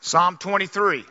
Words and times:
Psalm 0.00 0.38
23. 0.38 1.04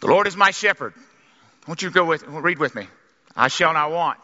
The 0.00 0.06
Lord 0.06 0.26
is 0.26 0.36
my 0.36 0.50
shepherd. 0.50 0.94
Won't 1.66 1.82
you 1.82 1.90
go 1.90 2.04
with, 2.04 2.26
read 2.26 2.58
with 2.58 2.74
me? 2.74 2.86
I 3.36 3.48
shall 3.48 3.72
not 3.72 3.90
want. 3.90 4.18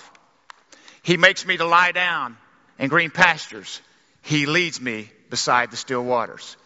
He 1.02 1.16
makes 1.16 1.46
me 1.46 1.56
to 1.56 1.64
lie 1.64 1.92
down 1.92 2.36
in 2.78 2.88
green 2.88 3.10
pastures. 3.10 3.80
He 4.22 4.46
leads 4.46 4.80
me 4.80 5.10
beside 5.30 5.70
the 5.70 5.76
still 5.76 6.04
waters. 6.04 6.56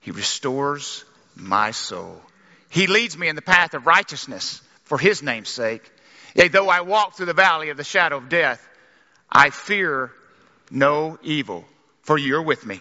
He 0.00 0.10
restores 0.10 1.04
my 1.34 1.72
soul. 1.72 2.20
He 2.68 2.86
leads 2.86 3.16
me 3.16 3.28
in 3.28 3.36
the 3.36 3.42
path 3.42 3.74
of 3.74 3.86
righteousness 3.86 4.60
for 4.84 4.98
his 4.98 5.22
name's 5.22 5.48
sake. 5.48 5.88
Yea, 6.34 6.48
though 6.48 6.68
I 6.68 6.80
walk 6.82 7.16
through 7.16 7.26
the 7.26 7.34
valley 7.34 7.70
of 7.70 7.76
the 7.76 7.84
shadow 7.84 8.16
of 8.16 8.28
death, 8.28 8.66
I 9.30 9.50
fear 9.50 10.12
no 10.70 11.18
evil, 11.22 11.64
for 12.02 12.18
you're 12.18 12.42
with 12.42 12.64
me. 12.66 12.80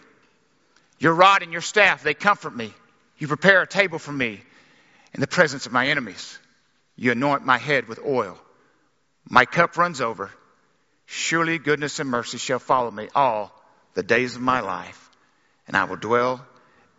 Your 1.00 1.14
rod 1.14 1.44
and 1.44 1.52
your 1.52 1.62
staff, 1.62 2.04
they 2.04 2.14
comfort 2.14 2.56
me. 2.56 2.74
You 3.18 3.28
prepare 3.28 3.62
a 3.62 3.68
table 3.68 4.00
for 4.00 4.12
me 4.12 4.42
in 5.14 5.22
the 5.22 5.28
presence 5.28 5.66
of 5.66 5.72
my 5.72 5.88
enemies. 5.88 6.38
You 6.96 7.12
anoint 7.12 7.46
my 7.46 7.58
head 7.58 7.88
with 7.88 8.00
oil. 8.06 8.38
My 9.30 9.46
cup 9.46 9.78
runs 9.78 10.02
over. 10.02 10.32
Surely 11.06 11.58
goodness 11.58 12.00
and 12.00 12.10
mercy 12.10 12.38
shall 12.38 12.60
follow 12.60 12.92
me 12.92 13.10
all 13.14 13.52
the 13.94 14.04
days 14.04 14.36
of 14.36 14.42
my 14.42 14.60
life, 14.62 15.10
and 15.68 15.78
I 15.78 15.86
will 15.86 15.98
dwell 15.98 16.46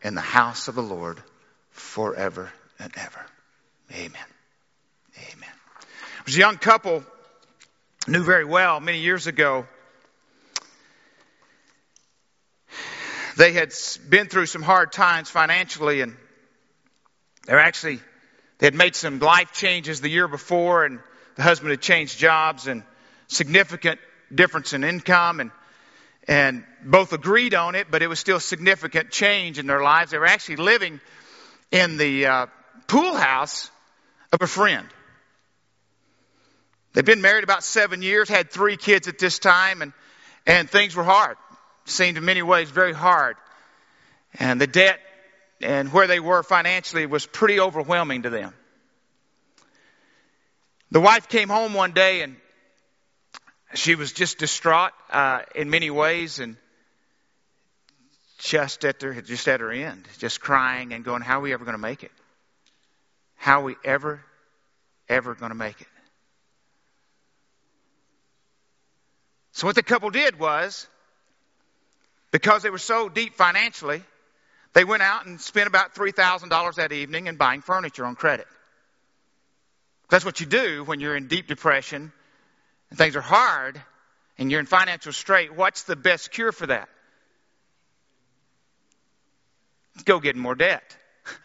in 0.03 0.15
the 0.15 0.21
house 0.21 0.69
of 0.69 0.75
the 0.75 0.83
Lord 0.83 1.23
forever 1.71 2.53
and 2.79 2.93
ever. 2.97 3.27
Amen. 3.93 4.27
Amen. 5.17 5.51
There 5.81 6.23
was 6.25 6.37
a 6.37 6.41
young 6.41 6.57
couple 6.57 7.05
knew 8.07 8.23
very 8.23 8.45
well 8.45 8.81
many 8.81 8.99
years 8.99 9.27
ago. 9.27 9.67
They 13.37 13.53
had 13.53 13.73
been 14.09 14.29
through 14.29 14.47
some 14.47 14.63
hard 14.63 14.93
times 14.93 15.29
financially 15.29 16.01
and 16.01 16.17
they're 17.47 17.61
actually, 17.61 18.01
they 18.59 18.67
had 18.67 18.75
made 18.75 18.97
some 18.97 19.19
life 19.19 19.53
changes 19.53 20.01
the 20.01 20.09
year 20.09 20.27
before 20.27 20.85
and 20.85 21.01
the 21.37 21.43
husband 21.43 21.71
had 21.71 21.81
changed 21.81 22.19
jobs 22.19 22.67
and 22.67 22.83
significant 23.29 24.01
difference 24.35 24.73
in 24.73 24.85
income 24.85 25.41
and 25.41 25.51
and 26.29 26.65
both 26.85 27.13
agreed 27.13 27.55
on 27.55 27.77
it, 27.77 27.87
but 27.89 28.03
it 28.03 28.09
was 28.09 28.19
still 28.19 28.41
significant 28.41 29.11
change 29.11 29.59
in 29.59 29.67
their 29.67 29.81
lives. 29.81 30.11
They 30.11 30.19
were 30.19 30.27
actually 30.27 30.57
living 30.57 31.01
in 31.71 31.99
the 31.99 32.27
uh, 32.27 32.47
pool 32.89 33.15
house 33.15 33.71
of 34.33 34.43
a 34.43 34.47
friend. 34.47 34.89
They'd 36.93 37.05
been 37.05 37.21
married 37.21 37.45
about 37.45 37.63
seven 37.63 38.03
years, 38.03 38.29
had 38.29 38.51
three 38.51 38.77
kids 38.77 39.07
at 39.07 39.19
this 39.19 39.39
time, 39.39 39.83
and, 39.83 39.93
and 40.47 40.69
things 40.69 40.97
were 40.97 41.05
hard. 41.05 41.37
Seemed 41.87 42.19
in 42.19 42.25
many 42.25 42.43
ways 42.43 42.69
very 42.71 42.93
hard. 42.93 43.37
And 44.35 44.61
the 44.61 44.67
debt 44.67 45.01
and 45.61 45.93
where 45.93 46.07
they 46.07 46.21
were 46.21 46.43
financially 46.43 47.07
was 47.07 47.27
pretty 47.27 47.61
overwhelming 47.61 48.23
to 48.23 48.31
them. 48.31 48.53
The 50.91 51.01
wife 51.01 51.29
came 51.29 51.49
home 51.49 51.75
one 51.75 51.93
day 51.93 52.23
and 52.23 52.37
she 53.75 53.95
was 53.95 54.13
just 54.13 54.39
distraught 54.39 54.93
uh, 55.11 55.43
in 55.55 55.71
many 55.71 55.91
ways 55.91 56.39
and 56.39 56.57
just 58.39 58.85
at 58.85 59.03
her 59.03 59.21
just 59.23 59.49
at 59.49 59.61
her 59.61 59.71
end, 59.71 60.07
just 60.19 60.41
crying 60.41 60.93
and 60.93 61.05
going, 61.05 61.23
"How 61.23 61.39
are 61.39 61.43
we 61.43 61.53
ever 61.53 61.65
going 61.65 61.77
to 61.77 61.83
make 61.83 62.05
it? 62.05 62.13
How 63.37 63.61
are 63.61 63.65
we 63.65 63.77
ever, 63.85 64.23
ever 65.09 65.35
going 65.35 65.51
to 65.51 65.57
make 65.57 65.81
it?" 65.81 65.87
So 69.53 69.67
what 69.67 69.75
the 69.75 69.83
couple 69.83 70.11
did 70.11 70.39
was, 70.39 70.87
because 72.31 72.63
they 72.63 72.71
were 72.71 72.79
so 72.79 73.09
deep 73.09 73.35
financially, 73.35 74.03
they 74.73 74.85
went 74.85 75.03
out 75.03 75.27
and 75.27 75.41
spent 75.41 75.69
about 75.69 75.95
three 75.95 76.13
thousand 76.13 76.49
dollars 76.51 76.77
that 76.77 76.93
evening 76.93 77.27
in 77.27 77.37
buying 77.37 77.63
furniture 77.63 78.05
on 78.05 78.15
credit. 78.15 78.47
That's 80.09 80.25
what 80.25 80.41
you 80.41 80.47
do 80.47 80.85
when 80.85 81.01
you're 81.01 81.17
in 81.17 81.27
deep 81.29 81.49
depression 81.49 82.13
and 82.91 82.99
things 82.99 83.17
are 83.17 83.21
hard 83.21 83.81
and 84.39 84.51
you're 84.51 84.61
in 84.61 84.67
financial 84.67 85.13
strait. 85.13 85.55
What's 85.55 85.85
the 85.85 85.97
best 85.97 86.31
cure 86.31 86.53
for 86.53 86.67
that? 86.67 86.89
Go 90.05 90.21
get 90.21 90.37
more 90.37 90.55
debt. 90.55 90.97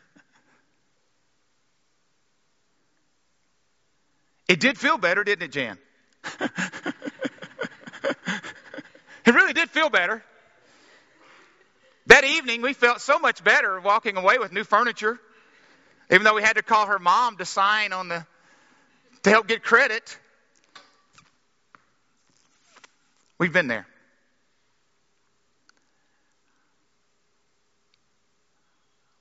it 4.48 4.60
did 4.60 4.78
feel 4.78 4.98
better, 4.98 5.24
didn't 5.24 5.44
it, 5.44 5.52
Jan? 5.54 5.78
it 9.26 9.34
really 9.34 9.54
did 9.54 9.70
feel 9.70 9.90
better. 9.90 10.22
That 12.08 12.24
evening, 12.24 12.62
we 12.62 12.74
felt 12.74 13.02
so 13.02 13.20
much 13.20 13.44
better 13.44 13.80
walking 13.80 14.18
away 14.18 14.40
with 14.40 14.52
new 14.52 14.64
furniture, 14.64 15.20
even 16.10 16.24
though 16.24 16.36
we 16.36 16.42
had 16.42 16.58
to 16.58 16.64
call 16.64 16.88
her 16.88 17.00
mom 17.00 17.38
to 17.38 17.46
sign 17.46 17.94
on 17.94 18.08
the 18.08 18.26
to 19.24 19.30
help 19.30 19.48
get 19.48 19.64
credit. 19.64 20.18
We've 23.38 23.54
been 23.54 23.68
there. 23.68 23.86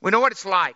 We 0.01 0.09
know 0.09 0.19
what 0.19 0.31
it's 0.31 0.45
like 0.45 0.75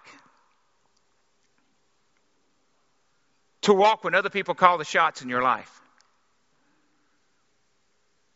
to 3.62 3.74
walk 3.74 4.04
when 4.04 4.14
other 4.14 4.30
people 4.30 4.54
call 4.54 4.78
the 4.78 4.86
shots 4.86 5.24
in 5.24 5.30
your 5.30 5.42
life. 5.42 5.82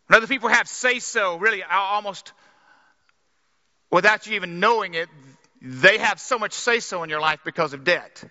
When 0.08 0.18
other 0.18 0.26
people 0.26 0.50
have 0.50 0.68
say 0.68 0.98
so, 0.98 1.38
really 1.38 1.62
almost 1.62 2.34
without 3.92 4.28
you 4.28 4.36
even 4.36 4.60
knowing 4.60 4.94
it, 4.94 5.10
they 5.62 5.98
have 5.98 6.20
so 6.20 6.40
much 6.40 6.54
say 6.54 6.80
so 6.80 7.04
in 7.04 7.10
your 7.10 7.20
life 7.20 7.40
because 7.44 7.74
of 7.74 7.84
debt. 7.84 8.24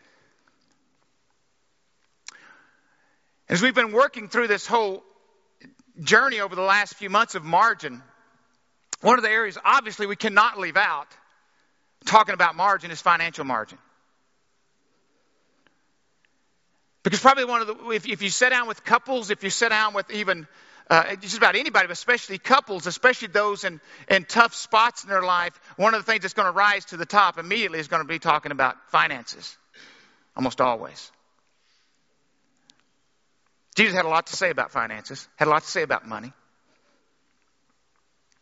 As 3.48 3.62
we've 3.62 3.74
been 3.74 3.92
working 3.92 4.28
through 4.28 4.48
this 4.48 4.66
whole 4.66 5.02
journey 6.00 6.40
over 6.40 6.54
the 6.54 6.62
last 6.62 6.94
few 6.94 7.10
months 7.10 7.34
of 7.34 7.44
margin, 7.44 8.02
one 9.00 9.18
of 9.18 9.22
the 9.22 9.30
areas 9.30 9.58
obviously 9.64 10.06
we 10.06 10.16
cannot 10.16 10.58
leave 10.58 10.76
out 10.76 11.08
talking 12.04 12.34
about 12.34 12.56
margin 12.56 12.90
is 12.90 13.00
financial 13.00 13.44
margin. 13.44 13.78
Because 17.02 17.20
probably 17.20 17.44
one 17.44 17.62
of 17.62 17.66
the, 17.66 17.90
if, 17.90 18.06
if 18.06 18.22
you 18.22 18.28
sit 18.28 18.50
down 18.50 18.68
with 18.68 18.84
couples, 18.84 19.30
if 19.30 19.42
you 19.42 19.50
sit 19.50 19.70
down 19.70 19.94
with 19.94 20.10
even 20.10 20.46
uh, 20.90 21.16
just 21.16 21.36
about 21.36 21.54
anybody, 21.54 21.86
but 21.86 21.92
especially 21.92 22.38
couples, 22.38 22.86
especially 22.86 23.28
those 23.28 23.64
in, 23.64 23.80
in 24.08 24.24
tough 24.24 24.54
spots 24.54 25.04
in 25.04 25.10
their 25.10 25.22
life, 25.22 25.58
one 25.76 25.94
of 25.94 26.04
the 26.04 26.10
things 26.10 26.22
that's 26.22 26.34
going 26.34 26.46
to 26.46 26.52
rise 26.52 26.86
to 26.86 26.96
the 26.96 27.06
top 27.06 27.38
immediately 27.38 27.78
is 27.78 27.88
going 27.88 28.02
to 28.02 28.08
be 28.08 28.18
talking 28.18 28.52
about 28.52 28.76
finances. 28.90 29.56
Almost 30.34 30.60
always. 30.60 31.12
Jesus 33.76 33.94
had 33.94 34.06
a 34.06 34.08
lot 34.08 34.28
to 34.28 34.36
say 34.36 34.50
about 34.50 34.70
finances, 34.70 35.28
had 35.36 35.48
a 35.48 35.50
lot 35.50 35.62
to 35.62 35.68
say 35.68 35.82
about 35.82 36.06
money. 36.06 36.32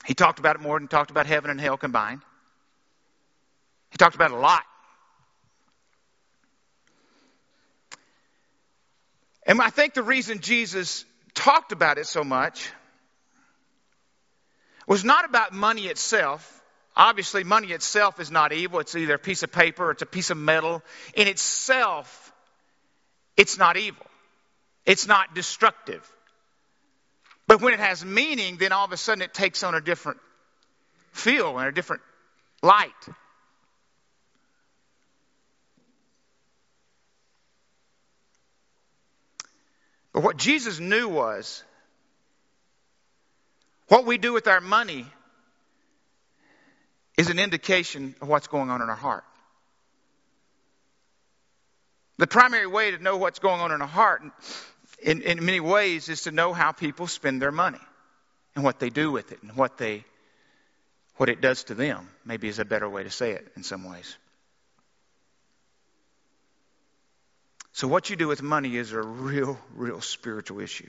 He 0.06 0.14
talked 0.14 0.38
about 0.38 0.56
it 0.56 0.62
more 0.62 0.78
than 0.78 0.86
talked 0.86 1.10
about 1.10 1.26
heaven 1.26 1.50
and 1.50 1.60
hell 1.60 1.76
combined. 1.76 2.22
He 3.90 3.98
talked 3.98 4.14
about 4.14 4.30
it 4.30 4.34
a 4.34 4.40
lot. 4.40 4.62
And 9.46 9.60
I 9.60 9.70
think 9.70 9.94
the 9.94 10.02
reason 10.02 10.40
Jesus 10.40 11.04
talked 11.36 11.70
about 11.70 11.98
it 11.98 12.06
so 12.06 12.24
much 12.24 12.68
was 14.88 15.04
not 15.04 15.24
about 15.24 15.52
money 15.52 15.86
itself. 15.86 16.52
Obviously, 16.96 17.44
money 17.44 17.68
itself 17.68 18.18
is 18.18 18.30
not 18.30 18.52
evil. 18.52 18.80
It's 18.80 18.96
either 18.96 19.14
a 19.14 19.18
piece 19.18 19.42
of 19.42 19.52
paper 19.52 19.84
or 19.86 19.90
it's 19.92 20.02
a 20.02 20.06
piece 20.06 20.30
of 20.30 20.38
metal. 20.38 20.82
In 21.14 21.28
itself, 21.28 22.32
it's 23.36 23.58
not 23.58 23.76
evil. 23.76 24.06
It's 24.86 25.06
not 25.06 25.34
destructive. 25.34 26.10
But 27.46 27.60
when 27.60 27.74
it 27.74 27.80
has 27.80 28.04
meaning, 28.04 28.56
then 28.56 28.72
all 28.72 28.84
of 28.84 28.92
a 28.92 28.96
sudden 28.96 29.22
it 29.22 29.34
takes 29.34 29.62
on 29.62 29.74
a 29.74 29.80
different 29.80 30.18
feel 31.12 31.58
and 31.58 31.68
a 31.68 31.72
different 31.72 32.02
light. 32.62 32.90
But 40.16 40.24
what 40.24 40.38
Jesus 40.38 40.80
knew 40.80 41.10
was 41.10 41.62
what 43.88 44.06
we 44.06 44.16
do 44.16 44.32
with 44.32 44.48
our 44.48 44.62
money 44.62 45.04
is 47.18 47.28
an 47.28 47.38
indication 47.38 48.14
of 48.22 48.28
what's 48.28 48.46
going 48.46 48.70
on 48.70 48.80
in 48.80 48.88
our 48.88 48.96
heart. 48.96 49.24
The 52.16 52.26
primary 52.26 52.66
way 52.66 52.92
to 52.92 52.98
know 52.98 53.18
what's 53.18 53.40
going 53.40 53.60
on 53.60 53.72
in 53.72 53.82
our 53.82 53.86
heart 53.86 54.22
in, 55.02 55.20
in 55.20 55.44
many 55.44 55.60
ways 55.60 56.08
is 56.08 56.22
to 56.22 56.30
know 56.30 56.54
how 56.54 56.72
people 56.72 57.06
spend 57.06 57.42
their 57.42 57.52
money 57.52 57.82
and 58.54 58.64
what 58.64 58.80
they 58.80 58.88
do 58.88 59.12
with 59.12 59.32
it 59.32 59.42
and 59.42 59.54
what 59.54 59.76
they 59.76 60.02
what 61.18 61.28
it 61.28 61.42
does 61.42 61.64
to 61.64 61.74
them 61.74 62.08
maybe 62.24 62.48
is 62.48 62.58
a 62.58 62.64
better 62.64 62.88
way 62.88 63.02
to 63.02 63.10
say 63.10 63.32
it 63.32 63.52
in 63.54 63.62
some 63.62 63.84
ways 63.84 64.16
so 67.76 67.86
what 67.86 68.08
you 68.10 68.16
do 68.16 68.26
with 68.26 68.42
money 68.42 68.76
is 68.76 68.92
a 68.92 69.00
real 69.00 69.58
real 69.74 70.00
spiritual 70.00 70.60
issue 70.60 70.88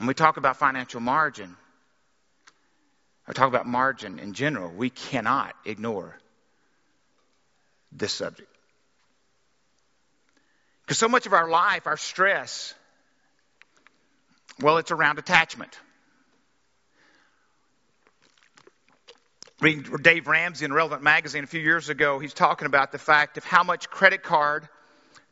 when 0.00 0.06
we 0.06 0.14
talk 0.14 0.38
about 0.38 0.56
financial 0.56 1.00
margin 1.00 1.56
or 3.28 3.34
talk 3.34 3.48
about 3.48 3.66
margin 3.66 4.18
in 4.18 4.32
general, 4.32 4.70
we 4.70 4.90
cannot 4.90 5.54
ignore 5.64 6.16
this 7.92 8.12
subject. 8.12 8.48
Because 10.82 10.98
so 10.98 11.06
much 11.06 11.26
of 11.26 11.32
our 11.32 11.50
life, 11.50 11.86
our 11.86 11.98
stress, 11.98 12.74
well, 14.60 14.78
it's 14.78 14.90
around 14.90 15.18
attachment. 15.18 15.78
Reading 19.60 19.98
Dave 20.00 20.26
Ramsey 20.26 20.64
in 20.64 20.72
Relevant 20.72 21.02
Magazine 21.02 21.44
a 21.44 21.46
few 21.46 21.60
years 21.60 21.90
ago, 21.90 22.18
he's 22.18 22.32
talking 22.32 22.64
about 22.64 22.92
the 22.92 22.98
fact 22.98 23.36
of 23.36 23.44
how 23.44 23.62
much 23.62 23.90
credit 23.90 24.22
card, 24.22 24.66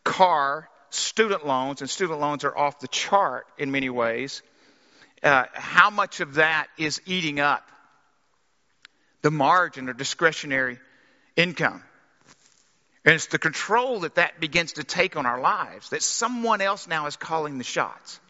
car, 0.04 0.68
student 0.90 1.46
loans, 1.46 1.80
and 1.80 1.88
student 1.88 2.20
loans 2.20 2.44
are 2.44 2.56
off 2.56 2.78
the 2.80 2.88
chart 2.88 3.46
in 3.56 3.70
many 3.70 3.88
ways. 3.88 4.42
Uh, 5.22 5.44
how 5.54 5.88
much 5.88 6.20
of 6.20 6.34
that 6.34 6.66
is 6.76 7.00
eating 7.06 7.40
up 7.40 7.66
the 9.22 9.30
margin 9.30 9.88
or 9.88 9.94
discretionary 9.94 10.78
income? 11.34 11.82
And 13.06 13.14
it's 13.14 13.28
the 13.28 13.38
control 13.38 14.00
that 14.00 14.16
that 14.16 14.40
begins 14.40 14.72
to 14.72 14.84
take 14.84 15.16
on 15.16 15.24
our 15.24 15.40
lives 15.40 15.88
that 15.90 16.02
someone 16.02 16.60
else 16.60 16.86
now 16.86 17.06
is 17.06 17.16
calling 17.16 17.56
the 17.56 17.64
shots. 17.64 18.20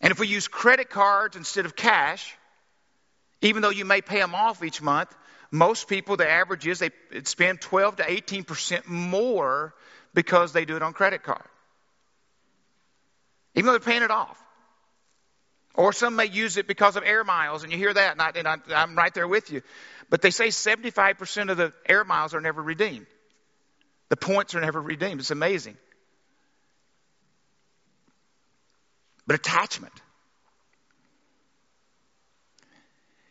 And 0.00 0.10
if 0.10 0.18
we 0.18 0.28
use 0.28 0.48
credit 0.48 0.90
cards 0.90 1.36
instead 1.36 1.66
of 1.66 1.74
cash, 1.74 2.36
even 3.40 3.62
though 3.62 3.70
you 3.70 3.84
may 3.84 4.00
pay 4.00 4.18
them 4.18 4.34
off 4.34 4.62
each 4.62 4.82
month, 4.82 5.14
most 5.50 5.88
people, 5.88 6.16
the 6.16 6.28
average 6.28 6.66
is 6.66 6.80
they 6.80 6.90
spend 7.24 7.60
12 7.60 7.96
to 7.96 8.02
18% 8.02 8.86
more 8.86 9.74
because 10.14 10.52
they 10.52 10.64
do 10.64 10.76
it 10.76 10.82
on 10.82 10.92
credit 10.92 11.22
card. 11.22 11.44
Even 13.54 13.66
though 13.66 13.72
they're 13.72 13.80
paying 13.80 14.02
it 14.02 14.10
off. 14.10 14.42
Or 15.74 15.92
some 15.92 16.16
may 16.16 16.26
use 16.26 16.56
it 16.56 16.66
because 16.66 16.96
of 16.96 17.04
air 17.04 17.22
miles, 17.22 17.62
and 17.62 17.70
you 17.70 17.78
hear 17.78 17.92
that, 17.92 18.34
and, 18.36 18.48
I, 18.48 18.56
I'm 18.74 18.96
right 18.96 19.12
there 19.12 19.28
with 19.28 19.50
you. 19.50 19.62
But 20.08 20.22
they 20.22 20.30
say 20.30 20.48
75% 20.48 21.50
of 21.50 21.56
the 21.58 21.72
air 21.86 22.02
miles 22.02 22.34
are 22.34 22.40
never 22.40 22.62
redeemed. 22.62 23.06
The 24.08 24.16
points 24.16 24.54
are 24.54 24.60
never 24.60 24.80
redeemed. 24.80 25.20
It's 25.20 25.30
amazing. 25.30 25.76
But 29.26 29.36
attachment. 29.36 29.92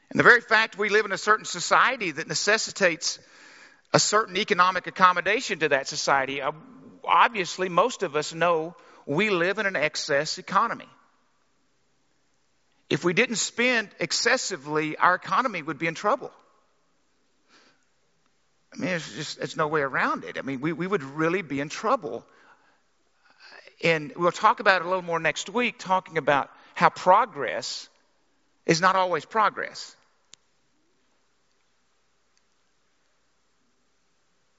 And 0.10 0.20
the 0.20 0.24
very 0.24 0.42
fact 0.42 0.78
we 0.78 0.90
live 0.90 1.06
in 1.06 1.12
a 1.12 1.18
certain 1.18 1.46
society 1.46 2.12
that 2.12 2.28
necessitates 2.28 3.20
a 3.94 4.00
certain 4.00 4.38
economic 4.38 4.88
accommodation 4.88 5.60
to 5.60 5.70
that 5.70 5.88
society, 5.88 6.42
uh, 6.42 6.52
obviously, 7.04 7.70
most 7.70 8.04
of 8.04 8.16
us 8.16 8.34
know 8.34 8.76
we 9.06 9.30
live 9.30 9.60
in 9.60 9.66
an 9.66 9.76
excess 9.76 10.38
economy. 10.38 10.88
If 12.90 13.04
we 13.04 13.14
didn't 13.14 13.38
spend 13.38 13.90
excessively, 14.00 14.96
our 14.98 15.16
economy 15.16 15.62
would 15.62 15.80
be 15.80 15.88
in 15.88 15.96
trouble. 15.96 16.32
I 18.74 18.78
mean, 18.78 18.90
it's 18.90 19.12
just, 19.16 19.38
there's 19.38 19.58
no 19.58 19.68
way 19.68 19.82
around 19.82 20.24
it. 20.24 20.38
I 20.38 20.42
mean, 20.42 20.62
we, 20.62 20.74
we 20.74 20.86
would 20.86 21.04
really 21.04 21.42
be 21.42 21.60
in 21.60 21.70
trouble. 21.70 22.26
And 23.86 24.12
we'll 24.16 24.32
talk 24.32 24.60
about 24.60 24.82
it 24.82 24.86
a 24.86 24.90
little 24.90 25.04
more 25.04 25.20
next 25.20 25.48
week, 25.48 25.76
talking 25.78 26.18
about 26.18 26.50
how 26.74 26.90
progress 26.90 27.88
is 28.66 28.82
not 28.82 28.96
always 28.96 29.26
progress. 29.26 29.96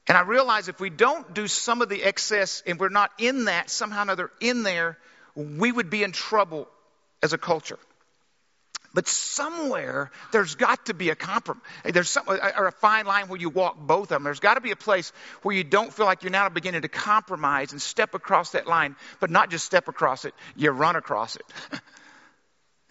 And 0.06 0.16
I 0.16 0.20
realize 0.20 0.68
if 0.68 0.78
we 0.78 0.90
don't 0.90 1.34
do 1.34 1.48
some 1.48 1.82
of 1.82 1.88
the 1.88 2.04
excess 2.04 2.62
and 2.68 2.78
we're 2.78 2.88
not 2.88 3.10
in 3.18 3.46
that, 3.46 3.68
somehow 3.68 3.98
or 3.98 4.02
another 4.02 4.30
in 4.40 4.62
there, 4.62 4.96
we 5.34 5.72
would 5.72 5.90
be 5.90 6.04
in 6.04 6.12
trouble 6.12 6.68
as 7.20 7.32
a 7.32 7.38
culture. 7.38 7.80
But 8.96 9.08
somewhere 9.08 10.10
there's 10.32 10.54
got 10.54 10.86
to 10.86 10.94
be 10.94 11.10
a 11.10 11.14
compromise. 11.14 11.62
There's 11.84 12.08
some, 12.08 12.24
uh, 12.26 12.52
or 12.56 12.66
a 12.66 12.72
fine 12.72 13.04
line 13.04 13.28
where 13.28 13.38
you 13.38 13.50
walk 13.50 13.76
both 13.78 14.04
of 14.04 14.08
them. 14.08 14.22
There's 14.22 14.40
got 14.40 14.54
to 14.54 14.62
be 14.62 14.70
a 14.70 14.76
place 14.76 15.12
where 15.42 15.54
you 15.54 15.64
don't 15.64 15.92
feel 15.92 16.06
like 16.06 16.22
you're 16.22 16.32
now 16.32 16.48
beginning 16.48 16.80
to 16.80 16.88
compromise 16.88 17.72
and 17.72 17.82
step 17.82 18.14
across 18.14 18.52
that 18.52 18.66
line, 18.66 18.96
but 19.20 19.28
not 19.28 19.50
just 19.50 19.66
step 19.66 19.88
across 19.88 20.24
it, 20.24 20.32
you 20.56 20.70
run 20.70 20.96
across 20.96 21.36
it. 21.36 21.44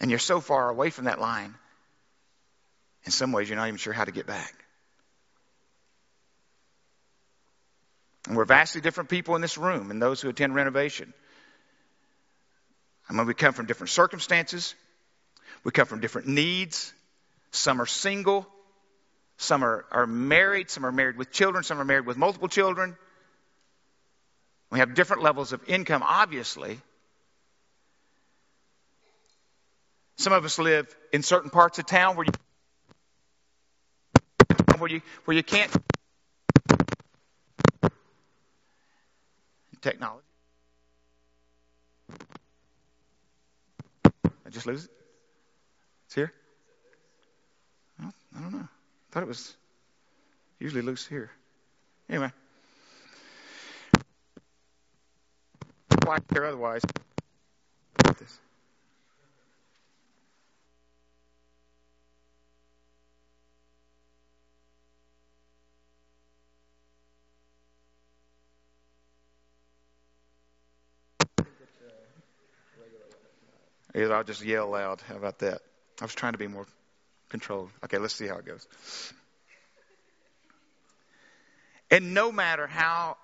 and 0.00 0.08
you're 0.08 0.20
so 0.20 0.40
far 0.40 0.70
away 0.70 0.90
from 0.90 1.06
that 1.06 1.20
line. 1.20 1.52
In 3.04 3.10
some 3.10 3.32
ways, 3.32 3.48
you're 3.48 3.58
not 3.58 3.66
even 3.66 3.78
sure 3.78 3.92
how 3.92 4.04
to 4.04 4.12
get 4.12 4.28
back. 4.28 4.54
And 8.28 8.36
we're 8.36 8.44
vastly 8.44 8.80
different 8.80 9.10
people 9.10 9.34
in 9.34 9.42
this 9.42 9.58
room 9.58 9.90
and 9.90 10.00
those 10.00 10.20
who 10.20 10.28
attend 10.28 10.54
renovation. 10.54 11.12
I 13.08 13.12
mean, 13.12 13.26
we 13.26 13.34
come 13.34 13.54
from 13.54 13.66
different 13.66 13.90
circumstances, 13.90 14.76
we 15.66 15.72
come 15.72 15.86
from 15.88 15.98
different 15.98 16.28
needs. 16.28 16.94
Some 17.50 17.82
are 17.82 17.86
single. 17.86 18.46
Some 19.36 19.64
are, 19.64 19.84
are 19.90 20.06
married. 20.06 20.70
Some 20.70 20.86
are 20.86 20.92
married 20.92 21.16
with 21.16 21.32
children. 21.32 21.64
Some 21.64 21.80
are 21.80 21.84
married 21.84 22.06
with 22.06 22.16
multiple 22.16 22.46
children. 22.46 22.96
We 24.70 24.78
have 24.78 24.94
different 24.94 25.24
levels 25.24 25.52
of 25.52 25.68
income, 25.68 26.04
obviously. 26.06 26.78
Some 30.18 30.32
of 30.32 30.44
us 30.44 30.56
live 30.60 30.86
in 31.12 31.24
certain 31.24 31.50
parts 31.50 31.80
of 31.80 31.86
town 31.86 32.14
where 32.14 32.26
you 32.26 32.32
where 34.78 34.88
you 34.88 35.02
where 35.24 35.36
you 35.36 35.42
can't 35.42 35.72
technology. 39.82 40.22
I 44.44 44.50
just 44.50 44.66
lose 44.66 44.84
it. 44.84 44.90
It's 46.06 46.14
here? 46.14 46.32
Well, 48.00 48.14
I 48.36 48.40
don't 48.40 48.52
know. 48.52 48.58
I 48.58 49.12
thought 49.12 49.22
it 49.22 49.28
was 49.28 49.56
usually 50.58 50.82
loose 50.82 51.06
here. 51.06 51.30
Anyway. 52.08 52.30
Why 56.04 56.18
care 56.32 56.44
otherwise? 56.44 56.82
This. 58.18 58.38
I'll 73.94 74.24
just 74.24 74.44
yell 74.44 74.70
loud. 74.70 75.00
How 75.02 75.16
about 75.16 75.38
that? 75.40 75.60
I 76.00 76.04
was 76.04 76.14
trying 76.14 76.32
to 76.32 76.38
be 76.38 76.46
more 76.46 76.66
controlled. 77.28 77.70
Okay, 77.84 77.98
let's 77.98 78.14
see 78.14 78.26
how 78.26 78.36
it 78.36 78.44
goes. 78.44 78.66
And 81.90 82.14
no 82.14 82.32
matter 82.32 82.66
how 82.66 83.16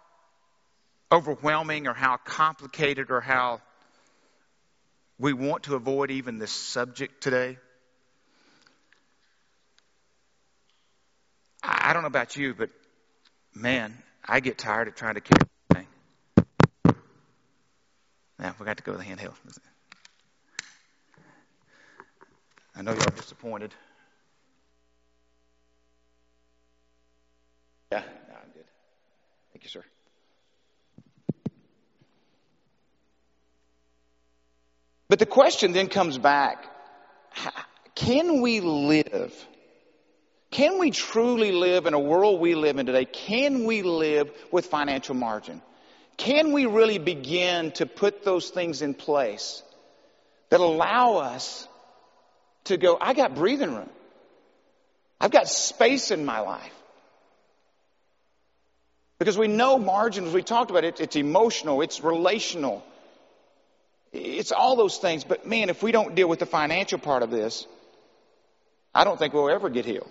overwhelming 1.11 1.87
or 1.87 1.94
how 1.94 2.16
complicated 2.16 3.11
or 3.11 3.21
how 3.21 3.61
we 5.18 5.32
want 5.32 5.64
to 5.64 5.75
avoid 5.75 6.11
even 6.11 6.38
this 6.38 6.52
subject 6.52 7.23
today, 7.23 7.59
I 11.62 11.92
don't 11.92 12.02
know 12.02 12.09
about 12.09 12.37
you, 12.37 12.54
but 12.54 12.71
man, 13.54 13.97
I 14.25 14.40
get 14.40 14.59
tired 14.59 14.88
of 14.88 14.94
trying 14.94 15.14
to 15.14 15.21
carry 15.21 15.49
everything. 15.71 15.88
Now, 18.38 18.54
we 18.59 18.66
got 18.66 18.78
to 18.78 18.82
go 18.82 18.92
to 18.92 18.99
the 18.99 19.04
handheld. 19.04 19.35
I 22.75 22.82
know 22.82 22.92
y'all 22.92 23.04
disappointed. 23.14 23.73
Yeah, 27.92 28.02
no, 28.26 28.34
I'm 28.34 28.50
good. 28.54 28.64
Thank 29.52 29.64
you, 29.64 29.68
sir. 29.68 29.84
But 35.11 35.18
the 35.18 35.26
question 35.26 35.72
then 35.72 35.88
comes 35.88 36.16
back 36.16 36.64
can 37.94 38.40
we 38.40 38.61
live? 38.61 39.34
Can 40.50 40.78
we 40.78 40.90
truly 40.90 41.52
live 41.52 41.84
in 41.84 41.92
a 41.92 41.99
world 41.99 42.40
we 42.40 42.54
live 42.54 42.78
in 42.78 42.87
today? 42.87 43.04
Can 43.04 43.64
we 43.64 43.82
live 43.82 44.30
with 44.50 44.66
financial 44.66 45.14
margin? 45.14 45.61
Can 46.16 46.52
we 46.52 46.64
really 46.64 46.96
begin 46.96 47.72
to 47.72 47.84
put 47.84 48.25
those 48.25 48.49
things 48.49 48.80
in 48.80 48.94
place 48.94 49.62
that 50.49 50.61
allow 50.61 51.16
us 51.16 51.68
to 52.64 52.78
go, 52.78 52.96
I 52.99 53.12
got 53.12 53.34
breathing 53.34 53.75
room. 53.75 53.90
I've 55.20 55.30
got 55.30 55.46
space 55.49 56.11
in 56.11 56.25
my 56.25 56.40
life. 56.40 56.81
Because 59.22 59.38
we 59.38 59.46
know 59.46 59.78
margins, 59.78 60.34
we 60.34 60.42
talked 60.42 60.72
about 60.72 60.82
it, 60.82 61.00
it's 61.00 61.14
emotional, 61.14 61.80
it's 61.80 62.02
relational, 62.02 62.84
it's 64.12 64.50
all 64.50 64.74
those 64.74 64.98
things. 64.98 65.22
But 65.22 65.46
man, 65.46 65.68
if 65.68 65.80
we 65.80 65.92
don't 65.92 66.16
deal 66.16 66.28
with 66.28 66.40
the 66.40 66.46
financial 66.46 66.98
part 66.98 67.22
of 67.22 67.30
this, 67.30 67.68
I 68.92 69.04
don't 69.04 69.20
think 69.20 69.32
we'll 69.32 69.48
ever 69.48 69.70
get 69.70 69.84
healed. 69.84 70.10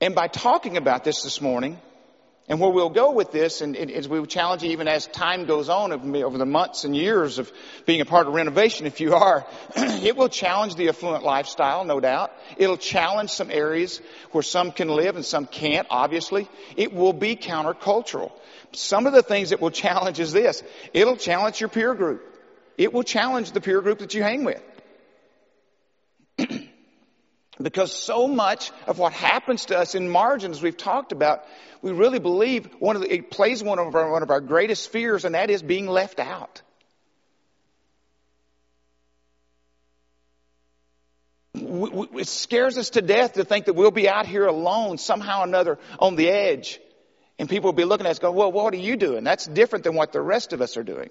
And 0.00 0.14
by 0.14 0.26
talking 0.26 0.78
about 0.78 1.04
this 1.04 1.20
this 1.20 1.42
morning, 1.42 1.78
And 2.48 2.60
where 2.60 2.70
we'll 2.70 2.90
go 2.90 3.10
with 3.10 3.32
this, 3.32 3.60
and, 3.60 3.76
as 3.76 4.08
we 4.08 4.20
will 4.20 4.26
challenge 4.26 4.62
you 4.62 4.70
even 4.70 4.86
as 4.86 5.08
time 5.08 5.46
goes 5.46 5.68
on 5.68 5.92
over 5.92 6.38
the 6.38 6.46
months 6.46 6.84
and 6.84 6.94
years 6.94 7.38
of 7.38 7.50
being 7.86 8.00
a 8.00 8.04
part 8.04 8.28
of 8.28 8.34
renovation, 8.34 8.86
if 8.86 9.00
you 9.00 9.14
are, 9.16 9.44
it 9.76 10.16
will 10.16 10.28
challenge 10.28 10.76
the 10.76 10.88
affluent 10.88 11.24
lifestyle, 11.24 11.84
no 11.84 11.98
doubt. 11.98 12.32
It'll 12.56 12.76
challenge 12.76 13.30
some 13.30 13.50
areas 13.50 14.00
where 14.30 14.44
some 14.44 14.70
can 14.70 14.88
live 14.88 15.16
and 15.16 15.24
some 15.24 15.46
can't, 15.46 15.88
obviously. 15.90 16.48
It 16.76 16.92
will 16.92 17.12
be 17.12 17.34
countercultural. 17.34 18.30
Some 18.72 19.08
of 19.08 19.12
the 19.12 19.22
things 19.22 19.50
that 19.50 19.60
will 19.60 19.70
challenge 19.86 20.20
is 20.20 20.32
this. 20.32 20.62
It'll 20.94 21.16
challenge 21.16 21.60
your 21.60 21.68
peer 21.68 21.94
group. 21.94 22.22
It 22.78 22.92
will 22.92 23.02
challenge 23.02 23.52
the 23.52 23.60
peer 23.60 23.80
group 23.80 23.98
that 23.98 24.14
you 24.14 24.22
hang 24.22 24.44
with. 24.44 24.62
Because 27.60 27.92
so 27.92 28.28
much 28.28 28.70
of 28.86 28.98
what 28.98 29.12
happens 29.12 29.66
to 29.66 29.78
us 29.78 29.94
in 29.94 30.10
margins 30.10 30.60
we've 30.60 30.76
talked 30.76 31.12
about, 31.12 31.44
we 31.80 31.90
really 31.90 32.18
believe 32.18 32.68
one 32.78 32.96
of 32.96 33.02
the, 33.02 33.12
it 33.12 33.30
plays 33.30 33.62
one 33.62 33.78
of 33.78 33.94
our, 33.94 34.10
one 34.10 34.22
of 34.22 34.30
our 34.30 34.40
greatest 34.40 34.90
fears, 34.90 35.24
and 35.24 35.34
that 35.34 35.48
is 35.48 35.62
being 35.62 35.86
left 35.86 36.20
out. 36.20 36.60
It 41.54 42.28
scares 42.28 42.76
us 42.76 42.90
to 42.90 43.02
death 43.02 43.34
to 43.34 43.44
think 43.44 43.66
that 43.66 43.72
we'll 43.72 43.90
be 43.90 44.08
out 44.08 44.26
here 44.26 44.46
alone 44.46 44.98
somehow 44.98 45.40
or 45.40 45.44
another 45.44 45.78
on 45.98 46.16
the 46.16 46.28
edge. 46.28 46.78
And 47.38 47.48
people 47.48 47.68
will 47.68 47.76
be 47.76 47.84
looking 47.84 48.06
at 48.06 48.10
us 48.10 48.18
going, 48.18 48.34
well, 48.34 48.52
what 48.52 48.72
are 48.74 48.78
you 48.78 48.96
doing? 48.96 49.24
That's 49.24 49.46
different 49.46 49.84
than 49.84 49.94
what 49.94 50.12
the 50.12 50.20
rest 50.20 50.52
of 50.52 50.60
us 50.60 50.76
are 50.76 50.82
doing. 50.82 51.10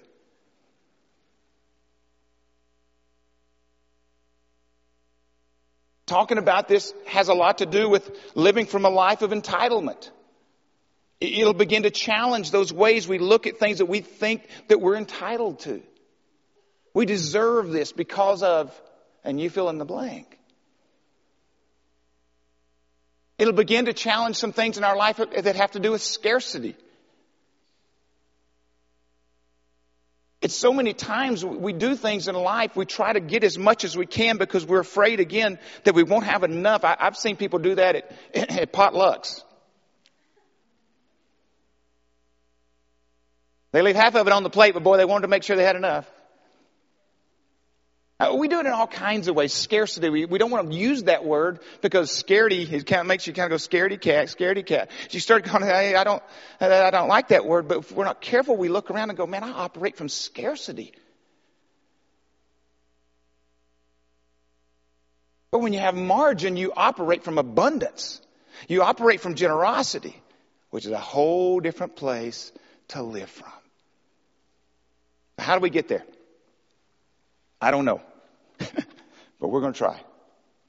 Talking 6.06 6.38
about 6.38 6.68
this 6.68 6.94
has 7.06 7.28
a 7.28 7.34
lot 7.34 7.58
to 7.58 7.66
do 7.66 7.88
with 7.88 8.10
living 8.34 8.66
from 8.66 8.84
a 8.84 8.88
life 8.88 9.22
of 9.22 9.30
entitlement. 9.30 10.10
It'll 11.20 11.54
begin 11.54 11.84
to 11.84 11.90
challenge 11.90 12.50
those 12.50 12.72
ways 12.72 13.08
we 13.08 13.18
look 13.18 13.46
at 13.46 13.58
things 13.58 13.78
that 13.78 13.86
we 13.86 14.00
think 14.00 14.46
that 14.68 14.80
we're 14.80 14.96
entitled 14.96 15.60
to. 15.60 15.82
We 16.94 17.06
deserve 17.06 17.70
this 17.70 17.92
because 17.92 18.42
of, 18.42 18.72
and 19.24 19.40
you 19.40 19.50
fill 19.50 19.68
in 19.68 19.78
the 19.78 19.84
blank. 19.84 20.38
It'll 23.38 23.52
begin 23.52 23.86
to 23.86 23.92
challenge 23.92 24.36
some 24.36 24.52
things 24.52 24.78
in 24.78 24.84
our 24.84 24.96
life 24.96 25.16
that 25.18 25.56
have 25.56 25.72
to 25.72 25.80
do 25.80 25.92
with 25.92 26.02
scarcity. 26.02 26.76
It's 30.42 30.54
so 30.54 30.72
many 30.72 30.92
times 30.92 31.44
we 31.44 31.72
do 31.72 31.96
things 31.96 32.28
in 32.28 32.34
life, 32.34 32.76
we 32.76 32.84
try 32.84 33.12
to 33.12 33.20
get 33.20 33.42
as 33.42 33.56
much 33.56 33.84
as 33.84 33.96
we 33.96 34.04
can 34.06 34.36
because 34.36 34.66
we're 34.66 34.80
afraid 34.80 35.18
again 35.18 35.58
that 35.84 35.94
we 35.94 36.02
won't 36.02 36.24
have 36.24 36.44
enough. 36.44 36.84
I, 36.84 36.96
have 36.98 37.16
seen 37.16 37.36
people 37.36 37.58
do 37.58 37.74
that 37.76 37.96
at, 37.96 38.12
at 38.50 38.72
potlucks. 38.72 39.42
They 43.72 43.82
leave 43.82 43.96
half 43.96 44.14
of 44.14 44.26
it 44.26 44.32
on 44.32 44.42
the 44.42 44.50
plate, 44.50 44.74
but 44.74 44.82
boy, 44.82 44.96
they 44.96 45.04
wanted 45.04 45.22
to 45.22 45.28
make 45.28 45.42
sure 45.42 45.56
they 45.56 45.64
had 45.64 45.76
enough. 45.76 46.10
Uh, 48.18 48.34
we 48.38 48.48
do 48.48 48.60
it 48.60 48.66
in 48.66 48.72
all 48.72 48.86
kinds 48.86 49.28
of 49.28 49.36
ways. 49.36 49.52
Scarcity. 49.52 50.08
We, 50.08 50.24
we 50.24 50.38
don't 50.38 50.50
want 50.50 50.70
to 50.70 50.76
use 50.76 51.02
that 51.02 51.24
word 51.24 51.60
because 51.82 52.10
scaredy 52.10 52.70
it 52.72 52.86
kind 52.86 53.00
of 53.00 53.06
makes 53.06 53.26
you 53.26 53.34
kind 53.34 53.52
of 53.52 53.58
go 53.58 53.62
scaredy 53.62 54.00
cat, 54.00 54.28
scaredy 54.28 54.64
cat. 54.64 54.90
You 55.10 55.20
start 55.20 55.44
going, 55.44 55.62
hey, 55.62 55.94
I 55.94 56.04
don't, 56.04 56.22
I 56.58 56.90
don't 56.90 57.08
like 57.08 57.28
that 57.28 57.44
word. 57.44 57.68
But 57.68 57.78
if 57.78 57.92
we're 57.92 58.04
not 58.04 58.22
careful, 58.22 58.56
we 58.56 58.70
look 58.70 58.90
around 58.90 59.10
and 59.10 59.18
go, 59.18 59.26
man, 59.26 59.44
I 59.44 59.50
operate 59.50 59.96
from 59.96 60.08
scarcity. 60.08 60.94
But 65.50 65.58
when 65.58 65.74
you 65.74 65.80
have 65.80 65.94
margin, 65.94 66.56
you 66.56 66.72
operate 66.74 67.22
from 67.22 67.36
abundance. 67.36 68.22
You 68.66 68.82
operate 68.82 69.20
from 69.20 69.34
generosity, 69.34 70.16
which 70.70 70.86
is 70.86 70.92
a 70.92 70.98
whole 70.98 71.60
different 71.60 71.96
place 71.96 72.50
to 72.88 73.02
live 73.02 73.28
from. 73.28 73.52
How 75.38 75.54
do 75.54 75.60
we 75.60 75.68
get 75.68 75.88
there? 75.88 76.04
I 77.60 77.70
don't 77.70 77.84
know. 77.84 78.00
but 78.58 79.48
we're 79.48 79.60
going 79.60 79.72
to 79.72 79.78
try 79.78 80.00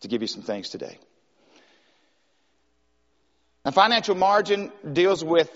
to 0.02 0.08
give 0.08 0.22
you 0.22 0.28
some 0.28 0.44
things 0.44 0.70
today. 0.70 0.98
Now, 3.66 3.72
financial 3.72 4.16
margin 4.16 4.72
deals 4.94 5.24
with 5.24 5.52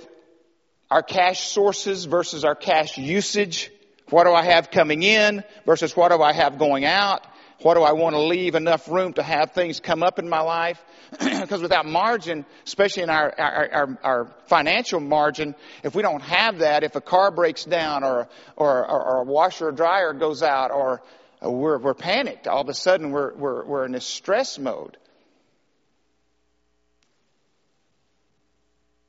our 0.89 1.01
cash 1.01 1.47
sources 1.47 2.05
versus 2.05 2.43
our 2.43 2.55
cash 2.55 2.97
usage. 2.97 3.71
What 4.09 4.25
do 4.25 4.33
I 4.33 4.43
have 4.43 4.71
coming 4.71 5.03
in 5.03 5.43
versus 5.65 5.95
what 5.95 6.11
do 6.11 6.21
I 6.21 6.33
have 6.33 6.57
going 6.57 6.83
out? 6.83 7.25
What 7.61 7.75
do 7.75 7.83
I 7.83 7.93
want 7.93 8.15
to 8.15 8.21
leave 8.21 8.55
enough 8.55 8.89
room 8.89 9.13
to 9.13 9.23
have 9.23 9.51
things 9.51 9.79
come 9.79 10.03
up 10.03 10.19
in 10.19 10.27
my 10.27 10.41
life? 10.41 10.83
because 11.11 11.61
without 11.61 11.85
margin, 11.85 12.45
especially 12.65 13.03
in 13.03 13.09
our, 13.09 13.33
our, 13.37 13.71
our, 13.71 13.99
our, 14.03 14.35
financial 14.47 14.99
margin, 14.99 15.55
if 15.83 15.93
we 15.93 16.01
don't 16.01 16.21
have 16.21 16.59
that, 16.59 16.83
if 16.83 16.95
a 16.95 17.01
car 17.01 17.31
breaks 17.31 17.63
down 17.63 18.03
or, 18.03 18.27
or, 18.55 18.85
or, 18.85 19.03
or 19.03 19.21
a 19.21 19.23
washer 19.23 19.67
or 19.67 19.71
dryer 19.71 20.13
goes 20.13 20.41
out 20.41 20.71
or 20.71 21.01
we're, 21.41 21.77
we're 21.77 21.93
panicked. 21.93 22.47
All 22.47 22.61
of 22.61 22.69
a 22.69 22.73
sudden, 22.73 23.11
we're, 23.11 23.33
we're, 23.33 23.65
we're 23.65 23.85
in 23.85 23.95
a 23.95 24.01
stress 24.01 24.59
mode. 24.59 24.97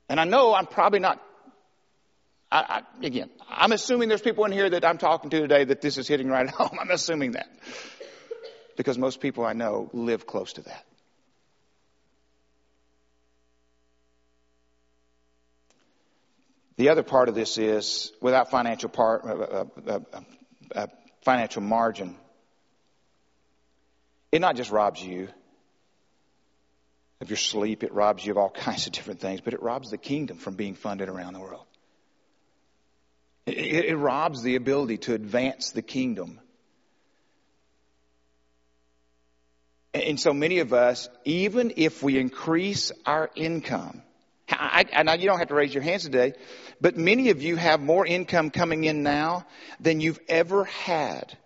And 0.09 0.19
I 0.19 0.25
know 0.25 0.53
I'm 0.53 0.65
probably 0.65 0.99
not, 0.99 1.21
I, 2.51 2.83
I, 3.01 3.05
again, 3.05 3.29
I'm 3.49 3.71
assuming 3.71 4.09
there's 4.09 4.21
people 4.21 4.45
in 4.45 4.51
here 4.51 4.69
that 4.69 4.85
I'm 4.85 4.97
talking 4.97 5.29
to 5.29 5.39
today 5.41 5.63
that 5.63 5.81
this 5.81 5.97
is 5.97 6.07
hitting 6.07 6.27
right 6.27 6.49
home. 6.49 6.77
I'm 6.79 6.91
assuming 6.91 7.31
that. 7.31 7.49
Because 8.77 8.97
most 8.97 9.21
people 9.21 9.45
I 9.45 9.53
know 9.53 9.89
live 9.93 10.25
close 10.25 10.53
to 10.53 10.61
that. 10.61 10.85
The 16.77 16.89
other 16.89 17.03
part 17.03 17.29
of 17.29 17.35
this 17.35 17.59
is 17.59 18.11
without 18.19 18.49
financial 18.49 18.89
part, 18.89 19.23
uh, 19.23 19.27
uh, 19.27 19.65
uh, 19.87 19.99
uh 20.73 20.87
financial 21.23 21.61
margin, 21.61 22.15
it 24.33 24.41
not 24.41 24.55
just 24.55 24.71
robs 24.71 25.01
you 25.01 25.27
of 27.21 27.29
your 27.29 27.37
sleep, 27.37 27.83
it 27.83 27.93
robs 27.93 28.25
you 28.25 28.31
of 28.31 28.37
all 28.39 28.49
kinds 28.67 28.87
of 28.87 28.91
different 28.91 29.19
things, 29.19 29.41
but 29.41 29.53
it 29.53 29.61
robs 29.61 29.91
the 29.91 29.97
kingdom 29.97 30.37
from 30.37 30.55
being 30.55 30.73
funded 30.73 31.07
around 31.07 31.33
the 31.33 31.39
world. 31.39 31.65
It, 33.45 33.85
it, 33.85 33.95
robs 33.95 34.41
the 34.41 34.55
ability 34.55 34.97
to 34.99 35.13
advance 35.13 35.71
the 35.71 35.83
kingdom. 35.83 36.39
And 39.93 40.19
so 40.19 40.33
many 40.33 40.59
of 40.59 40.73
us, 40.73 41.09
even 41.25 41.73
if 41.75 42.01
we 42.01 42.17
increase 42.17 42.91
our 43.05 43.29
income, 43.35 44.01
I, 44.49 45.03
know 45.03 45.13
you 45.13 45.27
don't 45.27 45.39
have 45.39 45.49
to 45.49 45.53
raise 45.53 45.73
your 45.73 45.83
hands 45.83 46.03
today, 46.03 46.33
but 46.81 46.97
many 46.97 47.29
of 47.29 47.43
you 47.43 47.55
have 47.55 47.81
more 47.81 48.05
income 48.05 48.49
coming 48.49 48.85
in 48.85 49.03
now 49.03 49.45
than 49.79 50.01
you've 50.01 50.19
ever 50.27 50.63
had 50.63 51.37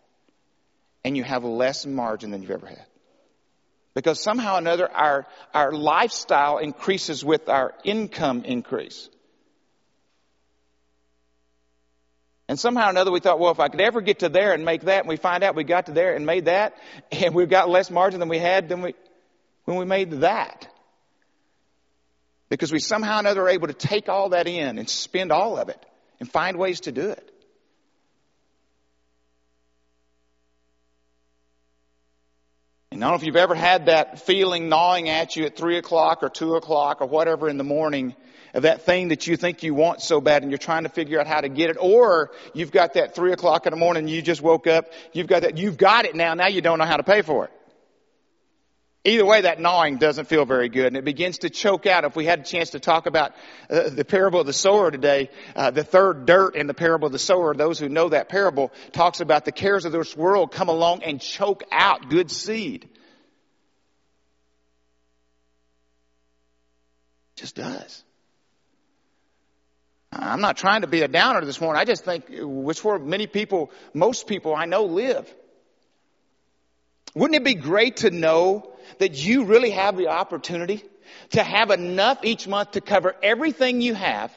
and 1.08 1.16
you 1.16 1.24
have 1.24 1.46
less 1.46 1.86
margin 1.86 2.32
than 2.32 2.42
you've 2.42 2.52
ever 2.52 2.68
had. 2.68 2.86
Because 3.94 4.22
somehow 4.22 4.56
or 4.56 4.58
another 4.58 4.92
our, 4.92 5.26
our 5.54 5.72
lifestyle 5.72 6.58
increases 6.58 7.24
with 7.24 7.48
our 7.48 7.74
income 7.86 8.44
increase. 8.44 9.08
And 12.50 12.60
somehow 12.60 12.88
or 12.88 12.90
another 12.90 13.12
we 13.12 13.22
thought, 13.22 13.40
well, 13.40 13.52
if 13.52 13.62
I 13.62 13.70
could 13.70 13.80
ever 13.80 14.02
get 14.02 14.20
to 14.20 14.28
there 14.28 14.52
and 14.52 14.66
make 14.66 14.82
that, 14.82 15.00
and 15.00 15.08
we 15.08 15.16
find 15.16 15.46
out 15.46 15.56
we 15.56 15.64
got 15.64 15.86
to 15.86 15.94
there 15.94 16.14
and 16.14 16.26
made 16.26 16.46
that, 16.46 16.76
and 17.14 17.34
we've 17.34 17.50
got 17.50 17.70
less 17.70 17.90
margin 17.90 18.20
than 18.20 18.28
we 18.28 18.40
had 18.40 18.68
than 18.68 18.82
we, 18.82 18.94
when 19.64 19.78
we 19.78 19.86
made 19.86 20.12
that. 20.12 20.68
Because 22.50 22.74
we 22.74 22.80
somehow 22.80 23.18
or 23.18 23.20
another 23.22 23.44
are 23.44 23.50
able 23.50 23.68
to 23.68 23.74
take 23.74 24.10
all 24.10 24.30
that 24.30 24.46
in 24.46 24.78
and 24.78 24.90
spend 24.90 25.32
all 25.32 25.58
of 25.58 25.70
it 25.70 25.82
and 26.20 26.30
find 26.30 26.58
ways 26.58 26.82
to 26.82 26.92
do 26.92 27.12
it. 27.12 27.34
And 32.98 33.04
I 33.04 33.10
don't 33.10 33.20
know 33.20 33.22
if 33.22 33.27
you've 33.27 33.36
ever 33.36 33.54
had 33.54 33.86
that 33.86 34.22
feeling 34.22 34.70
gnawing 34.70 35.08
at 35.08 35.36
you 35.36 35.46
at 35.46 35.56
three 35.56 35.77
o'clock 35.77 36.24
or 36.24 36.30
two 36.30 36.56
o'clock 36.56 37.00
or 37.00 37.06
whatever 37.06 37.48
in 37.48 37.60
the 37.60 37.63
morning 37.63 38.16
of 38.56 38.63
that 38.63 38.88
thing 38.88 39.10
that 39.10 39.27
you 39.27 39.38
think 39.38 39.62
you 39.62 39.75
want 39.75 40.01
so 40.01 40.20
bad 40.20 40.42
and 40.42 40.50
you're 40.50 40.58
trying 40.58 40.82
to 40.82 40.89
figure 40.89 41.20
out 41.20 41.27
how 41.27 41.39
to 41.39 41.48
get 41.48 41.70
it. 41.70 41.77
Or 41.80 42.32
you've 42.56 42.72
got 42.72 42.96
that 42.96 43.13
three 43.13 43.34
o'clock 43.34 43.68
in 43.68 43.72
the 43.72 43.77
morning 43.77 44.08
you 44.08 44.24
just 44.24 44.42
woke 44.42 44.66
up. 44.66 44.88
You've 45.13 45.27
got 45.27 45.44
that, 45.44 45.60
you've 45.60 45.77
got 45.77 46.06
it 46.06 46.16
now. 46.16 46.34
Now 46.34 46.48
you 46.48 46.62
don't 46.62 46.80
know 46.80 46.86
how 46.86 46.98
to 46.98 47.04
pay 47.04 47.22
for 47.22 47.46
it. 47.46 47.51
Either 49.08 49.26
way, 49.26 49.40
that 49.40 49.58
gnawing 49.58 49.96
doesn't 49.96 50.26
feel 50.26 50.44
very 50.44 50.68
good, 50.68 50.88
and 50.88 50.98
it 50.98 51.06
begins 51.06 51.38
to 51.38 51.50
choke 51.50 51.86
out. 51.86 52.04
If 52.04 52.18
we 52.18 52.26
had 52.26 52.42
a 52.42 52.44
chance 52.44 52.72
to 52.72 52.80
talk 52.82 53.06
about 53.06 53.34
uh, 53.70 53.88
the 53.88 54.04
parable 54.04 54.42
of 54.42 54.46
the 54.46 54.52
sower 54.52 54.92
today, 54.92 55.30
uh, 55.56 55.72
the 55.72 55.86
third 55.86 56.26
dirt 56.26 56.58
in 56.58 56.68
the 56.68 56.74
parable 56.74 57.06
of 57.06 57.14
the 57.14 57.20
sower, 57.20 57.56
those 57.56 57.80
who 57.80 57.88
know 57.88 58.10
that 58.10 58.28
parable, 58.28 58.70
talks 58.92 59.22
about 59.22 59.46
the 59.46 59.54
cares 59.54 59.86
of 59.86 59.94
this 59.94 60.14
world 60.18 60.52
come 60.52 60.68
along 60.68 61.04
and 61.04 61.22
choke 61.22 61.64
out 61.72 62.10
good 62.10 62.30
seed. 62.30 62.90
Just 67.38 67.56
does. 67.56 68.04
I'm 70.12 70.42
not 70.42 70.58
trying 70.58 70.82
to 70.82 70.88
be 70.88 71.02
a 71.04 71.08
downer 71.08 71.46
this 71.46 71.62
morning. 71.62 71.80
I 71.80 71.86
just 71.86 72.04
think 72.04 72.26
which 72.30 72.84
where 72.84 73.00
many 73.00 73.26
people, 73.28 73.72
most 73.94 74.28
people 74.28 74.54
I 74.54 74.66
know 74.66 74.84
live. 74.84 75.34
Wouldn't 77.16 77.38
it 77.38 77.46
be 77.46 77.56
great 77.56 77.98
to 77.98 78.12
know 78.12 78.74
that 79.00 79.13
you 79.13 79.46
really 79.46 79.72
have 79.72 79.98
the 79.98 80.08
opportunity 80.08 80.84
to 81.32 81.44
have 81.44 81.72
enough 81.72 82.20
each 82.24 82.48
month 82.48 82.72
to 82.72 82.82
cover 82.82 83.15
everything 83.22 83.82
you 83.82 83.94
have 83.94 84.36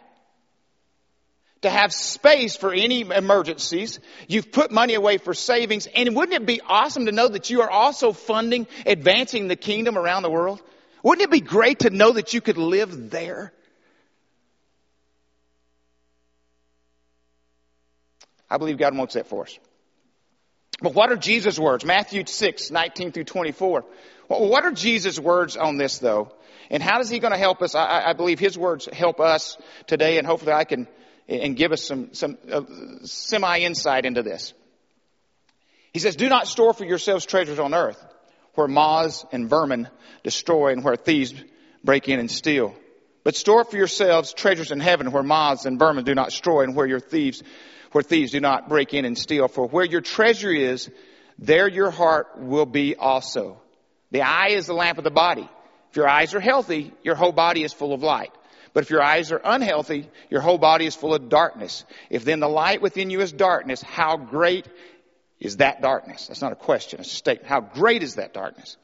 to 1.62 1.70
have 1.70 1.92
space 1.92 2.56
for 2.56 2.72
any 2.72 3.02
emergencies. 3.02 4.00
You've 4.28 4.50
put 4.50 4.70
money 4.70 4.94
away 4.94 5.18
for 5.18 5.34
savings. 5.34 5.86
And 5.94 6.16
wouldn't 6.16 6.42
it 6.42 6.46
be 6.46 6.60
awesome 6.66 7.06
to 7.06 7.12
know 7.12 7.28
that 7.28 7.50
you 7.50 7.62
are 7.62 7.70
also 7.70 8.12
funding 8.12 8.66
advancing 8.86 9.48
the 9.48 9.56
kingdom 9.56 9.98
around 9.98 10.22
the 10.22 10.30
world? 10.30 10.62
Wouldn't 11.02 11.22
it 11.22 11.30
be 11.30 11.40
great 11.40 11.80
to 11.80 11.90
know 11.90 12.12
that 12.12 12.32
you 12.32 12.40
could 12.40 12.56
live 12.56 13.10
there? 13.10 13.52
I 18.48 18.56
believe 18.56 18.78
God 18.78 18.96
wants 18.96 19.14
that 19.14 19.28
for 19.28 19.44
us. 19.44 19.58
But 20.82 20.94
what 20.94 21.12
are 21.12 21.16
Jesus' 21.16 21.58
words? 21.58 21.84
Matthew 21.84 22.24
6, 22.26 22.70
19 22.70 23.12
through 23.12 23.24
24. 23.24 23.84
What 24.38 24.64
are 24.64 24.70
Jesus' 24.70 25.18
words 25.18 25.56
on 25.56 25.76
this 25.76 25.98
though? 25.98 26.32
And 26.70 26.80
how 26.82 27.00
is 27.00 27.10
he 27.10 27.18
going 27.18 27.32
to 27.32 27.38
help 27.38 27.62
us? 27.62 27.74
I, 27.74 28.10
I 28.10 28.12
believe 28.12 28.38
his 28.38 28.56
words 28.56 28.88
help 28.92 29.18
us 29.18 29.58
today 29.88 30.18
and 30.18 30.26
hopefully 30.26 30.52
I 30.52 30.64
can 30.64 30.86
and 31.28 31.56
give 31.56 31.72
us 31.72 31.82
some, 31.82 32.14
some 32.14 32.38
uh, 32.50 32.62
semi 33.02 33.58
insight 33.58 34.04
into 34.04 34.22
this. 34.22 34.52
He 35.92 35.98
says, 35.98 36.14
do 36.14 36.28
not 36.28 36.46
store 36.46 36.72
for 36.72 36.84
yourselves 36.84 37.26
treasures 37.26 37.58
on 37.58 37.74
earth 37.74 38.02
where 38.54 38.68
moths 38.68 39.24
and 39.32 39.50
vermin 39.50 39.88
destroy 40.22 40.72
and 40.72 40.84
where 40.84 40.96
thieves 40.96 41.34
break 41.82 42.08
in 42.08 42.20
and 42.20 42.30
steal. 42.30 42.74
But 43.24 43.34
store 43.34 43.64
for 43.64 43.76
yourselves 43.76 44.32
treasures 44.32 44.70
in 44.70 44.78
heaven 44.78 45.10
where 45.10 45.22
moths 45.24 45.66
and 45.66 45.78
vermin 45.78 46.04
do 46.04 46.14
not 46.14 46.28
destroy 46.28 46.62
and 46.62 46.76
where 46.76 46.86
your 46.86 47.00
thieves, 47.00 47.42
where 47.92 48.02
thieves 48.02 48.30
do 48.30 48.40
not 48.40 48.68
break 48.68 48.94
in 48.94 49.04
and 49.04 49.18
steal. 49.18 49.48
For 49.48 49.66
where 49.66 49.84
your 49.84 50.00
treasure 50.00 50.52
is, 50.52 50.88
there 51.38 51.68
your 51.68 51.90
heart 51.90 52.38
will 52.38 52.66
be 52.66 52.94
also. 52.94 53.60
The 54.10 54.22
eye 54.22 54.48
is 54.48 54.66
the 54.66 54.74
lamp 54.74 54.98
of 54.98 55.04
the 55.04 55.10
body. 55.10 55.48
If 55.90 55.96
your 55.96 56.08
eyes 56.08 56.34
are 56.34 56.40
healthy, 56.40 56.92
your 57.02 57.14
whole 57.14 57.32
body 57.32 57.64
is 57.64 57.72
full 57.72 57.92
of 57.92 58.02
light. 58.02 58.32
But 58.72 58.84
if 58.84 58.90
your 58.90 59.02
eyes 59.02 59.32
are 59.32 59.40
unhealthy, 59.42 60.08
your 60.30 60.40
whole 60.40 60.58
body 60.58 60.86
is 60.86 60.94
full 60.94 61.14
of 61.14 61.28
darkness. 61.28 61.84
If 62.08 62.24
then 62.24 62.40
the 62.40 62.48
light 62.48 62.80
within 62.80 63.10
you 63.10 63.20
is 63.20 63.32
darkness, 63.32 63.82
how 63.82 64.16
great 64.16 64.68
is 65.40 65.56
that 65.56 65.82
darkness? 65.82 66.28
That's 66.28 66.42
not 66.42 66.52
a 66.52 66.56
question, 66.56 67.00
it's 67.00 67.12
a 67.12 67.16
statement. 67.16 67.48
How 67.48 67.60
great 67.60 68.02
is 68.02 68.16
that 68.16 68.32
darkness? 68.32 68.76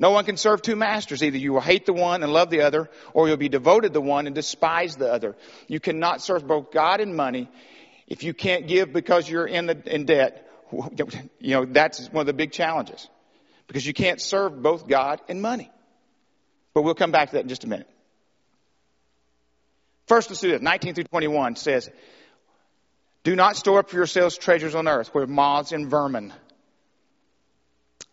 No 0.00 0.12
one 0.12 0.24
can 0.24 0.36
serve 0.36 0.62
two 0.62 0.76
masters. 0.76 1.22
Either 1.24 1.36
you 1.36 1.52
will 1.52 1.60
hate 1.60 1.84
the 1.84 1.92
one 1.92 2.22
and 2.22 2.32
love 2.32 2.50
the 2.50 2.62
other, 2.62 2.88
or 3.12 3.26
you'll 3.26 3.36
be 3.36 3.48
devoted 3.48 3.92
to 3.94 4.00
one 4.00 4.26
and 4.26 4.34
despise 4.34 4.96
the 4.96 5.12
other. 5.12 5.36
You 5.66 5.80
cannot 5.80 6.22
serve 6.22 6.46
both 6.46 6.70
God 6.70 7.00
and 7.00 7.16
money. 7.16 7.50
If 8.06 8.22
you 8.22 8.32
can't 8.32 8.68
give 8.68 8.92
because 8.92 9.28
you're 9.28 9.46
in, 9.46 9.66
the, 9.66 9.82
in 9.92 10.06
debt, 10.06 10.48
you 11.40 11.54
know, 11.54 11.64
that's 11.64 12.08
one 12.12 12.22
of 12.22 12.26
the 12.26 12.32
big 12.32 12.52
challenges. 12.52 13.08
Because 13.68 13.86
you 13.86 13.92
can't 13.92 14.20
serve 14.20 14.60
both 14.60 14.88
God 14.88 15.20
and 15.28 15.40
money. 15.40 15.70
But 16.74 16.82
we'll 16.82 16.94
come 16.94 17.12
back 17.12 17.30
to 17.30 17.36
that 17.36 17.42
in 17.42 17.48
just 17.48 17.64
a 17.64 17.68
minute. 17.68 17.88
First, 20.06 20.30
let's 20.30 20.40
do 20.40 20.50
this. 20.50 20.62
19 20.62 20.94
through 20.94 21.04
21 21.04 21.56
says, 21.56 21.90
Do 23.24 23.36
not 23.36 23.56
store 23.56 23.80
up 23.80 23.90
for 23.90 23.96
yourselves 23.96 24.36
treasures 24.36 24.74
on 24.74 24.88
earth 24.88 25.08
where 25.14 25.26
moths 25.26 25.72
and 25.72 25.88
vermin. 25.88 26.32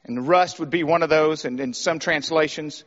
And 0.03 0.27
rust 0.27 0.59
would 0.59 0.69
be 0.69 0.83
one 0.83 1.01
of 1.01 1.09
those, 1.09 1.45
and 1.45 1.59
in 1.59 1.73
some 1.73 1.97
translations. 1.99 2.83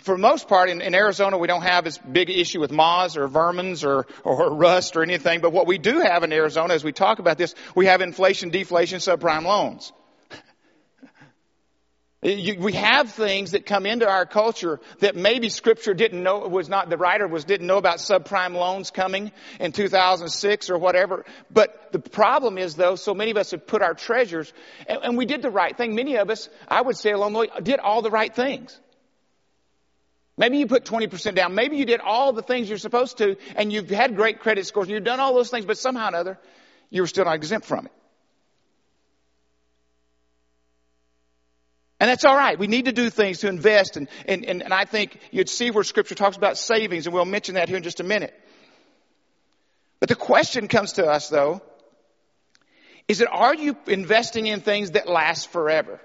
For 0.00 0.18
most 0.18 0.48
part, 0.48 0.68
in, 0.68 0.80
in, 0.80 0.94
Arizona, 0.94 1.38
we 1.38 1.46
don't 1.46 1.62
have 1.62 1.84
this 1.84 1.98
big 1.98 2.28
issue 2.30 2.60
with 2.60 2.70
moths 2.70 3.16
or 3.16 3.28
vermins 3.28 3.86
or, 3.86 4.06
or 4.24 4.54
rust 4.54 4.96
or 4.96 5.02
anything. 5.02 5.40
But 5.40 5.52
what 5.52 5.66
we 5.66 5.78
do 5.78 6.00
have 6.00 6.24
in 6.24 6.32
Arizona, 6.32 6.74
as 6.74 6.84
we 6.84 6.92
talk 6.92 7.18
about 7.18 7.38
this, 7.38 7.54
we 7.74 7.86
have 7.86 8.00
inflation, 8.00 8.50
deflation, 8.50 8.98
subprime 8.98 9.44
loans. 9.44 9.92
You, 12.22 12.58
we 12.58 12.72
have 12.72 13.12
things 13.12 13.52
that 13.52 13.66
come 13.66 13.86
into 13.86 14.08
our 14.08 14.26
culture 14.26 14.80
that 14.98 15.14
maybe 15.14 15.48
scripture 15.48 15.94
didn't 15.94 16.24
know, 16.24 16.38
was 16.38 16.68
not, 16.68 16.90
the 16.90 16.96
writer 16.96 17.28
was, 17.28 17.44
didn't 17.44 17.68
know 17.68 17.76
about 17.76 17.98
subprime 17.98 18.54
loans 18.54 18.90
coming 18.90 19.30
in 19.60 19.70
2006 19.70 20.70
or 20.70 20.78
whatever. 20.78 21.24
But 21.52 21.92
the 21.92 22.00
problem 22.00 22.58
is 22.58 22.74
though, 22.74 22.96
so 22.96 23.14
many 23.14 23.30
of 23.30 23.36
us 23.36 23.52
have 23.52 23.66
put 23.66 23.80
our 23.80 23.94
treasures, 23.94 24.52
and, 24.88 24.98
and 25.04 25.16
we 25.16 25.24
did 25.26 25.40
the 25.40 25.50
right 25.50 25.76
thing. 25.76 25.94
Many 25.94 26.16
of 26.16 26.28
us, 26.28 26.48
I 26.66 26.80
would 26.80 26.96
say 26.96 27.12
along 27.12 27.34
the 27.34 27.38
way, 27.40 27.48
did 27.62 27.78
all 27.78 28.02
the 28.02 28.10
right 28.10 28.34
things. 28.34 28.76
Maybe 30.38 30.58
you 30.58 30.66
put 30.66 30.84
20% 30.84 31.34
down. 31.34 31.54
Maybe 31.54 31.76
you 31.76 31.86
did 31.86 32.00
all 32.00 32.32
the 32.32 32.42
things 32.42 32.68
you're 32.68 32.78
supposed 32.78 33.18
to, 33.18 33.36
and 33.54 33.72
you've 33.72 33.88
had 33.88 34.16
great 34.16 34.40
credit 34.40 34.66
scores, 34.66 34.86
and 34.86 34.94
you've 34.94 35.04
done 35.04 35.20
all 35.20 35.34
those 35.34 35.50
things, 35.50 35.64
but 35.64 35.78
somehow 35.78 36.06
or 36.06 36.08
another, 36.08 36.38
you 36.90 37.02
were 37.02 37.06
still 37.06 37.24
not 37.24 37.34
exempt 37.34 37.66
from 37.66 37.86
it. 37.86 37.92
And 41.98 42.10
that's 42.10 42.26
all 42.26 42.36
right. 42.36 42.58
We 42.58 42.66
need 42.66 42.84
to 42.84 42.92
do 42.92 43.08
things 43.08 43.38
to 43.38 43.48
invest. 43.48 43.96
And, 43.96 44.08
and, 44.26 44.44
and, 44.44 44.62
and 44.62 44.74
I 44.74 44.84
think 44.84 45.18
you'd 45.30 45.48
see 45.48 45.70
where 45.70 45.82
scripture 45.82 46.14
talks 46.14 46.36
about 46.36 46.58
savings, 46.58 47.06
and 47.06 47.14
we'll 47.14 47.24
mention 47.24 47.54
that 47.54 47.68
here 47.68 47.78
in 47.78 47.82
just 47.82 48.00
a 48.00 48.04
minute. 48.04 48.34
But 49.98 50.10
the 50.10 50.14
question 50.14 50.68
comes 50.68 50.94
to 50.94 51.06
us 51.06 51.30
though, 51.30 51.62
is 53.08 53.18
that 53.18 53.28
are 53.30 53.54
you 53.54 53.76
investing 53.86 54.46
in 54.46 54.60
things 54.60 54.90
that 54.92 55.08
last 55.08 55.48
forever? 55.48 56.00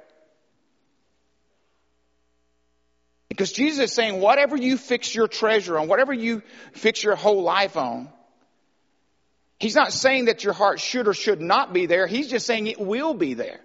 Because 3.31 3.53
Jesus 3.53 3.85
is 3.85 3.93
saying 3.93 4.19
whatever 4.19 4.57
you 4.57 4.75
fix 4.75 5.15
your 5.15 5.29
treasure 5.29 5.79
on, 5.79 5.87
whatever 5.87 6.11
you 6.11 6.41
fix 6.73 7.01
your 7.01 7.15
whole 7.15 7.43
life 7.43 7.77
on, 7.77 8.09
He's 9.57 9.73
not 9.73 9.93
saying 9.93 10.25
that 10.25 10.43
your 10.43 10.51
heart 10.51 10.81
should 10.81 11.07
or 11.07 11.13
should 11.13 11.39
not 11.39 11.71
be 11.71 11.85
there. 11.85 12.07
He's 12.07 12.27
just 12.27 12.45
saying 12.45 12.67
it 12.67 12.77
will 12.77 13.13
be 13.13 13.35
there. 13.35 13.61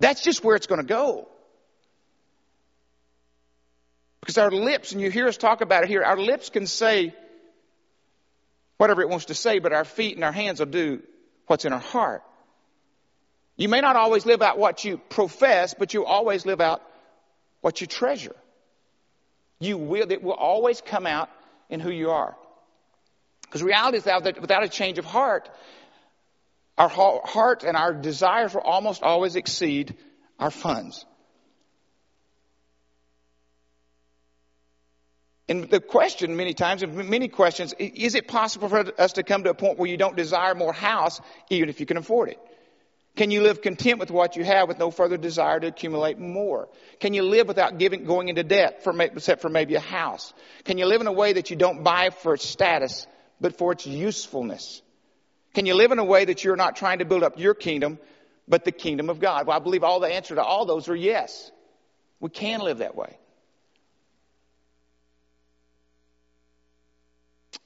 That's 0.00 0.20
just 0.20 0.44
where 0.44 0.54
it's 0.54 0.66
going 0.66 0.82
to 0.82 0.86
go. 0.86 1.28
Because 4.20 4.36
our 4.36 4.50
lips, 4.50 4.92
and 4.92 5.00
you 5.00 5.10
hear 5.10 5.28
us 5.28 5.38
talk 5.38 5.62
about 5.62 5.84
it 5.84 5.88
here, 5.88 6.02
our 6.02 6.18
lips 6.18 6.50
can 6.50 6.66
say 6.66 7.14
whatever 8.76 9.00
it 9.00 9.08
wants 9.08 9.26
to 9.26 9.34
say, 9.34 9.60
but 9.60 9.72
our 9.72 9.86
feet 9.86 10.14
and 10.16 10.24
our 10.24 10.32
hands 10.32 10.58
will 10.58 10.66
do 10.66 11.02
what's 11.46 11.64
in 11.64 11.72
our 11.72 11.78
heart. 11.78 12.22
You 13.56 13.70
may 13.70 13.80
not 13.80 13.96
always 13.96 14.26
live 14.26 14.42
out 14.42 14.58
what 14.58 14.84
you 14.84 14.98
profess, 15.08 15.72
but 15.72 15.94
you 15.94 16.04
always 16.04 16.44
live 16.44 16.60
out 16.60 16.82
what 17.60 17.80
you 17.80 17.86
treasure. 17.86 18.36
You 19.58 19.78
will, 19.78 20.10
it 20.10 20.22
will 20.22 20.32
always 20.32 20.80
come 20.80 21.06
out 21.06 21.30
in 21.70 21.80
who 21.80 21.90
you 21.90 22.10
are. 22.10 22.36
Because 23.42 23.62
reality 23.62 23.98
is 23.98 24.04
that 24.04 24.40
without 24.40 24.64
a 24.64 24.68
change 24.68 24.98
of 24.98 25.04
heart, 25.04 25.48
our 26.76 26.88
heart 26.88 27.64
and 27.64 27.76
our 27.76 27.94
desires 27.94 28.54
will 28.54 28.60
almost 28.60 29.02
always 29.02 29.36
exceed 29.36 29.96
our 30.38 30.50
funds. 30.50 31.06
And 35.48 35.70
the 35.70 35.80
question 35.80 36.36
many 36.36 36.54
times, 36.54 36.82
and 36.82 37.08
many 37.08 37.28
questions, 37.28 37.72
is 37.78 38.16
it 38.16 38.26
possible 38.26 38.68
for 38.68 38.84
us 39.00 39.12
to 39.12 39.22
come 39.22 39.44
to 39.44 39.50
a 39.50 39.54
point 39.54 39.78
where 39.78 39.88
you 39.88 39.96
don't 39.96 40.16
desire 40.16 40.54
more 40.54 40.72
house 40.72 41.20
even 41.50 41.68
if 41.68 41.78
you 41.78 41.86
can 41.86 41.96
afford 41.96 42.30
it? 42.30 42.38
Can 43.16 43.30
you 43.30 43.42
live 43.42 43.62
content 43.62 43.98
with 43.98 44.10
what 44.10 44.36
you 44.36 44.44
have 44.44 44.68
with 44.68 44.78
no 44.78 44.90
further 44.90 45.16
desire 45.16 45.58
to 45.58 45.68
accumulate 45.68 46.18
more? 46.18 46.68
Can 47.00 47.14
you 47.14 47.22
live 47.22 47.48
without 47.48 47.78
giving, 47.78 48.04
going 48.04 48.28
into 48.28 48.44
debt 48.44 48.84
for, 48.84 48.94
except 49.00 49.40
for 49.40 49.48
maybe 49.48 49.74
a 49.74 49.80
house? 49.80 50.34
Can 50.64 50.76
you 50.76 50.84
live 50.84 51.00
in 51.00 51.06
a 51.06 51.12
way 51.12 51.32
that 51.32 51.48
you 51.48 51.56
don't 51.56 51.82
buy 51.82 52.10
for 52.10 52.34
its 52.34 52.46
status, 52.46 53.06
but 53.40 53.56
for 53.56 53.72
its 53.72 53.86
usefulness? 53.86 54.82
Can 55.54 55.64
you 55.64 55.74
live 55.74 55.92
in 55.92 55.98
a 55.98 56.04
way 56.04 56.26
that 56.26 56.44
you're 56.44 56.56
not 56.56 56.76
trying 56.76 56.98
to 56.98 57.06
build 57.06 57.22
up 57.22 57.38
your 57.38 57.54
kingdom, 57.54 57.98
but 58.46 58.66
the 58.66 58.72
kingdom 58.72 59.08
of 59.08 59.18
God? 59.18 59.46
Well, 59.46 59.56
I 59.56 59.60
believe 59.60 59.82
all 59.82 60.00
the 60.00 60.12
answer 60.12 60.34
to 60.34 60.44
all 60.44 60.66
those 60.66 60.90
are 60.90 60.96
yes. 60.96 61.50
We 62.20 62.28
can 62.28 62.60
live 62.60 62.78
that 62.78 62.94
way. 62.94 63.16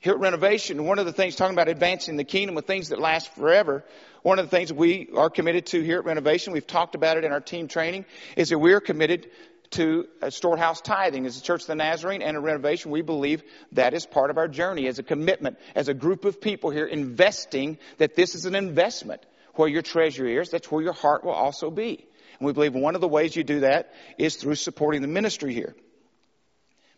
Here 0.01 0.15
at 0.15 0.19
Renovation, 0.19 0.87
one 0.87 0.99
of 0.99 1.05
the 1.05 1.13
things 1.13 1.37
talking 1.37 1.55
about 1.55 1.69
advancing 1.69 2.17
the 2.17 2.25
kingdom 2.25 2.55
with 2.55 2.67
things 2.67 2.89
that 2.89 2.99
last 2.99 3.35
forever, 3.35 3.85
one 4.23 4.39
of 4.39 4.47
the 4.47 4.51
things 4.51 4.73
we 4.73 5.11
are 5.15 5.29
committed 5.29 5.67
to 5.67 5.83
here 5.83 5.99
at 5.99 6.07
Renovation, 6.07 6.55
we've 6.55 6.67
talked 6.67 6.95
about 6.95 7.19
it 7.19 7.25
in 7.25 7.33
our 7.33 7.41
team 7.41 7.69
training, 7.69 8.07
is 8.35 8.49
that 8.49 8.59
we're 8.59 8.81
committed 8.81 9.31
to 9.73 10.09
storehouse 10.31 10.81
tithing 10.81 11.27
as 11.27 11.37
a 11.37 11.43
church 11.43 11.61
of 11.61 11.67
the 11.67 11.75
Nazarene 11.75 12.23
and 12.23 12.35
a 12.35 12.41
renovation. 12.41 12.91
We 12.91 13.03
believe 13.03 13.43
that 13.73 13.93
is 13.93 14.07
part 14.07 14.31
of 14.31 14.39
our 14.39 14.49
journey 14.49 14.87
as 14.87 14.99
a 14.99 15.03
commitment, 15.03 15.59
as 15.75 15.89
a 15.89 15.95
group 15.95 16.25
of 16.25 16.41
people 16.41 16.71
here 16.71 16.87
investing 16.87 17.77
that 17.99 18.17
this 18.17 18.35
is 18.35 18.47
an 18.47 18.55
investment. 18.55 19.25
Where 19.55 19.69
your 19.69 19.83
treasure 19.83 20.27
is, 20.27 20.49
that's 20.49 20.71
where 20.71 20.83
your 20.83 20.95
heart 20.95 21.25
will 21.25 21.33
also 21.33 21.71
be. 21.71 22.07
And 22.39 22.47
we 22.47 22.55
believe 22.55 22.75
one 22.75 22.95
of 22.95 23.03
the 23.03 23.09
ways 23.09 23.37
you 23.37 23.45
do 23.45 23.61
that 23.61 23.93
is 24.17 24.37
through 24.37 24.55
supporting 24.55 25.03
the 25.03 25.09
ministry 25.09 25.53
here. 25.53 25.75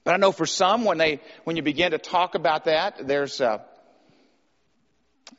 But 0.05 0.15
I 0.15 0.17
know 0.17 0.33
for 0.33 0.47
some, 0.47 0.85
when 0.85 0.99
they, 0.99 1.21
when 1.45 1.57
you 1.57 1.63
begin 1.63 1.93
to 1.93 1.99
talk 1.99 2.35
about 2.35 2.65
that, 2.65 3.07
there's, 3.07 3.41
uh, 3.41 3.59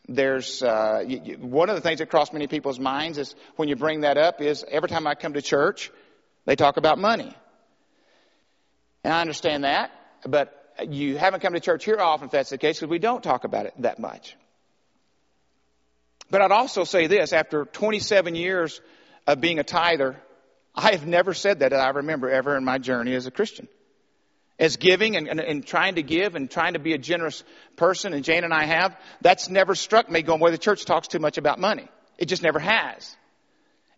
there's 0.08 0.64
uh, 0.64 1.04
one 1.40 1.70
of 1.70 1.76
the 1.76 1.82
things 1.82 2.00
that 2.00 2.10
cross 2.10 2.32
many 2.32 2.48
people's 2.48 2.80
minds 2.80 3.18
is 3.18 3.36
when 3.56 3.68
you 3.68 3.76
bring 3.76 4.02
that 4.02 4.18
up 4.18 4.42
is 4.42 4.64
every 4.70 4.90
time 4.90 5.06
I 5.06 5.16
come 5.16 5.34
to 5.34 5.42
church, 5.42 5.92
they 6.46 6.56
talk 6.56 6.78
about 6.78 6.98
money. 6.98 7.36
And 9.04 9.14
I 9.14 9.22
understand 9.22 9.66
that, 9.66 9.92
but 10.26 10.60
you 10.88 11.18
haven't 11.18 11.42
come 11.42 11.54
to 11.54 11.60
church 11.60 11.84
here 11.84 12.00
often 12.00 12.26
if 12.26 12.32
that's 12.32 12.50
the 12.50 12.58
case 12.58 12.80
because 12.80 12.90
we 12.90 13.00
don't 13.00 13.24
talk 13.24 13.44
about 13.44 13.66
it 13.66 13.74
that 13.80 14.00
much. 14.00 14.36
But 16.30 16.42
I'd 16.42 16.52
also 16.52 16.84
say 16.86 17.08
this, 17.08 17.34
after 17.34 17.66
27 17.66 18.36
years 18.36 18.82
of 19.28 19.42
being 19.42 19.60
a 19.60 19.64
tither, 19.64 20.16
I 20.74 20.92
have 20.92 21.06
never 21.06 21.34
said 21.34 21.60
that 21.60 21.74
I 21.74 21.90
remember 21.90 22.30
ever 22.30 22.58
in 22.58 22.64
my 22.64 22.78
journey 22.78 23.14
as 23.14 23.28
a 23.28 23.32
Christian. 23.32 23.68
As 24.64 24.78
giving 24.78 25.18
and, 25.18 25.28
and, 25.28 25.42
and, 25.42 25.66
trying 25.66 25.96
to 25.96 26.02
give 26.02 26.36
and 26.36 26.50
trying 26.50 26.72
to 26.72 26.80
be 26.80 26.94
a 26.94 26.98
generous 26.98 27.44
person, 27.76 28.14
and 28.14 28.24
Jane 28.24 28.46
and 28.46 28.54
I 28.54 28.64
have, 28.64 28.96
that's 29.20 29.50
never 29.50 29.76
struck 29.76 30.10
me 30.10 30.22
going, 30.22 30.40
well, 30.40 30.54
the 30.54 30.58
church 30.58 30.86
talks 30.86 31.10
too 31.10 31.20
much 31.20 31.38
about 31.38 31.60
money. 31.60 31.90
It 32.18 32.28
just 32.28 32.42
never 32.42 32.60
has. 32.60 33.18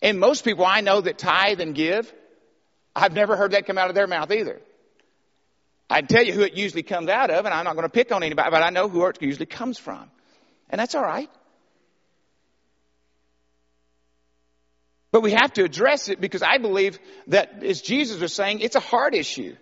And 0.02 0.20
most 0.20 0.44
people 0.44 0.66
I 0.66 0.82
know 0.82 1.02
that 1.02 1.20
tithe 1.20 1.62
and 1.62 1.76
give, 1.76 2.12
I've 2.96 3.14
never 3.14 3.36
heard 3.36 3.52
that 3.52 3.68
come 3.68 3.78
out 3.78 3.90
of 3.90 3.96
their 3.96 4.08
mouth 4.08 4.32
either. 4.32 4.60
I 5.88 6.00
can 6.00 6.08
tell 6.08 6.26
you 6.26 6.34
who 6.34 6.42
it 6.42 6.56
usually 6.56 6.82
comes 6.82 7.10
out 7.10 7.30
of, 7.30 7.46
and 7.46 7.54
I'm 7.54 7.66
not 7.66 7.76
going 7.76 7.86
to 7.86 7.90
pick 7.90 8.12
on 8.12 8.24
anybody, 8.24 8.50
but 8.50 8.64
I 8.64 8.72
know 8.72 8.90
who 8.90 9.06
it 9.06 9.22
usually 9.22 9.46
comes 9.46 9.78
from. 9.78 10.10
And 10.72 10.80
that's 10.80 10.96
all 10.96 11.04
right. 11.04 11.30
But 15.12 15.22
we 15.22 15.34
have 15.34 15.54
to 15.54 15.64
address 15.64 16.10
it 16.10 16.20
because 16.20 16.42
I 16.42 16.58
believe 16.58 16.98
that, 17.28 17.64
as 17.64 17.84
Jesus 17.84 18.20
was 18.20 18.34
saying, 18.34 18.62
it's 18.62 18.76
a 18.76 18.80
hard 18.80 19.14
issue. 19.14 19.56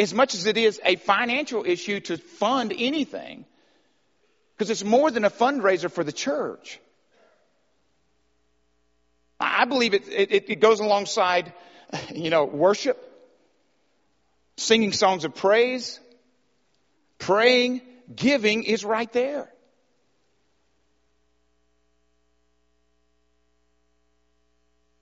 As 0.00 0.14
much 0.14 0.34
as 0.34 0.46
it 0.46 0.56
is 0.56 0.80
a 0.82 0.96
financial 0.96 1.66
issue 1.66 2.00
to 2.00 2.16
fund 2.16 2.72
anything, 2.76 3.44
because 4.56 4.70
it's 4.70 4.82
more 4.82 5.10
than 5.10 5.24
a 5.26 5.30
fundraiser 5.30 5.90
for 5.90 6.02
the 6.02 6.12
church. 6.12 6.80
I 9.38 9.66
believe 9.66 9.92
it, 9.92 10.08
it, 10.08 10.48
it 10.48 10.60
goes 10.60 10.80
alongside, 10.80 11.52
you 12.14 12.30
know, 12.30 12.46
worship, 12.46 12.98
singing 14.56 14.92
songs 14.92 15.24
of 15.24 15.34
praise, 15.34 16.00
praying, 17.18 17.82
giving 18.14 18.64
is 18.64 18.82
right 18.82 19.12
there. 19.12 19.52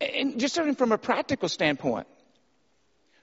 And 0.00 0.40
just 0.40 0.56
from 0.56 0.90
a 0.92 0.98
practical 0.98 1.48
standpoint, 1.48 2.08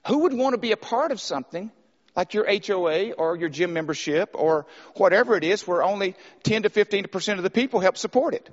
who 0.06 0.18
would 0.18 0.32
want 0.32 0.54
to 0.54 0.58
be 0.58 0.72
a 0.72 0.76
part 0.76 1.12
of 1.12 1.20
something 1.20 1.70
like 2.14 2.32
your 2.34 2.46
HOA 2.46 3.12
or 3.12 3.36
your 3.36 3.48
gym 3.48 3.72
membership 3.72 4.30
or 4.34 4.66
whatever 4.94 5.36
it 5.36 5.44
is 5.44 5.66
where 5.66 5.82
only 5.82 6.14
10 6.44 6.62
to 6.62 6.70
15% 6.70 7.36
of 7.36 7.42
the 7.42 7.50
people 7.50 7.80
help 7.80 7.96
support 7.96 8.34
it? 8.34 8.48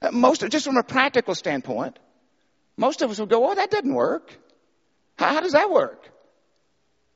Uh, 0.00 0.10
most, 0.12 0.48
just 0.48 0.64
from 0.64 0.76
a 0.76 0.82
practical 0.82 1.34
standpoint, 1.34 1.98
most 2.76 3.02
of 3.02 3.10
us 3.10 3.18
would 3.18 3.28
go, 3.28 3.50
oh, 3.50 3.54
that 3.54 3.70
doesn't 3.70 3.92
work. 3.92 4.36
How, 5.16 5.34
how 5.34 5.40
does 5.40 5.52
that 5.52 5.70
work? 5.70 6.08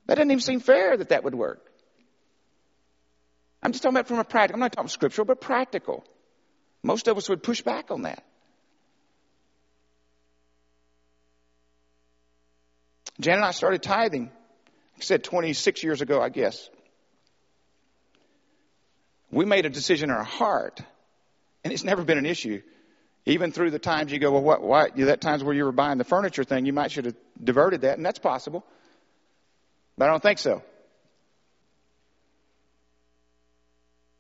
That 0.07 0.17
doesn't 0.17 0.31
even 0.31 0.41
seem 0.41 0.61
fair 0.61 0.97
that 0.97 1.09
that 1.09 1.25
would 1.25 1.35
work. 1.35 1.65
I'm 3.63 3.73
just 3.73 3.83
talking 3.83 3.97
about 3.97 4.07
from 4.07 4.19
a 4.19 4.25
practical, 4.25 4.57
I'm 4.57 4.61
not 4.61 4.73
talking 4.73 4.89
scriptural, 4.89 5.25
but 5.25 5.41
practical. 5.41 6.05
Most 6.83 7.09
of 7.09 7.17
us 7.17 7.29
would 7.29 7.43
push 7.43 7.63
back 7.63 7.91
on 7.91 8.03
that. 8.03 8.25
Jan 13.21 13.37
and 13.37 13.45
I 13.45 13.51
started 13.53 13.83
tithing, 13.83 14.31
I 14.99 15.01
said 15.01 15.25
26 15.25 15.83
years 15.83 16.01
ago, 16.01 16.21
I 16.21 16.29
guess. 16.29 16.69
We 19.31 19.45
made 19.45 19.67
a 19.67 19.71
decision 19.71 20.11
in 20.11 20.17
our 20.17 20.25
heart, 20.25 20.81
and 21.65 21.73
it's 21.73 21.85
never 21.85 22.05
been 22.05 22.19
an 22.19 22.27
issue. 22.27 22.63
Even 23.25 23.51
through 23.51 23.71
the 23.71 23.79
times 23.79 24.13
you 24.13 24.19
go, 24.19 24.31
well, 24.31 24.43
what, 24.43 24.63
why, 24.63 24.89
that 24.91 25.21
times 25.21 25.43
where 25.43 25.55
you 25.55 25.65
were 25.65 25.73
buying 25.73 25.99
the 25.99 26.05
furniture 26.05 26.45
thing, 26.45 26.65
you 26.65 26.73
might 26.73 26.93
should 26.93 27.07
have 27.07 27.17
diverted 27.43 27.81
that, 27.81 27.97
and 27.97 28.07
that's 28.07 28.21
possible. 28.21 28.65
But 29.99 30.09
I 30.09 30.13
don't 30.13 30.23
think 30.23 30.39
so. 30.39 30.63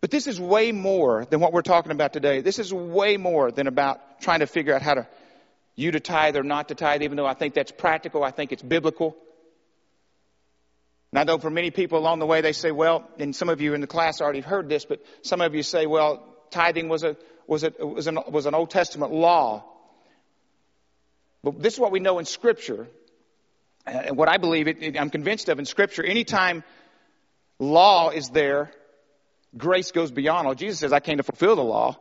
But 0.00 0.10
this 0.10 0.26
is 0.26 0.40
way 0.40 0.72
more 0.72 1.24
than 1.24 1.40
what 1.40 1.52
we're 1.52 1.62
talking 1.62 1.92
about 1.92 2.12
today. 2.12 2.40
This 2.40 2.58
is 2.58 2.72
way 2.72 3.16
more 3.16 3.50
than 3.50 3.66
about 3.66 4.20
trying 4.20 4.40
to 4.40 4.46
figure 4.46 4.74
out 4.74 4.82
how 4.82 4.94
to 4.94 5.06
you 5.76 5.90
to 5.92 6.00
tithe 6.00 6.36
or 6.36 6.42
not 6.42 6.68
to 6.68 6.74
tithe, 6.74 7.02
even 7.02 7.16
though 7.16 7.26
I 7.26 7.34
think 7.34 7.54
that's 7.54 7.70
practical, 7.70 8.24
I 8.24 8.30
think 8.30 8.50
it's 8.50 8.62
biblical. 8.62 9.14
And 11.12 11.20
I 11.20 11.24
know 11.24 11.38
for 11.38 11.50
many 11.50 11.70
people 11.70 11.98
along 11.98 12.18
the 12.18 12.26
way 12.26 12.40
they 12.40 12.52
say, 12.52 12.72
well, 12.72 13.08
and 13.18 13.36
some 13.36 13.48
of 13.48 13.60
you 13.60 13.74
in 13.74 13.80
the 13.80 13.86
class 13.86 14.20
already 14.20 14.40
heard 14.40 14.68
this, 14.68 14.84
but 14.84 15.00
some 15.22 15.40
of 15.40 15.54
you 15.54 15.62
say, 15.62 15.86
well, 15.86 16.26
tithing 16.50 16.88
was 16.88 17.04
a 17.04 17.16
was 17.46 17.62
a 17.62 17.72
was 17.78 18.06
an 18.06 18.18
was 18.28 18.46
an 18.46 18.54
Old 18.54 18.70
Testament 18.70 19.12
law. 19.12 19.64
But 21.44 21.62
this 21.62 21.74
is 21.74 21.78
what 21.78 21.92
we 21.92 22.00
know 22.00 22.18
in 22.18 22.24
Scripture, 22.24 22.88
and 23.86 24.16
what 24.16 24.28
I 24.28 24.38
believe, 24.38 24.66
it, 24.66 24.98
I'm 24.98 25.10
convinced 25.10 25.48
of 25.48 25.58
in 25.58 25.64
Scripture. 25.64 26.02
Anytime 26.02 26.64
law 27.58 28.10
is 28.10 28.30
there, 28.30 28.72
grace 29.56 29.92
goes 29.92 30.10
beyond 30.10 30.48
law. 30.48 30.54
Jesus 30.54 30.80
says, 30.80 30.92
"I 30.92 31.00
came 31.00 31.18
to 31.18 31.22
fulfill 31.22 31.54
the 31.54 31.62
law." 31.62 31.96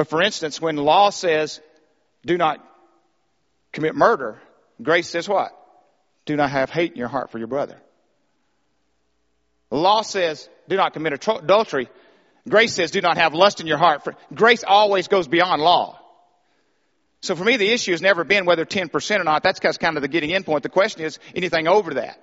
But 0.00 0.08
for 0.08 0.22
instance, 0.22 0.62
when 0.62 0.76
law 0.76 1.10
says, 1.10 1.60
"Do 2.24 2.38
not 2.38 2.58
commit 3.70 3.94
murder," 3.94 4.40
grace 4.80 5.06
says 5.06 5.28
what? 5.28 5.52
Do 6.24 6.36
not 6.36 6.48
have 6.48 6.70
hate 6.70 6.92
in 6.92 6.96
your 6.96 7.08
heart 7.08 7.30
for 7.30 7.36
your 7.36 7.48
brother. 7.48 7.78
The 9.68 9.76
law 9.76 10.00
says, 10.00 10.48
"Do 10.70 10.76
not 10.76 10.94
commit 10.94 11.12
adultery." 11.12 11.90
Grace 12.48 12.72
says, 12.72 12.90
do 12.90 13.02
not 13.02 13.18
have 13.18 13.34
lust 13.34 13.60
in 13.60 13.66
your 13.66 13.76
heart. 13.76 14.02
For 14.02 14.16
grace 14.32 14.64
always 14.66 15.06
goes 15.06 15.28
beyond 15.28 15.60
law. 15.60 16.00
So 17.20 17.36
for 17.36 17.44
me, 17.44 17.58
the 17.58 17.70
issue 17.70 17.90
has 17.90 18.00
never 18.00 18.24
been 18.24 18.46
whether 18.46 18.64
10% 18.64 19.20
or 19.20 19.24
not. 19.24 19.42
That's 19.42 19.60
kind 19.60 19.98
of 19.98 20.00
the 20.00 20.08
getting 20.08 20.30
in 20.30 20.44
point. 20.44 20.62
The 20.62 20.70
question 20.70 21.02
is 21.02 21.18
anything 21.34 21.68
over 21.68 21.92
that. 21.94 22.18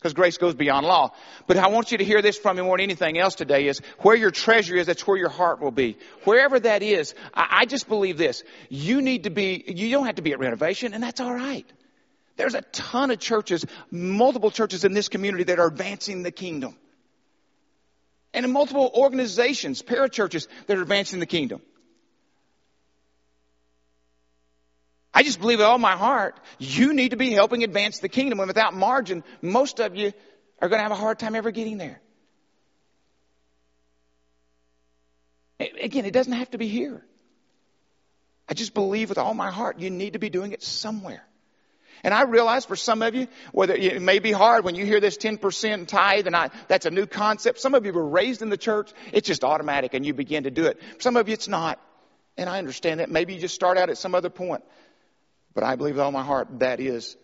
Because 0.00 0.14
grace 0.14 0.38
goes 0.38 0.54
beyond 0.54 0.86
law. 0.86 1.12
But 1.46 1.58
I 1.58 1.68
want 1.68 1.92
you 1.92 1.98
to 1.98 2.04
hear 2.04 2.22
this 2.22 2.38
from 2.38 2.56
me 2.56 2.62
more 2.62 2.78
than 2.78 2.84
anything 2.84 3.18
else 3.18 3.34
today 3.34 3.68
is 3.68 3.80
where 3.98 4.16
your 4.16 4.30
treasure 4.30 4.74
is, 4.76 4.86
that's 4.86 5.06
where 5.06 5.18
your 5.18 5.28
heart 5.28 5.60
will 5.60 5.70
be. 5.70 5.98
Wherever 6.24 6.58
that 6.58 6.82
is, 6.82 7.14
I, 7.34 7.48
I 7.50 7.66
just 7.66 7.86
believe 7.86 8.16
this. 8.16 8.42
You 8.70 9.02
need 9.02 9.24
to 9.24 9.30
be, 9.30 9.62
you 9.66 9.90
don't 9.90 10.06
have 10.06 10.14
to 10.14 10.22
be 10.22 10.32
at 10.32 10.38
renovation, 10.38 10.94
and 10.94 11.02
that's 11.02 11.20
alright. 11.20 11.70
There's 12.36 12.54
a 12.54 12.62
ton 12.62 13.10
of 13.10 13.18
churches, 13.18 13.66
multiple 13.90 14.50
churches 14.50 14.84
in 14.84 14.94
this 14.94 15.10
community 15.10 15.44
that 15.44 15.58
are 15.58 15.66
advancing 15.66 16.22
the 16.22 16.32
kingdom 16.32 16.74
and 18.32 18.44
in 18.44 18.52
multiple 18.52 18.90
organizations, 18.94 19.82
parachurches 19.82 20.46
that 20.66 20.78
are 20.78 20.82
advancing 20.82 21.20
the 21.20 21.26
kingdom. 21.26 21.62
I 25.20 25.22
just 25.22 25.38
believe 25.38 25.58
with 25.58 25.66
all 25.66 25.76
my 25.76 25.98
heart, 25.98 26.40
you 26.58 26.94
need 26.94 27.10
to 27.10 27.18
be 27.18 27.30
helping 27.30 27.62
advance 27.62 27.98
the 27.98 28.08
kingdom. 28.08 28.40
And 28.40 28.48
without 28.48 28.72
margin, 28.72 29.22
most 29.42 29.78
of 29.78 29.94
you 29.94 30.14
are 30.62 30.68
going 30.70 30.78
to 30.78 30.82
have 30.82 30.92
a 30.92 30.94
hard 30.94 31.18
time 31.18 31.34
ever 31.34 31.50
getting 31.50 31.76
there. 31.76 32.00
Again, 35.58 36.06
it 36.06 36.14
doesn't 36.14 36.32
have 36.32 36.50
to 36.52 36.56
be 36.56 36.68
here. 36.68 37.04
I 38.48 38.54
just 38.54 38.72
believe 38.72 39.10
with 39.10 39.18
all 39.18 39.34
my 39.34 39.50
heart, 39.50 39.78
you 39.78 39.90
need 39.90 40.14
to 40.14 40.18
be 40.18 40.30
doing 40.30 40.52
it 40.52 40.62
somewhere. 40.62 41.22
And 42.02 42.14
I 42.14 42.22
realize 42.22 42.64
for 42.64 42.74
some 42.74 43.02
of 43.02 43.14
you, 43.14 43.28
whether 43.52 43.74
it 43.74 44.00
may 44.00 44.20
be 44.20 44.32
hard 44.32 44.64
when 44.64 44.74
you 44.74 44.86
hear 44.86 45.00
this 45.00 45.18
10% 45.18 45.86
tithe 45.86 46.28
and 46.28 46.34
I, 46.34 46.48
that's 46.66 46.86
a 46.86 46.90
new 46.90 47.04
concept. 47.04 47.60
Some 47.60 47.74
of 47.74 47.84
you 47.84 47.92
were 47.92 48.08
raised 48.08 48.40
in 48.40 48.48
the 48.48 48.56
church. 48.56 48.90
It's 49.12 49.28
just 49.28 49.44
automatic 49.44 49.92
and 49.92 50.06
you 50.06 50.14
begin 50.14 50.44
to 50.44 50.50
do 50.50 50.64
it. 50.64 50.80
Some 50.96 51.18
of 51.18 51.28
you 51.28 51.34
it's 51.34 51.46
not. 51.46 51.78
And 52.38 52.48
I 52.48 52.56
understand 52.56 53.00
that. 53.00 53.10
Maybe 53.10 53.34
you 53.34 53.40
just 53.40 53.54
start 53.54 53.76
out 53.76 53.90
at 53.90 53.98
some 53.98 54.14
other 54.14 54.30
point. 54.30 54.64
But 55.54 55.64
I 55.64 55.76
believe 55.76 55.96
with 55.96 56.02
all 56.02 56.12
my 56.12 56.22
heart 56.22 56.60
that 56.60 56.80
is 56.80 57.16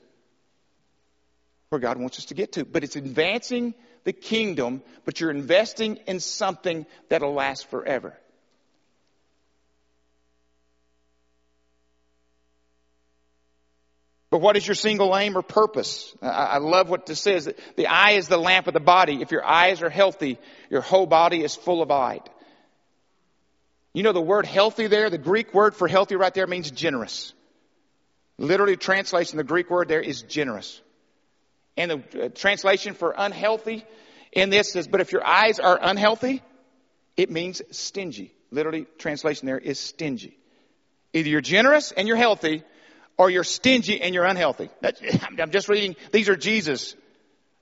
where 1.68 1.80
God 1.80 1.98
wants 1.98 2.18
us 2.18 2.26
to 2.26 2.34
get 2.34 2.52
to. 2.52 2.64
But 2.64 2.84
it's 2.84 2.96
advancing 2.96 3.74
the 4.04 4.12
kingdom, 4.12 4.82
but 5.04 5.20
you're 5.20 5.30
investing 5.30 5.96
in 6.06 6.20
something 6.20 6.86
that'll 7.08 7.34
last 7.34 7.68
forever. 7.70 8.16
But 14.30 14.38
what 14.40 14.56
is 14.56 14.66
your 14.66 14.74
single 14.74 15.16
aim 15.16 15.38
or 15.38 15.42
purpose? 15.42 16.14
I 16.20 16.58
love 16.58 16.90
what 16.90 17.06
this 17.06 17.20
says. 17.20 17.48
The 17.76 17.86
eye 17.86 18.12
is 18.12 18.28
the 18.28 18.36
lamp 18.36 18.66
of 18.66 18.74
the 18.74 18.80
body. 18.80 19.22
If 19.22 19.30
your 19.30 19.44
eyes 19.44 19.82
are 19.82 19.88
healthy, 19.88 20.38
your 20.68 20.82
whole 20.82 21.06
body 21.06 21.42
is 21.42 21.54
full 21.54 21.80
of 21.80 21.88
light. 21.88 22.28
You 23.94 24.02
know 24.02 24.12
the 24.12 24.20
word 24.20 24.44
healthy 24.44 24.88
there, 24.88 25.08
the 25.08 25.16
Greek 25.16 25.54
word 25.54 25.74
for 25.74 25.88
healthy 25.88 26.16
right 26.16 26.34
there 26.34 26.46
means 26.46 26.70
generous. 26.70 27.32
Literally 28.38 28.76
translation, 28.76 29.38
the 29.38 29.44
Greek 29.44 29.70
word 29.70 29.88
there 29.88 30.00
is 30.00 30.22
generous. 30.22 30.80
And 31.76 31.90
the 31.90 32.24
uh, 32.24 32.28
translation 32.28 32.94
for 32.94 33.14
unhealthy 33.16 33.84
in 34.32 34.50
this 34.50 34.72
says, 34.72 34.88
but 34.88 35.00
if 35.00 35.12
your 35.12 35.26
eyes 35.26 35.58
are 35.58 35.78
unhealthy, 35.80 36.42
it 37.16 37.30
means 37.30 37.62
stingy. 37.70 38.32
Literally 38.50 38.86
translation 38.98 39.46
there 39.46 39.58
is 39.58 39.78
stingy. 39.78 40.36
Either 41.12 41.28
you're 41.28 41.40
generous 41.40 41.92
and 41.92 42.06
you're 42.06 42.16
healthy, 42.16 42.62
or 43.18 43.30
you're 43.30 43.44
stingy 43.44 44.00
and 44.00 44.14
you're 44.14 44.24
unhealthy. 44.24 44.68
I'm 45.38 45.50
just 45.50 45.68
reading, 45.68 45.96
these 46.12 46.28
are 46.28 46.36
Jesus' 46.36 46.94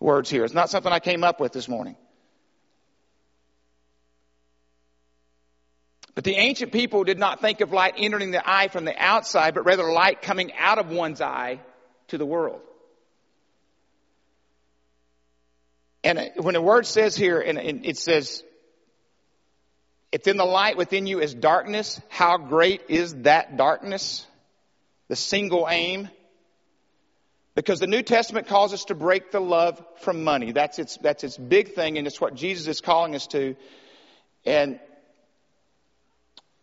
words 0.01 0.29
here. 0.29 0.45
It's 0.45 0.55
not 0.55 0.71
something 0.71 0.93
I 0.93 0.99
came 0.99 1.25
up 1.25 1.41
with 1.41 1.53
this 1.53 1.69
morning. 1.69 1.97
But 6.15 6.25
the 6.25 6.37
ancient 6.37 6.73
people 6.73 7.05
did 7.05 7.19
not 7.19 7.41
think 7.41 7.61
of 7.61 7.73
light 7.73 7.95
entering 7.97 8.31
the 8.31 8.43
eye 8.49 8.69
from 8.69 8.85
the 8.85 8.95
outside, 8.97 9.55
but 9.55 9.65
rather 9.65 9.91
light 9.91 10.23
coming 10.23 10.53
out 10.59 10.79
of 10.79 10.89
one's 10.89 11.21
eye 11.21 11.61
to 12.09 12.19
the 12.19 12.27
world. 12.27 12.61
And 16.05 16.31
when 16.37 16.55
the 16.55 16.63
word 16.63 16.87
says 16.87 17.17
here, 17.17 17.41
and 17.41 17.59
it 17.59 17.97
says, 17.97 18.43
if 20.13 20.23
then 20.23 20.37
the 20.37 20.45
light 20.45 20.77
within 20.77 21.07
you 21.07 21.21
is 21.21 21.35
darkness, 21.35 22.01
how 22.09 22.37
great 22.37 22.83
is 22.89 23.15
that 23.23 23.57
darkness? 23.57 24.27
the 25.09 25.17
single 25.17 25.69
aim. 25.71 26.09
Because 27.55 27.79
the 27.79 27.87
New 27.87 28.03
Testament 28.03 28.49
calls 28.49 28.73
us 28.73 28.87
to 28.87 28.95
break 28.95 29.31
the 29.31 29.41
love 29.41 29.81
from 30.01 30.25
money. 30.25 30.51
That's 30.51 30.79
its, 30.79 30.97
that's 30.97 31.23
its 31.23 31.37
big 31.37 31.75
thing, 31.75 31.99
and 31.99 32.07
it's 32.07 32.21
what 32.21 32.35
Jesus 32.35 32.67
is 32.67 32.81
calling 32.81 33.15
us 33.15 33.29
to. 33.29 33.55
And 34.45 34.81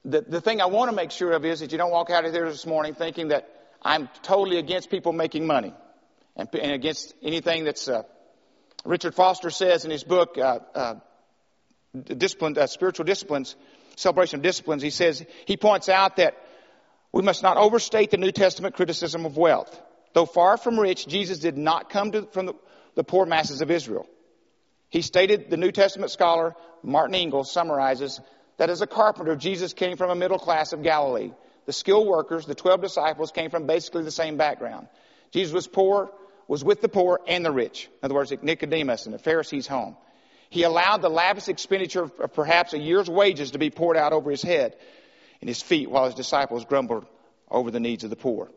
the, 0.05 0.21
the 0.21 0.41
thing 0.41 0.61
I 0.61 0.65
want 0.65 0.89
to 0.89 0.95
make 0.95 1.11
sure 1.11 1.31
of 1.31 1.45
is 1.45 1.59
that 1.59 1.71
you 1.71 1.77
don't 1.77 1.91
walk 1.91 2.09
out 2.09 2.25
of 2.25 2.33
here 2.33 2.49
this 2.49 2.65
morning 2.65 2.93
thinking 2.93 3.29
that 3.29 3.49
I'm 3.81 4.09
totally 4.23 4.57
against 4.57 4.89
people 4.89 5.13
making 5.13 5.45
money 5.45 5.73
and, 6.35 6.49
and 6.55 6.71
against 6.71 7.13
anything 7.21 7.65
that's. 7.65 7.87
Uh, 7.87 8.03
Richard 8.83 9.13
Foster 9.13 9.51
says 9.51 9.85
in 9.85 9.91
his 9.91 10.03
book, 10.03 10.37
uh, 10.37 10.59
uh, 10.73 10.95
Discipline, 11.93 12.57
uh, 12.57 12.67
Spiritual 12.67 13.05
Disciplines, 13.05 13.55
Celebration 13.95 14.39
of 14.39 14.43
Disciplines, 14.43 14.81
he 14.81 14.89
says, 14.89 15.23
he 15.45 15.57
points 15.57 15.87
out 15.89 16.15
that 16.15 16.35
we 17.11 17.21
must 17.21 17.43
not 17.43 17.57
overstate 17.57 18.09
the 18.09 18.17
New 18.17 18.31
Testament 18.31 18.75
criticism 18.75 19.25
of 19.25 19.37
wealth. 19.37 19.79
Though 20.13 20.25
far 20.25 20.57
from 20.57 20.79
rich, 20.79 21.05
Jesus 21.05 21.39
did 21.39 21.57
not 21.57 21.89
come 21.89 22.11
to, 22.13 22.23
from 22.31 22.47
the, 22.47 22.53
the 22.95 23.03
poor 23.03 23.25
masses 23.25 23.61
of 23.61 23.69
Israel. 23.69 24.07
He 24.89 25.01
stated, 25.01 25.49
the 25.49 25.57
New 25.57 25.71
Testament 25.71 26.11
scholar 26.11 26.55
Martin 26.81 27.13
Hengel 27.13 27.45
summarizes, 27.45 28.19
that 28.62 28.69
as 28.69 28.84
a 28.84 28.86
carpenter, 28.86 29.36
Jesus 29.36 29.74
came 29.74 29.97
from 29.97 30.12
a 30.12 30.15
middle 30.15 30.38
class 30.38 30.71
of 30.71 30.84
Galilee. 30.84 31.32
The 31.65 31.74
skilled 31.74 32.08
workers, 32.08 32.45
the 32.45 32.54
12 32.54 32.80
disciples, 32.80 33.32
came 33.32 33.50
from 33.50 33.65
basically 33.65 34.04
the 34.04 34.12
same 34.12 34.38
background. 34.38 34.88
Jesus 35.32 35.52
was 35.52 35.65
poor, 35.65 36.12
was 36.47 36.63
with 36.63 36.80
the 36.80 36.88
poor 36.88 37.19
and 37.28 37.43
the 37.43 37.52
rich. 37.52 37.86
In 37.86 38.06
other 38.06 38.13
words, 38.13 38.32
Nicodemus 38.39 39.08
and 39.08 39.15
the 39.15 39.17
Pharisees' 39.17 39.65
home. 39.65 39.97
He 40.52 40.62
allowed 40.62 41.02
the 41.02 41.10
lavish 41.10 41.47
expenditure 41.47 42.04
of 42.04 42.34
perhaps 42.36 42.74
a 42.74 42.78
year's 42.78 43.10
wages 43.10 43.50
to 43.52 43.58
be 43.58 43.71
poured 43.71 43.97
out 43.97 44.13
over 44.13 44.30
his 44.30 44.43
head 44.43 44.76
and 45.39 45.47
his 45.47 45.60
feet 45.60 45.89
while 45.89 46.06
his 46.06 46.13
disciples 46.13 46.63
grumbled 46.63 47.08
over 47.50 47.71
the 47.71 47.80
needs 47.80 48.04
of 48.04 48.12
the 48.12 48.15
poor. 48.15 48.47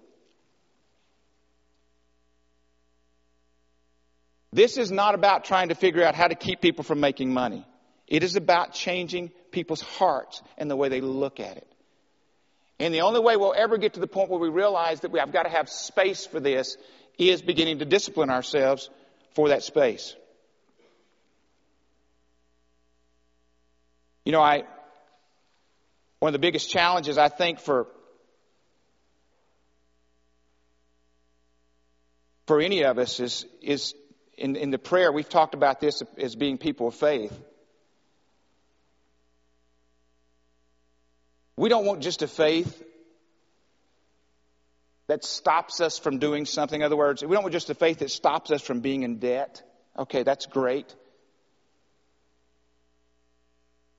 This 4.52 4.76
is 4.76 4.92
not 4.92 5.14
about 5.14 5.46
trying 5.46 5.70
to 5.70 5.74
figure 5.74 6.04
out 6.04 6.14
how 6.14 6.28
to 6.28 6.34
keep 6.34 6.60
people 6.60 6.84
from 6.84 7.00
making 7.00 7.32
money. 7.32 7.64
It 8.06 8.22
is 8.22 8.36
about 8.36 8.74
changing 8.74 9.32
people's 9.54 9.80
hearts 9.80 10.42
and 10.58 10.70
the 10.70 10.76
way 10.76 10.90
they 10.90 11.00
look 11.00 11.40
at 11.40 11.56
it. 11.56 11.66
And 12.78 12.92
the 12.92 13.02
only 13.02 13.20
way 13.20 13.36
we'll 13.36 13.54
ever 13.56 13.78
get 13.78 13.94
to 13.94 14.00
the 14.00 14.06
point 14.06 14.28
where 14.28 14.40
we 14.40 14.48
realize 14.48 15.00
that 15.00 15.12
we 15.12 15.20
have 15.20 15.32
got 15.32 15.44
to 15.44 15.48
have 15.48 15.70
space 15.70 16.26
for 16.26 16.40
this 16.40 16.76
is 17.16 17.40
beginning 17.40 17.78
to 17.78 17.84
discipline 17.84 18.30
ourselves 18.30 18.90
for 19.34 19.48
that 19.50 19.62
space. 19.62 20.14
You 24.24 24.32
know, 24.32 24.42
I, 24.42 24.64
one 26.18 26.30
of 26.30 26.32
the 26.32 26.38
biggest 26.40 26.68
challenges 26.68 27.16
I 27.16 27.28
think 27.28 27.60
for 27.60 27.86
for 32.46 32.60
any 32.60 32.84
of 32.84 32.98
us 32.98 33.20
is 33.20 33.46
is 33.62 33.94
in, 34.36 34.56
in 34.56 34.70
the 34.70 34.78
prayer, 34.78 35.12
we've 35.12 35.28
talked 35.28 35.54
about 35.54 35.80
this 35.80 36.02
as 36.18 36.34
being 36.34 36.58
people 36.58 36.88
of 36.88 36.94
faith. 36.94 37.32
We 41.56 41.68
don't 41.68 41.84
want 41.84 42.00
just 42.00 42.22
a 42.22 42.28
faith 42.28 42.82
that 45.06 45.24
stops 45.24 45.80
us 45.80 45.98
from 45.98 46.18
doing 46.18 46.46
something. 46.46 46.80
In 46.80 46.84
other 46.84 46.96
words, 46.96 47.22
we 47.22 47.34
don't 47.34 47.42
want 47.42 47.52
just 47.52 47.70
a 47.70 47.74
faith 47.74 47.98
that 47.98 48.10
stops 48.10 48.50
us 48.50 48.62
from 48.62 48.80
being 48.80 49.02
in 49.02 49.18
debt. 49.18 49.62
Okay, 49.96 50.22
that's 50.22 50.46
great. 50.46 50.92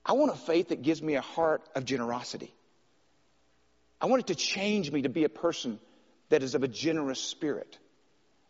I 0.04 0.12
want 0.12 0.32
a 0.32 0.36
faith 0.36 0.68
that 0.68 0.82
gives 0.82 1.02
me 1.02 1.14
a 1.14 1.20
heart 1.20 1.62
of 1.74 1.84
generosity. 1.84 2.52
I 4.00 4.06
want 4.06 4.20
it 4.20 4.26
to 4.28 4.34
change 4.34 4.90
me 4.92 5.02
to 5.02 5.08
be 5.08 5.24
a 5.24 5.28
person 5.28 5.80
that 6.28 6.42
is 6.42 6.54
of 6.54 6.62
a 6.62 6.68
generous 6.68 7.20
spirit. 7.20 7.78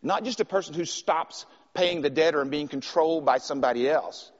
Not 0.03 0.23
just 0.23 0.39
a 0.39 0.45
person 0.45 0.73
who 0.73 0.85
stops 0.85 1.45
paying 1.73 2.01
the 2.01 2.09
debtor 2.09 2.41
and 2.41 2.51
being 2.51 2.67
controlled 2.67 3.25
by 3.25 3.37
somebody 3.37 3.89
else. 3.89 4.31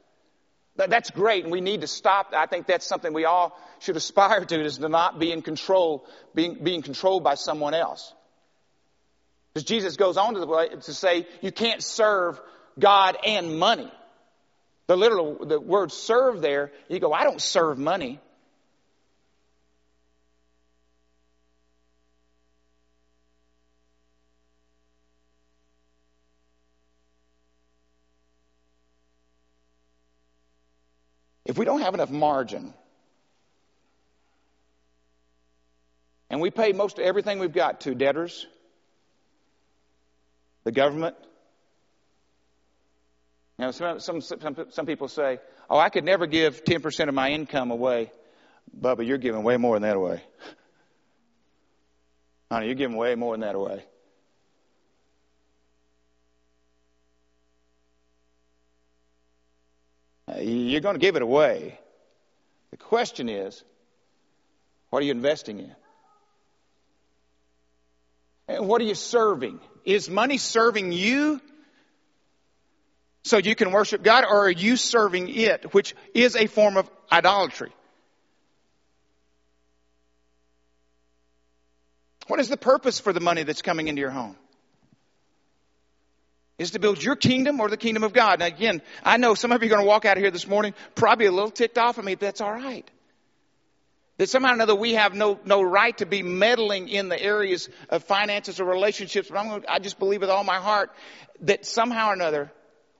That's 0.78 1.10
great, 1.10 1.44
and 1.44 1.52
we 1.52 1.60
need 1.60 1.82
to 1.82 1.88
stop. 1.88 2.34
I 2.36 2.46
think 2.46 2.68
that's 2.68 2.86
something 2.86 3.12
we 3.12 3.26
all 3.26 3.60
should 3.80 3.98
aspire 3.98 4.46
to, 4.46 4.64
is 4.64 4.78
to 4.78 4.90
not 4.90 5.20
be 5.20 5.32
in 5.32 5.42
control, 5.42 6.06
being, 6.36 6.64
being 6.64 6.84
controlled 6.84 7.24
by 7.24 7.36
someone 7.36 7.74
else. 7.74 8.14
Because 9.54 9.66
Jesus 9.66 9.98
goes 9.98 10.18
on 10.18 10.36
to, 10.36 10.40
the, 10.40 10.82
to 10.84 10.94
say, 10.94 11.28
you 11.42 11.52
can't 11.52 11.82
serve 11.82 12.40
God 12.78 13.18
and 13.26 13.58
money. 13.58 13.92
The 14.86 14.96
literal, 14.96 15.46
the 15.46 15.60
word 15.60 15.92
serve 15.92 16.42
there, 16.42 16.72
you 16.90 17.00
go, 17.00 17.12
I 17.12 17.24
don't 17.24 17.42
serve 17.42 17.80
money. 17.80 18.20
If 31.48 31.58
we 31.58 31.64
don't 31.64 31.80
have 31.80 31.94
enough 31.94 32.12
margin, 32.12 32.74
and 36.30 36.42
we 36.42 36.52
pay 36.52 36.74
most 36.74 37.00
of 37.00 37.06
everything 37.06 37.40
we've 37.40 37.54
got 37.54 37.82
to 37.82 37.96
debtors, 37.96 38.46
the 40.66 40.74
government, 40.74 41.16
know, 43.58 43.72
some, 43.72 44.02
some, 44.02 44.22
some, 44.22 44.56
some 44.70 44.86
people 44.86 45.08
say, 45.08 45.40
oh, 45.70 45.80
I 45.80 45.88
could 45.88 46.04
never 46.04 46.28
give 46.28 46.66
10% 46.66 47.08
of 47.08 47.14
my 47.14 47.30
income 47.30 47.72
away. 47.72 48.12
Bubba, 48.78 49.08
you're 49.08 49.18
giving 49.18 49.42
way 49.42 49.56
more 49.56 49.78
than 49.78 49.84
that 49.84 49.96
away. 49.96 50.22
Honey, 52.52 52.66
you're 52.66 52.76
giving 52.76 52.98
way 52.98 53.16
more 53.16 53.34
than 53.34 53.42
that 53.42 53.56
away. 53.56 53.86
You're 60.42 60.82
going 60.82 60.96
to 60.96 61.00
give 61.00 61.16
it 61.16 61.22
away. 61.22 61.80
The 62.72 62.78
question 62.78 63.30
is, 63.30 63.64
what 64.90 65.00
are 65.00 65.06
you 65.06 65.12
investing 65.12 65.60
in? 65.60 65.76
And 68.48 68.68
what 68.68 68.82
are 68.82 68.86
you 68.86 68.96
serving? 68.96 69.60
Is 69.84 70.10
money 70.10 70.38
serving 70.38 70.92
you 70.92 71.42
so 73.24 73.38
you 73.38 73.56
can 73.56 73.72
worship 73.72 74.04
God, 74.04 74.24
or 74.24 74.46
are 74.46 74.52
you 74.52 74.78
serving 74.78 75.28
it, 75.30 75.74
which 75.74 75.96
is 76.14 76.36
a 76.36 76.48
form 76.48 76.78
of 76.78 76.90
idolatry? 77.12 77.72
What 82.28 82.40
is 82.40 82.50
the 82.50 82.58
purpose 82.58 83.00
for 83.00 83.12
the 83.12 83.20
money 83.20 83.44
that's 83.44 83.62
coming 83.62 83.88
into 83.88 84.00
your 84.00 84.12
home? 84.12 84.36
Is 86.58 86.72
to 86.72 86.80
build 86.80 87.04
your 87.04 87.16
kingdom 87.16 87.60
or 87.60 87.70
the 87.70 87.78
kingdom 87.78 88.04
of 88.04 88.14
God. 88.14 88.40
Now 88.40 88.48
again, 88.48 88.82
I 89.04 89.18
know 89.18 89.36
some 89.36 89.52
of 89.52 89.62
you 89.62 89.68
are 89.68 89.70
going 89.70 89.82
to 89.82 89.88
walk 89.88 90.06
out 90.06 90.18
of 90.18 90.24
here 90.24 90.32
this 90.32 90.48
morning 90.48 90.74
probably 90.96 91.26
a 91.26 91.32
little 91.32 91.52
ticked 91.52 91.78
off 91.78 91.98
of 91.98 92.06
me, 92.06 92.16
that's 92.16 92.42
all 92.42 92.52
right. 92.52 92.90
That 94.18 94.30
somehow 94.30 94.52
or 94.52 94.54
another 94.54 94.76
we 94.76 94.94
have 94.94 95.14
no, 95.14 95.40
no 95.46 95.62
right 95.62 95.96
to 96.00 96.08
be 96.08 96.24
meddling 96.24 96.90
in 96.90 97.08
the 97.10 97.22
areas 97.22 97.70
of 97.90 98.04
finances 98.04 98.60
or 98.60 98.66
relationships, 98.66 99.30
but 99.30 99.38
I'm 99.38 99.50
going 99.50 99.62
to, 99.62 99.72
I 99.72 99.80
just 99.80 100.00
believe 100.00 100.22
with 100.22 100.32
all 100.32 100.44
my 100.44 100.58
heart 100.58 100.92
that 101.42 101.66
somehow 101.66 102.10
or 102.10 102.14
another 102.14 102.52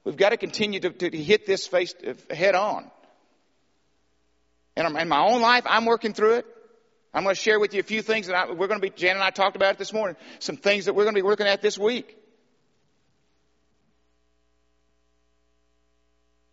we've 0.04 0.16
got 0.16 0.30
to 0.30 0.36
continue 0.36 0.78
to, 0.80 0.90
to 0.90 1.10
hit 1.10 1.44
this 1.44 1.66
face 1.66 1.94
head 2.30 2.54
on. 2.54 2.88
And 4.76 4.96
in 4.96 5.08
my 5.08 5.20
own 5.20 5.40
life, 5.40 5.64
I'm 5.66 5.86
working 5.86 6.14
through 6.14 6.34
it. 6.34 6.46
I'm 7.12 7.24
going 7.24 7.34
to 7.34 7.40
share 7.40 7.58
with 7.58 7.74
you 7.74 7.80
a 7.80 7.84
few 7.84 8.02
things 8.02 8.28
that 8.28 8.36
I, 8.36 8.52
we're 8.52 8.68
going 8.68 8.80
to 8.80 8.86
be, 8.86 8.90
Jan 8.90 9.16
and 9.16 9.24
I 9.24 9.30
talked 9.30 9.56
about 9.56 9.72
it 9.72 9.78
this 9.78 9.92
morning, 9.92 10.14
some 10.38 10.56
things 10.56 10.84
that 10.84 10.94
we're 10.94 11.04
going 11.04 11.14
to 11.14 11.20
be 11.20 11.26
working 11.26 11.46
at 11.46 11.62
this 11.62 11.76
week. 11.76 12.17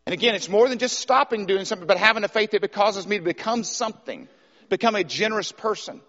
And 0.06 0.14
again, 0.14 0.36
it's 0.36 0.50
more 0.50 0.70
than 0.70 0.78
just 0.78 1.00
stopping 1.00 1.46
doing 1.46 1.66
something, 1.66 1.88
but 1.88 1.98
having 1.98 2.24
a 2.24 2.28
faith 2.28 2.52
that 2.52 2.72
causes 2.72 3.08
me 3.08 3.18
to 3.18 3.24
become 3.24 3.64
something, 3.64 4.28
become 4.70 4.96
a 4.96 5.04
generous 5.04 5.52
person. 5.52 6.02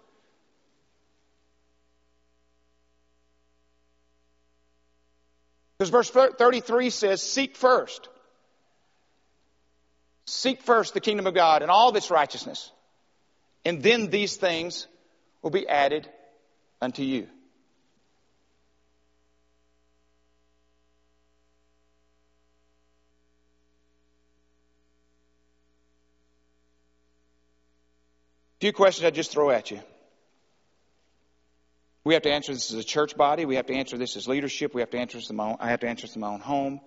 Because 5.77 5.89
verse 5.89 6.09
33 6.09 6.89
says, 6.89 7.21
Seek 7.21 7.55
first. 7.55 8.07
Seek 10.25 10.61
first 10.61 10.93
the 10.93 10.99
kingdom 10.99 11.25
of 11.25 11.33
God 11.33 11.61
and 11.61 11.71
all 11.71 11.95
its 11.95 12.11
righteousness. 12.11 12.71
And 13.63 13.81
then 13.81 14.09
these 14.09 14.35
things 14.35 14.87
will 15.41 15.51
be 15.51 15.67
added 15.67 16.07
unto 16.81 17.03
you. 17.03 17.27
Few 28.59 28.73
questions 28.73 29.05
I 29.05 29.11
just 29.11 29.31
throw 29.31 29.49
at 29.49 29.71
you. 29.71 29.79
We 32.03 32.13
have 32.13 32.23
to 32.23 32.31
answer 32.31 32.53
this 32.53 32.71
as 32.71 32.79
a 32.79 32.85
church 32.85 33.17
body. 33.17 33.45
We 33.45 33.57
have 33.57 33.65
to 33.65 33.73
answer 33.73 33.97
this 33.97 34.15
as 34.15 34.27
leadership. 34.27 34.73
We 34.73 34.81
have 34.81 34.91
to 34.91 34.97
answer 34.97 35.17
this 35.17 35.29
in 35.29 35.35
my 35.35 35.49
own, 35.49 35.57
I 35.59 35.69
have 35.69 35.81
to 35.81 35.87
answer 35.87 36.07
this 36.07 36.15
in 36.15 36.21
my 36.21 36.29
own 36.29 36.39
home. 36.39 36.79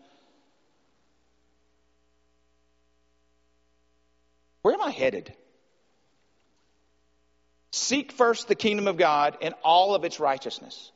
Where 4.63 4.75
am 4.75 4.83
I 4.83 4.91
headed? 4.91 5.33
Seek 7.73 8.13
first 8.13 8.49
the 8.49 8.55
kingdom 8.55 8.89
of 8.89 8.97
God 8.97 9.39
and 9.43 9.55
all 9.63 9.95
of 9.95 10.05
its 10.05 10.21
righteousness. 10.21 10.91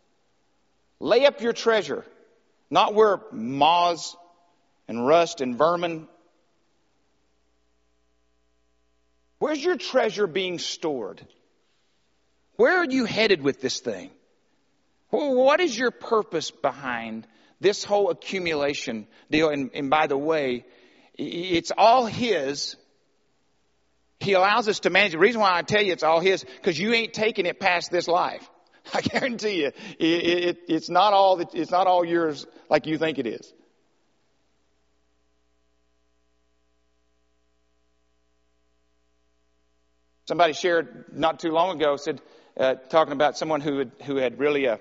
Lay 1.01 1.27
up 1.27 1.41
your 1.41 1.53
treasure, 1.53 2.05
not 2.71 2.95
where 2.95 3.21
moths 3.33 4.17
and 4.89 5.07
rust 5.07 5.41
and 5.41 5.57
vermin. 5.57 6.09
Where's 9.44 9.62
your 9.62 9.76
treasure 9.76 10.26
being 10.26 10.59
stored? 10.59 11.20
Where 12.57 12.78
are 12.78 12.90
you 12.90 13.04
headed 13.04 13.42
with 13.42 13.61
this 13.61 13.78
thing? 13.78 14.11
What 15.11 15.61
is 15.61 15.76
your 15.76 15.90
purpose 15.90 16.50
behind 16.50 17.26
this 17.61 17.85
whole 17.85 18.09
accumulation 18.09 19.07
deal? 19.30 19.50
And, 19.50 19.70
and 19.74 19.90
by 19.90 20.07
the 20.07 20.16
way, 20.16 20.64
it's 21.18 21.72
all 21.76 22.07
His. 22.07 22.76
He 24.18 24.33
allows 24.33 24.66
us 24.66 24.80
to 24.80 24.88
manage. 24.88 25.12
The 25.12 25.18
reason 25.18 25.42
why 25.42 25.59
I 25.59 25.61
tell 25.61 25.83
you 25.83 25.92
it's 25.92 26.02
all 26.02 26.20
His, 26.20 26.42
because 26.42 26.78
you 26.78 26.94
ain't 26.94 27.12
taking 27.12 27.44
it 27.44 27.61
past 27.61 27.90
this 27.90 28.09
life. 28.09 28.48
I 28.94 29.02
guarantee 29.02 29.61
you, 29.61 29.72
it, 29.98 30.07
it, 30.46 30.59
it's 30.68 30.88
not 30.88 31.12
all. 31.12 31.38
It's 31.52 31.70
not 31.70 31.87
all 31.87 32.02
yours 32.02 32.46
like 32.70 32.87
you 32.87 32.96
think 32.96 33.18
it 33.18 33.26
is. 33.26 33.52
Somebody 40.27 40.55
shared 40.55 41.07
not 41.13 41.41
too 41.41 41.51
long 41.51 41.77
ago 41.77 41.97
said 41.97 42.21
uh, 42.57 42.75
talking 42.75 43.13
about 43.13 43.37
someone 43.37 43.61
who 43.61 43.79
had, 43.79 43.93
who 44.05 44.17
had 44.17 44.39
really 44.39 44.69
uh, 44.69 44.79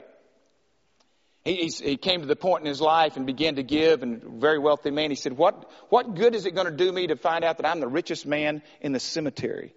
he, 1.43 1.67
he 1.67 1.97
came 1.97 2.21
to 2.21 2.25
the 2.25 2.35
point 2.37 2.61
in 2.61 2.67
his 2.67 2.79
life 2.79 3.17
and 3.17 3.25
began 3.25 3.55
to 3.55 3.63
give, 3.63 4.01
and 4.01 4.23
very 4.23 4.57
wealthy 4.57 4.91
man. 4.91 5.09
He 5.09 5.15
said, 5.15 5.33
"What 5.33 5.69
what 5.89 6.15
good 6.15 6.35
is 6.35 6.45
it 6.45 6.51
going 6.55 6.67
to 6.67 6.75
do 6.75 6.91
me 6.91 7.07
to 7.07 7.17
find 7.17 7.43
out 7.43 7.57
that 7.57 7.65
I'm 7.65 7.81
the 7.81 7.87
richest 7.87 8.25
man 8.25 8.61
in 8.79 8.93
the 8.93 8.99
cemetery? 8.99 9.73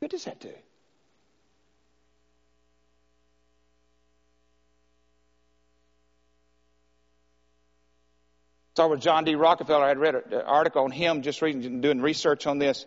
What 0.00 0.10
does 0.10 0.24
that 0.24 0.40
do?" 0.40 0.52
Saw 8.76 8.88
with 8.88 9.00
John 9.00 9.24
D. 9.24 9.36
Rockefeller. 9.36 9.82
I 9.82 9.88
had 9.88 9.98
read 9.98 10.14
an 10.14 10.34
article 10.34 10.84
on 10.84 10.90
him 10.90 11.22
just 11.22 11.40
reading, 11.40 11.80
doing 11.80 12.02
research 12.02 12.46
on 12.46 12.58
this. 12.58 12.84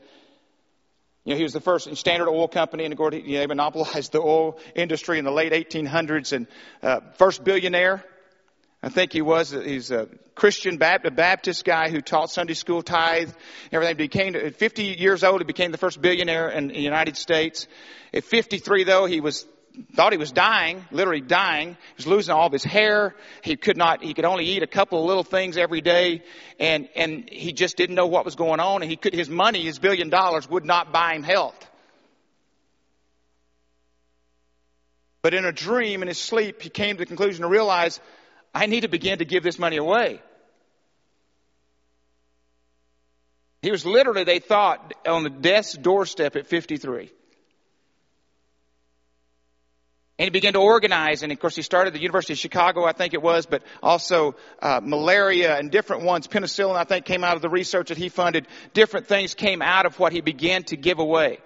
You 1.25 1.33
know, 1.33 1.37
he 1.37 1.41
was 1.41 1.53
the 1.53 1.61
first 1.61 1.95
Standard 1.97 2.29
Oil 2.29 2.47
Company, 2.47 2.83
and 2.83 2.93
of 2.93 2.97
course, 2.99 3.15
he 3.15 3.43
monopolized 3.47 4.11
the 4.11 4.21
oil 4.21 4.59
industry 4.75 5.17
in 5.17 5.25
the 5.25 5.31
late 5.31 5.51
1800s, 5.51 6.31
and 6.31 6.45
uh, 6.83 6.99
first 7.17 7.43
billionaire. 7.43 8.05
I 8.83 8.89
think 8.89 9.13
he 9.13 9.23
was. 9.23 9.49
He's 9.49 9.89
a 9.89 10.07
Christian 10.35 10.77
Baptist, 10.77 11.15
Baptist 11.15 11.65
guy 11.65 11.89
who 11.89 12.01
taught 12.01 12.29
Sunday 12.29 12.53
school, 12.53 12.83
tithe, 12.83 13.31
everything. 13.71 13.97
Became 13.97 14.35
at 14.35 14.57
50 14.57 14.83
years 14.83 15.23
old. 15.23 15.41
He 15.41 15.45
became 15.45 15.71
the 15.71 15.79
first 15.79 15.99
billionaire 15.99 16.49
in 16.49 16.67
the 16.67 16.79
United 16.79 17.17
States. 17.17 17.67
At 18.13 18.25
53, 18.25 18.83
though, 18.83 19.05
he 19.05 19.21
was 19.21 19.47
thought 19.93 20.11
he 20.11 20.17
was 20.17 20.31
dying, 20.31 20.85
literally 20.91 21.21
dying. 21.21 21.69
He 21.69 21.95
was 21.97 22.07
losing 22.07 22.33
all 22.33 22.47
of 22.47 22.53
his 22.53 22.63
hair. 22.63 23.15
He 23.43 23.55
could 23.55 23.77
not, 23.77 24.03
he 24.03 24.13
could 24.13 24.25
only 24.25 24.45
eat 24.45 24.63
a 24.63 24.67
couple 24.67 24.99
of 24.99 25.05
little 25.05 25.23
things 25.23 25.57
every 25.57 25.81
day. 25.81 26.23
And, 26.59 26.89
and 26.95 27.29
he 27.29 27.53
just 27.53 27.77
didn't 27.77 27.95
know 27.95 28.07
what 28.07 28.25
was 28.25 28.35
going 28.35 28.59
on. 28.59 28.81
And 28.81 28.89
he 28.89 28.97
could, 28.97 29.13
his 29.13 29.29
money, 29.29 29.63
his 29.63 29.79
billion 29.79 30.09
dollars 30.09 30.49
would 30.49 30.65
not 30.65 30.91
buy 30.91 31.13
him 31.13 31.23
health. 31.23 31.55
But 35.21 35.33
in 35.33 35.45
a 35.45 35.51
dream, 35.51 36.01
in 36.01 36.07
his 36.07 36.19
sleep, 36.19 36.61
he 36.61 36.69
came 36.69 36.95
to 36.95 36.99
the 36.99 37.05
conclusion 37.05 37.41
to 37.41 37.49
realize, 37.49 37.99
I 38.53 38.65
need 38.65 38.81
to 38.81 38.87
begin 38.87 39.19
to 39.19 39.25
give 39.25 39.43
this 39.43 39.59
money 39.59 39.77
away. 39.77 40.21
He 43.61 43.71
was 43.71 43.85
literally, 43.85 44.23
they 44.23 44.39
thought, 44.39 44.93
on 45.05 45.23
the 45.23 45.29
death's 45.29 45.73
doorstep 45.73 46.35
at 46.37 46.47
53. 46.47 47.11
And 50.19 50.25
he 50.25 50.31
began 50.31 50.51
to 50.51 50.59
organize, 50.59 51.23
and 51.23 51.31
of 51.31 51.39
course 51.39 51.55
he 51.55 51.61
started 51.61 51.93
the 51.93 52.01
University 52.01 52.33
of 52.33 52.39
Chicago, 52.39 52.83
I 52.83 52.91
think 52.91 53.13
it 53.13 53.21
was, 53.21 53.45
but 53.45 53.63
also 53.81 54.35
uh, 54.61 54.81
malaria 54.83 55.57
and 55.57 55.71
different 55.71 56.03
ones. 56.03 56.27
Penicillin, 56.27 56.75
I 56.75 56.83
think, 56.83 57.05
came 57.05 57.23
out 57.23 57.37
of 57.37 57.41
the 57.41 57.47
research 57.47 57.87
that 57.87 57.97
he 57.97 58.09
funded. 58.09 58.45
Different 58.73 59.07
things 59.07 59.33
came 59.33 59.61
out 59.61 59.85
of 59.85 59.97
what 59.97 60.11
he 60.11 60.19
began 60.19 60.63
to 60.63 60.75
give 60.75 60.99
away. 60.99 61.39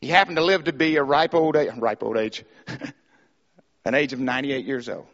He 0.00 0.08
happened 0.08 0.38
to 0.38 0.44
live 0.44 0.64
to 0.64 0.72
be 0.72 0.96
a 0.96 1.04
ripe 1.04 1.34
old 1.34 1.54
age, 1.54 1.70
ripe 1.76 2.02
old 2.02 2.16
age, 2.16 2.44
an 3.84 3.94
age 3.94 4.12
of 4.12 4.18
98 4.18 4.66
years 4.66 4.88
old. 4.88 5.06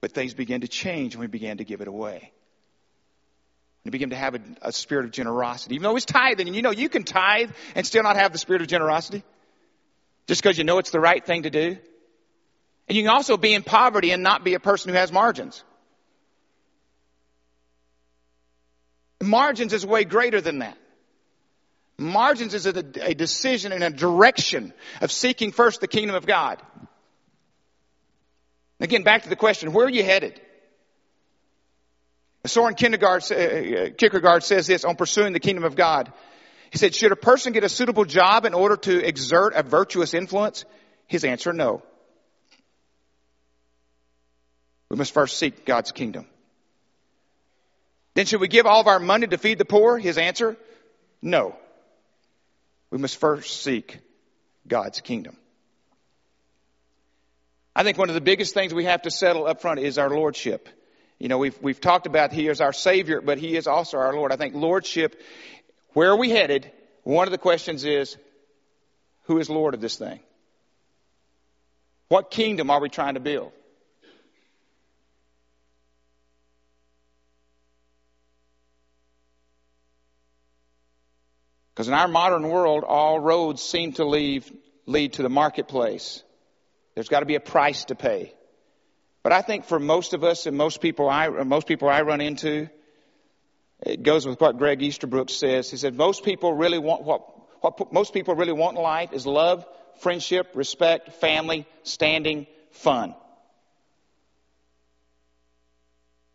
But 0.00 0.12
things 0.12 0.32
began 0.32 0.62
to 0.62 0.68
change 0.68 1.16
when 1.16 1.20
we 1.20 1.26
began 1.26 1.58
to 1.58 1.64
give 1.64 1.82
it 1.82 1.86
away. 1.86 2.32
He 3.84 3.90
began 3.90 4.10
to 4.10 4.16
have 4.16 4.34
a, 4.34 4.40
a, 4.62 4.72
spirit 4.72 5.06
of 5.06 5.10
generosity. 5.10 5.74
Even 5.74 5.82
though 5.82 5.94
he's 5.94 6.04
tithing, 6.04 6.46
and 6.46 6.54
you 6.54 6.62
know 6.62 6.70
you 6.70 6.88
can 6.88 7.02
tithe 7.02 7.50
and 7.74 7.84
still 7.84 8.02
not 8.02 8.16
have 8.16 8.32
the 8.32 8.38
spirit 8.38 8.62
of 8.62 8.68
generosity. 8.68 9.24
Just 10.28 10.40
because 10.42 10.56
you 10.56 10.64
know 10.64 10.78
it's 10.78 10.90
the 10.90 11.00
right 11.00 11.24
thing 11.24 11.42
to 11.42 11.50
do. 11.50 11.76
And 12.88 12.96
you 12.96 13.02
can 13.02 13.10
also 13.10 13.36
be 13.36 13.54
in 13.54 13.62
poverty 13.62 14.12
and 14.12 14.22
not 14.22 14.44
be 14.44 14.54
a 14.54 14.60
person 14.60 14.90
who 14.90 14.96
has 14.96 15.10
margins. 15.10 15.64
Margins 19.20 19.72
is 19.72 19.84
way 19.84 20.04
greater 20.04 20.40
than 20.40 20.60
that. 20.60 20.76
Margins 21.98 22.54
is 22.54 22.66
a, 22.66 22.84
a 23.00 23.14
decision 23.14 23.72
and 23.72 23.84
a 23.84 23.90
direction 23.90 24.72
of 25.00 25.12
seeking 25.12 25.52
first 25.52 25.80
the 25.80 25.88
kingdom 25.88 26.16
of 26.16 26.26
God. 26.26 26.60
Again, 28.80 29.02
back 29.02 29.22
to 29.22 29.28
the 29.28 29.36
question, 29.36 29.72
where 29.72 29.86
are 29.86 29.90
you 29.90 30.02
headed? 30.02 30.40
Soren 32.44 32.74
uh, 32.74 33.90
Kierkegaard 33.96 34.42
says 34.42 34.66
this 34.66 34.84
on 34.84 34.96
pursuing 34.96 35.32
the 35.32 35.40
kingdom 35.40 35.64
of 35.64 35.76
God. 35.76 36.12
He 36.70 36.78
said, 36.78 36.94
should 36.94 37.12
a 37.12 37.16
person 37.16 37.52
get 37.52 37.64
a 37.64 37.68
suitable 37.68 38.04
job 38.04 38.44
in 38.44 38.54
order 38.54 38.76
to 38.76 39.06
exert 39.06 39.52
a 39.54 39.62
virtuous 39.62 40.14
influence? 40.14 40.64
His 41.06 41.24
answer, 41.24 41.52
no. 41.52 41.82
We 44.88 44.96
must 44.96 45.14
first 45.14 45.38
seek 45.38 45.64
God's 45.64 45.92
kingdom. 45.92 46.26
Then 48.14 48.26
should 48.26 48.40
we 48.40 48.48
give 48.48 48.66
all 48.66 48.80
of 48.80 48.86
our 48.88 48.98
money 48.98 49.26
to 49.26 49.38
feed 49.38 49.58
the 49.58 49.64
poor? 49.64 49.98
His 49.98 50.18
answer, 50.18 50.56
no. 51.22 51.54
We 52.90 52.98
must 52.98 53.18
first 53.18 53.62
seek 53.62 54.00
God's 54.66 55.00
kingdom. 55.00 55.36
I 57.74 57.84
think 57.84 57.96
one 57.96 58.10
of 58.10 58.14
the 58.14 58.20
biggest 58.20 58.52
things 58.52 58.74
we 58.74 58.84
have 58.84 59.02
to 59.02 59.10
settle 59.10 59.46
up 59.46 59.62
front 59.62 59.80
is 59.80 59.96
our 59.96 60.10
lordship. 60.10 60.68
You 61.22 61.28
know, 61.28 61.38
we've, 61.38 61.56
we've 61.62 61.80
talked 61.80 62.08
about 62.08 62.32
He 62.32 62.48
is 62.48 62.60
our 62.60 62.72
Savior, 62.72 63.20
but 63.20 63.38
He 63.38 63.56
is 63.56 63.68
also 63.68 63.96
our 63.96 64.12
Lord. 64.12 64.32
I 64.32 64.36
think 64.36 64.56
Lordship, 64.56 65.22
where 65.92 66.10
are 66.10 66.16
we 66.16 66.30
headed? 66.30 66.68
One 67.04 67.28
of 67.28 67.30
the 67.30 67.38
questions 67.38 67.84
is, 67.84 68.16
who 69.26 69.38
is 69.38 69.48
Lord 69.48 69.74
of 69.74 69.80
this 69.80 69.94
thing? 69.94 70.18
What 72.08 72.32
kingdom 72.32 72.70
are 72.70 72.80
we 72.80 72.88
trying 72.88 73.14
to 73.14 73.20
build? 73.20 73.52
Because 81.72 81.86
in 81.86 81.94
our 81.94 82.08
modern 82.08 82.48
world, 82.48 82.82
all 82.82 83.20
roads 83.20 83.62
seem 83.62 83.92
to 83.92 84.04
lead, 84.04 84.42
lead 84.86 85.12
to 85.12 85.22
the 85.22 85.30
marketplace. 85.30 86.20
There's 86.96 87.08
got 87.08 87.20
to 87.20 87.26
be 87.26 87.36
a 87.36 87.40
price 87.40 87.84
to 87.84 87.94
pay. 87.94 88.34
But 89.22 89.32
I 89.32 89.42
think 89.42 89.64
for 89.64 89.78
most 89.78 90.14
of 90.14 90.24
us 90.24 90.46
and 90.46 90.56
most 90.56 90.80
people 90.80 91.08
I, 91.08 91.28
most 91.28 91.66
people 91.66 91.88
I 91.88 92.02
run 92.02 92.20
into, 92.20 92.68
it 93.84 94.02
goes 94.02 94.26
with 94.26 94.40
what 94.40 94.58
Greg 94.58 94.82
Easterbrook 94.82 95.30
says. 95.30 95.70
He 95.70 95.76
said, 95.76 95.94
most 95.94 96.24
people 96.24 96.52
really 96.54 96.78
want 96.78 97.02
what, 97.04 97.22
what 97.60 97.92
most 97.92 98.12
people 98.14 98.34
really 98.34 98.52
want 98.52 98.76
in 98.76 98.82
life 98.82 99.12
is 99.12 99.26
love, 99.26 99.64
friendship, 100.00 100.50
respect, 100.54 101.12
family, 101.14 101.66
standing, 101.82 102.46
fun. 102.72 103.14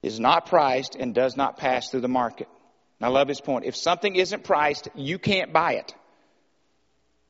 Is 0.04 0.19
not 0.19 0.45
priced 0.45 0.95
and 0.95 1.13
does 1.13 1.36
not 1.36 1.58
pass 1.58 1.89
through 1.89 2.02
the 2.02 2.08
market. 2.08 2.47
I 3.02 3.10
love 3.10 3.28
his 3.28 3.41
point. 3.41 3.65
If 3.65 3.76
something 3.76 4.15
isn't 4.15 4.43
priced, 4.43 4.88
you 4.95 5.19
can't 5.19 5.52
buy 5.52 5.73
it. 5.73 5.93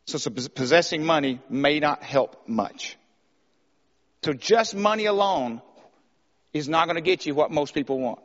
So, 0.05 0.17
so 0.17 0.29
possessing 0.29 1.03
money 1.03 1.41
may 1.49 1.79
not 1.79 2.03
help 2.03 2.47
much. 2.47 2.97
So 4.23 4.33
just 4.33 4.75
money 4.75 5.05
alone 5.05 5.61
is 6.53 6.67
not 6.67 6.85
going 6.85 6.95
to 6.95 7.01
get 7.01 7.25
you 7.25 7.35
what 7.35 7.51
most 7.51 7.73
people 7.73 7.99
want. 7.99 8.19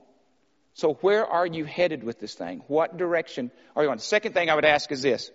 So 0.75 0.95
where 0.95 1.27
are 1.27 1.47
you 1.47 1.65
headed 1.65 2.03
with 2.03 2.19
this 2.19 2.35
thing? 2.35 2.63
What 2.67 2.97
direction 2.97 3.51
are 3.77 3.83
you 3.85 3.91
on? 3.91 3.99
The 3.99 4.03
second 4.03 4.33
thing 4.33 4.49
I 4.49 4.55
would 4.55 4.65
ask 4.65 4.91
is 4.91 5.03
this, 5.03 5.31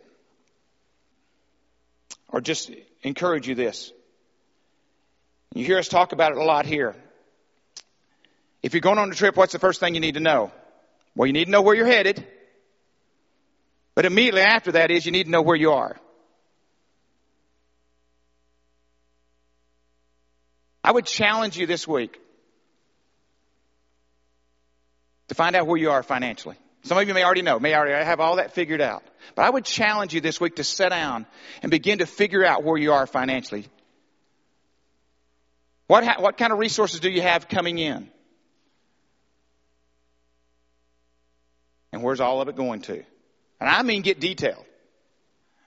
or 2.30 2.42
just 2.42 2.72
encourage 3.04 3.48
you 3.48 3.56
this. 3.56 3.92
You 5.54 5.64
hear 5.64 5.78
us 5.78 5.88
talk 5.88 6.12
about 6.12 6.32
it 6.32 6.38
a 6.38 6.44
lot 6.44 6.66
here. 6.66 6.96
If 8.64 8.74
you're 8.74 8.82
going 8.82 8.98
on 8.98 9.12
a 9.12 9.16
trip, 9.16 9.38
what's 9.38 9.54
the 9.54 9.60
first 9.60 9.80
thing 9.80 9.94
you 9.94 10.02
need 10.02 10.16
to 10.16 10.20
know? 10.20 10.52
Well, 11.16 11.28
you 11.28 11.34
need 11.34 11.46
to 11.46 11.52
know 11.52 11.62
where 11.62 11.76
you're 11.76 11.86
headed. 11.86 12.26
But 13.96 14.06
immediately 14.06 14.42
after 14.42 14.74
that 14.74 14.92
is 14.92 15.06
you 15.06 15.12
need 15.12 15.26
to 15.26 15.30
know 15.30 15.42
where 15.42 15.56
you 15.56 15.72
are. 15.72 15.96
I 20.88 20.92
would 20.92 21.06
challenge 21.06 21.58
you 21.58 21.66
this 21.66 21.86
week 21.86 22.18
to 25.28 25.36
find 25.36 25.54
out 25.54 25.68
where 25.68 25.78
you 25.78 25.92
are 25.92 26.02
financially. 26.02 26.56
Some 26.84 26.98
of 26.98 27.06
you 27.06 27.14
may 27.14 27.26
already 27.26 27.42
know, 27.42 27.60
may 27.60 27.76
already 27.76 28.06
have 28.06 28.22
all 28.22 28.38
that 28.38 28.54
figured 28.54 28.80
out. 28.80 29.04
But 29.36 29.44
I 29.44 29.50
would 29.50 29.66
challenge 29.66 30.14
you 30.14 30.22
this 30.22 30.40
week 30.40 30.56
to 30.56 30.64
sit 30.64 30.92
down 30.92 31.26
and 31.62 31.70
begin 31.70 31.98
to 31.98 32.06
figure 32.06 32.46
out 32.46 32.64
where 32.64 32.78
you 32.78 32.94
are 32.94 33.06
financially. 33.06 33.66
What, 35.88 36.06
ha- 36.06 36.22
what 36.22 36.38
kind 36.38 36.54
of 36.54 36.58
resources 36.58 37.02
do 37.02 37.10
you 37.10 37.22
have 37.22 37.50
coming 37.50 37.80
in? 37.80 38.10
And 41.92 42.02
where's 42.02 42.22
all 42.22 42.40
of 42.40 42.48
it 42.48 42.56
going 42.56 42.80
to? 42.84 43.04
And 43.60 43.70
I 43.70 43.84
mean 43.84 44.04
get 44.04 44.22
detailed. 44.22 44.64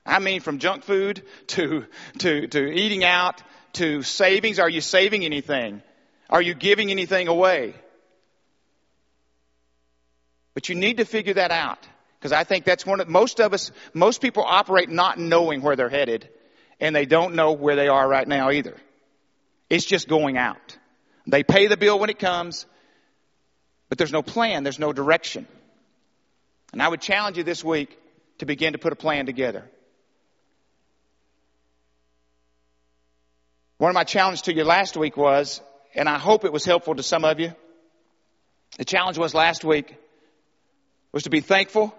I 0.06 0.18
mean 0.18 0.40
from 0.40 0.60
junk 0.60 0.84
food 0.84 1.22
to, 1.48 1.84
to, 2.20 2.46
to 2.46 2.72
eating 2.72 3.04
out 3.04 3.42
to 3.74 4.02
savings. 4.02 4.58
Are 4.58 4.68
you 4.68 4.80
saving 4.80 5.24
anything? 5.24 5.82
Are 6.28 6.42
you 6.42 6.54
giving 6.54 6.90
anything 6.90 7.28
away? 7.28 7.74
But 10.54 10.68
you 10.68 10.74
need 10.74 10.98
to 10.98 11.04
figure 11.04 11.34
that 11.34 11.50
out. 11.50 11.86
Because 12.18 12.32
I 12.32 12.44
think 12.44 12.64
that's 12.64 12.84
one 12.84 13.00
of, 13.00 13.08
most 13.08 13.40
of 13.40 13.54
us, 13.54 13.70
most 13.94 14.20
people 14.20 14.44
operate 14.46 14.90
not 14.90 15.18
knowing 15.18 15.62
where 15.62 15.76
they're 15.76 15.88
headed. 15.88 16.28
And 16.78 16.94
they 16.94 17.06
don't 17.06 17.34
know 17.34 17.52
where 17.52 17.76
they 17.76 17.88
are 17.88 18.06
right 18.06 18.26
now 18.26 18.50
either. 18.50 18.76
It's 19.68 19.84
just 19.84 20.08
going 20.08 20.36
out. 20.36 20.78
They 21.26 21.42
pay 21.42 21.66
the 21.66 21.76
bill 21.76 21.98
when 21.98 22.10
it 22.10 22.18
comes, 22.18 22.66
but 23.88 23.98
there's 23.98 24.12
no 24.12 24.22
plan, 24.22 24.64
there's 24.64 24.78
no 24.78 24.92
direction. 24.92 25.46
And 26.72 26.82
I 26.82 26.88
would 26.88 27.00
challenge 27.00 27.36
you 27.36 27.44
this 27.44 27.62
week 27.62 27.96
to 28.38 28.46
begin 28.46 28.72
to 28.72 28.78
put 28.78 28.92
a 28.92 28.96
plan 28.96 29.26
together. 29.26 29.68
One 33.80 33.88
of 33.88 33.94
my 33.94 34.04
challenges 34.04 34.42
to 34.42 34.54
you 34.54 34.62
last 34.64 34.94
week 34.94 35.16
was, 35.16 35.62
and 35.94 36.06
I 36.06 36.18
hope 36.18 36.44
it 36.44 36.52
was 36.52 36.66
helpful 36.66 36.96
to 36.96 37.02
some 37.02 37.24
of 37.24 37.40
you, 37.40 37.54
the 38.76 38.84
challenge 38.84 39.16
was 39.16 39.32
last 39.32 39.64
week 39.64 39.96
was 41.12 41.22
to 41.22 41.30
be 41.30 41.40
thankful 41.40 41.94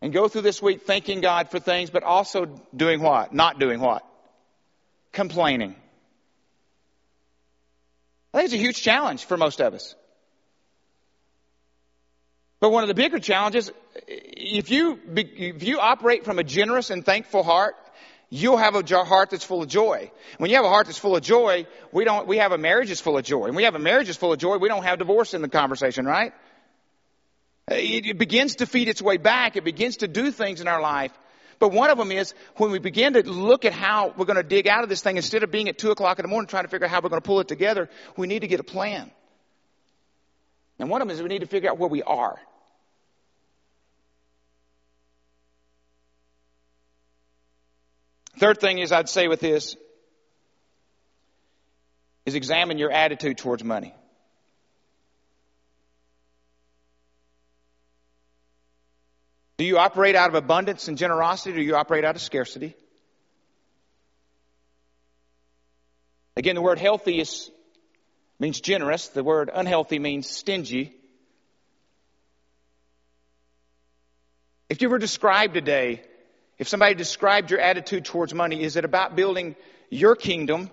and 0.00 0.14
go 0.14 0.28
through 0.28 0.40
this 0.40 0.62
week 0.62 0.86
thanking 0.86 1.20
God 1.20 1.50
for 1.50 1.58
things, 1.58 1.90
but 1.90 2.04
also 2.04 2.46
doing 2.74 3.02
what? 3.02 3.34
Not 3.34 3.58
doing 3.58 3.80
what? 3.80 4.02
Complaining. 5.12 5.76
I 8.32 8.38
think 8.38 8.46
it's 8.46 8.54
a 8.54 8.56
huge 8.56 8.80
challenge 8.80 9.26
for 9.26 9.36
most 9.36 9.60
of 9.60 9.74
us. 9.74 9.94
But 12.60 12.72
one 12.72 12.82
of 12.82 12.88
the 12.88 12.94
bigger 12.94 13.18
challenges, 13.18 13.70
if 14.06 14.70
you, 14.70 14.98
if 15.16 15.62
you 15.62 15.80
operate 15.80 16.24
from 16.24 16.38
a 16.38 16.44
generous 16.44 16.88
and 16.88 17.04
thankful 17.04 17.42
heart, 17.42 17.76
you'll 18.32 18.56
have 18.56 18.74
a 18.74 19.04
heart 19.04 19.28
that's 19.28 19.44
full 19.44 19.62
of 19.62 19.68
joy. 19.68 20.10
When 20.38 20.48
you 20.48 20.56
have 20.56 20.64
a 20.64 20.68
heart 20.70 20.86
that's 20.86 20.98
full 20.98 21.14
of 21.14 21.22
joy, 21.22 21.66
we 21.92 22.04
don't, 22.04 22.26
we 22.26 22.38
have 22.38 22.52
a 22.52 22.58
marriage 22.58 22.88
that's 22.88 23.00
full 23.00 23.18
of 23.18 23.24
joy. 23.24 23.44
And 23.44 23.54
we 23.54 23.64
have 23.64 23.74
a 23.74 23.78
marriage 23.78 24.06
that's 24.06 24.16
full 24.16 24.32
of 24.32 24.38
joy, 24.38 24.56
we 24.56 24.68
don't 24.68 24.84
have 24.84 24.98
divorce 24.98 25.34
in 25.34 25.42
the 25.42 25.50
conversation, 25.50 26.06
right? 26.06 26.32
It 27.68 28.16
begins 28.16 28.56
to 28.56 28.66
feed 28.66 28.88
its 28.88 29.02
way 29.02 29.18
back. 29.18 29.56
It 29.56 29.64
begins 29.64 29.98
to 29.98 30.08
do 30.08 30.30
things 30.30 30.62
in 30.62 30.66
our 30.66 30.80
life. 30.80 31.12
But 31.58 31.72
one 31.72 31.90
of 31.90 31.98
them 31.98 32.10
is 32.10 32.32
when 32.56 32.70
we 32.70 32.78
begin 32.78 33.12
to 33.12 33.22
look 33.22 33.66
at 33.66 33.74
how 33.74 34.14
we're 34.16 34.24
going 34.24 34.36
to 34.36 34.42
dig 34.42 34.66
out 34.66 34.82
of 34.82 34.88
this 34.88 35.02
thing, 35.02 35.16
instead 35.16 35.42
of 35.42 35.50
being 35.50 35.68
at 35.68 35.76
two 35.76 35.90
o'clock 35.90 36.18
in 36.18 36.22
the 36.22 36.28
morning 36.28 36.48
trying 36.48 36.64
to 36.64 36.70
figure 36.70 36.86
out 36.86 36.90
how 36.90 37.00
we're 37.02 37.10
going 37.10 37.22
to 37.22 37.26
pull 37.26 37.40
it 37.40 37.48
together, 37.48 37.90
we 38.16 38.26
need 38.26 38.40
to 38.40 38.48
get 38.48 38.60
a 38.60 38.64
plan. 38.64 39.10
And 40.78 40.88
one 40.88 41.02
of 41.02 41.08
them 41.08 41.14
is 41.14 41.22
we 41.22 41.28
need 41.28 41.42
to 41.42 41.46
figure 41.46 41.70
out 41.70 41.78
where 41.78 41.90
we 41.90 42.02
are. 42.02 42.38
Third 48.42 48.58
thing 48.58 48.78
is 48.78 48.90
I'd 48.90 49.08
say 49.08 49.28
with 49.28 49.38
this 49.38 49.76
is 52.26 52.34
examine 52.34 52.76
your 52.76 52.90
attitude 52.90 53.38
towards 53.38 53.62
money. 53.62 53.94
Do 59.58 59.64
you 59.64 59.78
operate 59.78 60.16
out 60.16 60.28
of 60.28 60.34
abundance 60.34 60.88
and 60.88 60.98
generosity 60.98 61.52
or 61.52 61.58
do 61.58 61.62
you 61.62 61.76
operate 61.76 62.04
out 62.04 62.16
of 62.16 62.20
scarcity? 62.20 62.74
Again, 66.36 66.56
the 66.56 66.62
word 66.62 66.80
healthy 66.80 67.20
is, 67.20 67.48
means 68.40 68.60
generous. 68.60 69.06
The 69.06 69.22
word 69.22 69.52
unhealthy 69.54 70.00
means 70.00 70.28
stingy. 70.28 70.96
If 74.68 74.82
you 74.82 74.90
were 74.90 74.98
described 74.98 75.54
today 75.54 76.02
if 76.62 76.68
somebody 76.68 76.94
described 76.94 77.50
your 77.50 77.58
attitude 77.58 78.04
towards 78.04 78.32
money, 78.32 78.62
is 78.62 78.76
it 78.76 78.84
about 78.84 79.16
building 79.16 79.56
your 79.90 80.14
kingdom? 80.14 80.70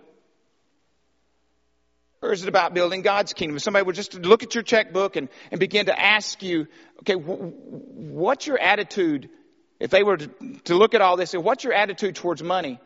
Or 2.21 2.31
is 2.31 2.43
it 2.43 2.47
about 2.47 2.75
building 2.75 3.01
God's 3.01 3.33
kingdom? 3.33 3.55
If 3.55 3.63
somebody 3.63 3.83
would 3.87 3.95
just 3.95 4.13
look 4.13 4.43
at 4.43 4.53
your 4.53 4.63
checkbook 4.63 5.15
and, 5.15 5.29
and 5.49 5.59
begin 5.59 5.87
to 5.87 5.99
ask 5.99 6.43
you, 6.43 6.67
okay, 6.99 7.15
what's 7.15 8.45
your 8.45 8.59
attitude? 8.59 9.31
If 9.79 9.89
they 9.89 10.03
were 10.03 10.17
to, 10.17 10.27
to 10.65 10.75
look 10.75 10.93
at 10.93 11.01
all 11.01 11.17
this, 11.17 11.33
what's 11.33 11.63
your 11.63 11.73
attitude 11.73 12.13
towards 12.13 12.43
money? 12.43 12.79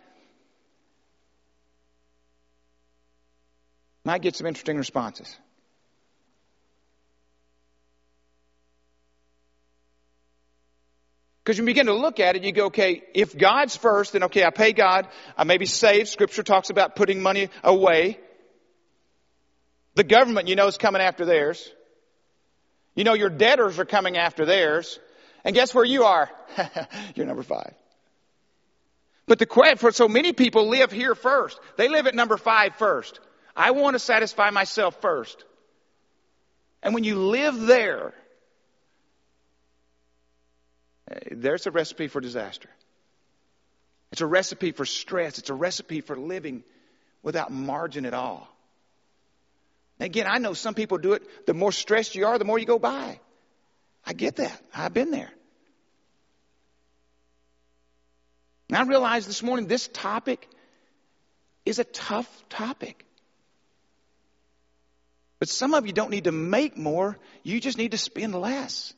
Might 4.05 4.21
get 4.21 4.37
some 4.37 4.47
interesting 4.47 4.77
responses. 4.77 5.37
Because 11.43 11.57
you 11.57 11.65
begin 11.65 11.87
to 11.87 11.93
look 11.93 12.21
at 12.21 12.37
it, 12.37 12.43
you 12.43 12.53
go, 12.53 12.67
okay, 12.67 13.03
if 13.13 13.37
God's 13.37 13.75
first, 13.75 14.13
then 14.13 14.23
okay, 14.23 14.45
I 14.45 14.49
pay 14.49 14.71
God, 14.71 15.09
I 15.37 15.43
may 15.43 15.57
be 15.57 15.65
saved. 15.65 16.07
Scripture 16.07 16.43
talks 16.43 16.69
about 16.69 16.95
putting 16.95 17.21
money 17.21 17.49
away. 17.63 18.17
The 19.95 20.05
government, 20.05 20.47
you 20.47 20.55
know, 20.55 20.67
is 20.67 20.77
coming 20.77 21.01
after 21.01 21.25
theirs. 21.25 21.69
You 22.95 23.03
know, 23.03 23.13
your 23.13 23.29
debtors 23.29 23.77
are 23.77 23.85
coming 23.85 24.17
after 24.17 24.45
theirs. 24.45 24.99
And 25.43 25.53
guess 25.53 25.75
where 25.75 25.83
you 25.83 26.05
are? 26.05 26.29
You're 27.15 27.25
number 27.25 27.43
five. 27.43 27.73
But 29.25 29.39
the 29.39 29.45
question 29.45 29.77
for 29.77 29.91
so 29.91 30.07
many 30.07 30.31
people 30.31 30.69
live 30.69 30.91
here 30.91 31.15
first. 31.15 31.59
They 31.75 31.89
live 31.89 32.07
at 32.07 32.15
number 32.15 32.37
five 32.37 32.75
first. 32.75 33.19
I 33.55 33.71
want 33.71 33.95
to 33.95 33.99
satisfy 33.99 34.49
myself 34.49 35.01
first. 35.01 35.43
And 36.81 36.93
when 36.93 37.03
you 37.03 37.17
live 37.17 37.59
there, 37.59 38.13
there's 41.31 41.67
a 41.67 41.71
recipe 41.71 42.07
for 42.07 42.21
disaster. 42.21 42.69
It's 44.11 44.21
a 44.21 44.27
recipe 44.27 44.71
for 44.71 44.85
stress. 44.85 45.39
It's 45.39 45.49
a 45.49 45.53
recipe 45.53 46.01
for 46.01 46.15
living 46.15 46.63
without 47.23 47.51
margin 47.51 48.05
at 48.05 48.13
all. 48.13 48.47
Again, 49.99 50.27
I 50.27 50.37
know 50.37 50.53
some 50.53 50.73
people 50.73 50.97
do 50.97 51.13
it. 51.13 51.23
The 51.47 51.53
more 51.53 51.71
stressed 51.71 52.15
you 52.15 52.27
are, 52.27 52.37
the 52.37 52.45
more 52.45 52.59
you 52.59 52.65
go 52.65 52.79
by. 52.79 53.19
I 54.05 54.13
get 54.13 54.37
that. 54.37 54.59
I've 54.73 54.93
been 54.93 55.11
there. 55.11 55.31
And 58.69 58.77
I 58.77 58.83
realize 58.83 59.25
this 59.25 59.43
morning 59.43 59.67
this 59.67 59.87
topic 59.87 60.47
is 61.65 61.79
a 61.79 61.83
tough 61.83 62.27
topic. 62.49 63.05
But 65.39 65.49
some 65.49 65.73
of 65.73 65.85
you 65.87 65.93
don't 65.93 66.09
need 66.09 66.25
to 66.25 66.31
make 66.31 66.77
more, 66.77 67.17
you 67.43 67.59
just 67.59 67.77
need 67.77 67.91
to 67.91 67.97
spend 67.97 68.33
less. 68.33 68.93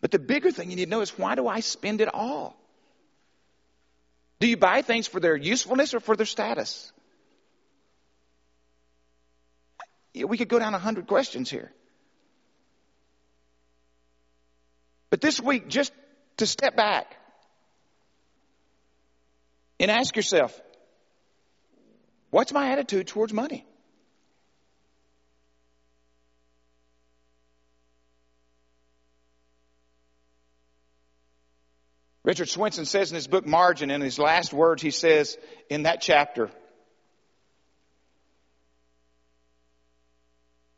But 0.00 0.10
the 0.10 0.18
bigger 0.18 0.50
thing 0.50 0.70
you 0.70 0.76
need 0.76 0.84
to 0.84 0.90
know 0.90 1.00
is 1.00 1.10
why 1.18 1.34
do 1.34 1.48
I 1.48 1.60
spend 1.60 2.00
it 2.00 2.08
all? 2.12 2.56
Do 4.40 4.46
you 4.46 4.56
buy 4.56 4.82
things 4.82 5.08
for 5.08 5.18
their 5.18 5.36
usefulness 5.36 5.94
or 5.94 6.00
for 6.00 6.14
their 6.14 6.26
status? 6.26 6.92
We 10.14 10.38
could 10.38 10.48
go 10.48 10.58
down 10.58 10.74
a 10.74 10.78
hundred 10.78 11.06
questions 11.06 11.50
here. 11.50 11.72
But 15.10 15.20
this 15.20 15.40
week, 15.40 15.68
just 15.68 15.92
to 16.36 16.46
step 16.46 16.76
back 16.76 17.16
and 19.80 19.90
ask 19.90 20.14
yourself, 20.16 20.58
what's 22.30 22.52
my 22.52 22.72
attitude 22.72 23.06
towards 23.06 23.32
money? 23.32 23.64
Richard 32.28 32.50
Swenson 32.50 32.84
says 32.84 33.10
in 33.10 33.14
his 33.14 33.26
book 33.26 33.46
Margin, 33.46 33.90
in 33.90 34.02
his 34.02 34.18
last 34.18 34.52
words, 34.52 34.82
he 34.82 34.90
says 34.90 35.38
in 35.70 35.84
that 35.84 36.02
chapter, 36.02 36.50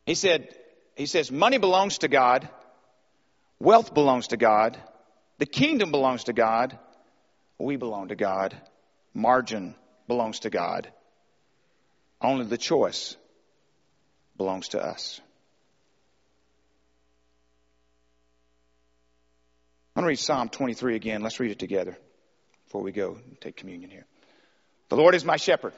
he 0.07 0.15
said, 0.15 0.55
he 0.95 1.07
says, 1.07 1.33
money 1.33 1.59
belongs 1.59 1.99
to 1.99 2.09
God, 2.09 2.49
wealth 3.59 3.93
belongs 3.93 4.29
to 4.29 4.37
God, 4.37 4.79
the 5.39 5.45
kingdom 5.45 5.91
belongs 5.91 6.23
to 6.25 6.33
God, 6.33 6.79
we 7.59 7.75
belong 7.75 8.11
to 8.11 8.15
God, 8.15 8.57
margin 9.13 9.75
belongs 10.07 10.39
to 10.41 10.51
God. 10.51 10.89
Only 12.23 12.45
the 12.45 12.59
choice 12.59 13.17
belongs 14.37 14.69
to 14.69 14.81
us. 14.81 15.21
I'm 20.01 20.05
going 20.05 20.17
to 20.17 20.21
read 20.23 20.25
Psalm 20.25 20.49
23 20.49 20.97
again. 20.97 21.21
Let's 21.21 21.39
read 21.41 21.51
it 21.51 21.59
together 21.59 21.95
before 22.65 22.81
we 22.81 22.91
go 22.91 23.19
and 23.23 23.39
take 23.39 23.55
communion 23.55 23.91
here. 23.91 24.07
The 24.89 24.97
Lord 24.97 25.15
is 25.15 25.27
my 25.27 25.37
shepherd. 25.37 25.75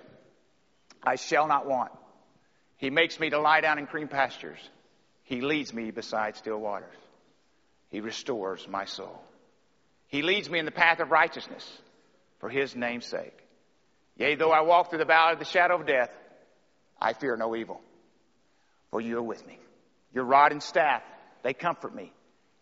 I 1.02 1.16
shall 1.16 1.48
not 1.48 1.66
want. 1.66 1.90
He 2.76 2.88
makes 2.88 3.18
me 3.18 3.30
to 3.30 3.40
lie 3.40 3.62
down 3.62 3.80
in 3.80 3.86
green 3.86 4.06
pastures. 4.06 4.60
He 5.24 5.40
leads 5.40 5.74
me 5.74 5.90
beside 5.90 6.36
still 6.36 6.58
waters. 6.58 6.94
He 7.90 7.98
restores 7.98 8.68
my 8.68 8.84
soul. 8.84 9.20
He 10.06 10.22
leads 10.22 10.48
me 10.48 10.60
in 10.60 10.66
the 10.66 10.70
path 10.70 11.00
of 11.00 11.10
righteousness 11.10 11.68
for 12.38 12.48
his 12.48 12.76
name's 12.76 13.06
sake. 13.06 13.36
Yea, 14.18 14.36
though 14.36 14.52
I 14.52 14.60
walk 14.60 14.90
through 14.90 15.00
the 15.00 15.04
valley 15.04 15.32
of 15.32 15.40
the 15.40 15.44
shadow 15.44 15.80
of 15.80 15.84
death, 15.88 16.10
I 17.00 17.14
fear 17.14 17.36
no 17.36 17.56
evil, 17.56 17.80
for 18.92 19.00
you 19.00 19.18
are 19.18 19.22
with 19.22 19.44
me. 19.44 19.58
Your 20.14 20.26
rod 20.26 20.52
and 20.52 20.62
staff, 20.62 21.02
they 21.42 21.54
comfort 21.54 21.92
me. 21.92 22.12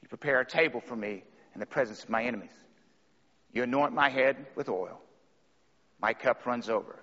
You 0.01 0.09
prepare 0.09 0.41
a 0.41 0.47
table 0.47 0.81
for 0.81 0.97
me 0.97 1.25
in 1.61 1.69
the 1.69 1.75
presence 1.75 2.03
of 2.03 2.09
my 2.09 2.25
enemies. 2.25 2.55
You 3.53 3.65
anoint 3.65 3.93
my 3.93 4.09
head 4.09 4.47
with 4.57 4.71
oil. 4.71 4.99
My 6.01 6.15
cup 6.15 6.47
runs 6.47 6.71
over. 6.71 6.99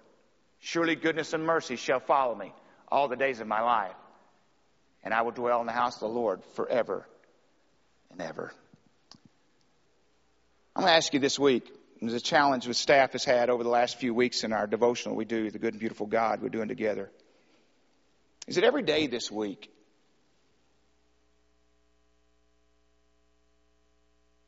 Surely 0.58 0.96
goodness 0.96 1.34
and 1.34 1.44
mercy 1.44 1.76
shall 1.76 2.00
follow 2.00 2.34
me 2.34 2.52
all 2.88 3.08
the 3.08 3.16
days 3.16 3.40
of 3.40 3.46
my 3.46 3.62
life, 3.62 3.94
and 5.04 5.14
I 5.14 5.22
will 5.22 5.32
dwell 5.32 5.62
in 5.62 5.68
the 5.68 5.74
house 5.74 5.94
of 5.98 6.00
the 6.00 6.08
Lord 6.08 6.44
forever 6.56 7.08
and 8.10 8.20
ever. 8.20 8.52
I'm 10.76 10.82
going 10.82 10.92
to 10.92 10.98
ask 10.98 11.14
you 11.14 11.20
this 11.20 11.38
week. 11.38 11.72
There's 12.02 12.16
a 12.16 12.20
challenge 12.20 12.66
the 12.66 12.74
staff 12.74 13.12
has 13.12 13.24
had 13.24 13.52
over 13.52 13.62
the 13.64 13.70
last 13.70 14.00
few 14.00 14.16
weeks 14.16 14.44
in 14.44 14.54
our 14.54 14.66
devotional 14.66 15.16
we 15.16 15.26
do, 15.26 15.52
the 15.52 15.60
good 15.60 15.76
and 15.76 15.80
beautiful 15.80 16.08
God 16.08 16.42
we're 16.42 16.50
doing 16.50 16.68
together. 16.68 17.12
Is 18.48 18.58
it 18.58 18.64
every 18.64 18.82
day 18.82 19.06
this 19.06 19.30
week? 19.30 19.72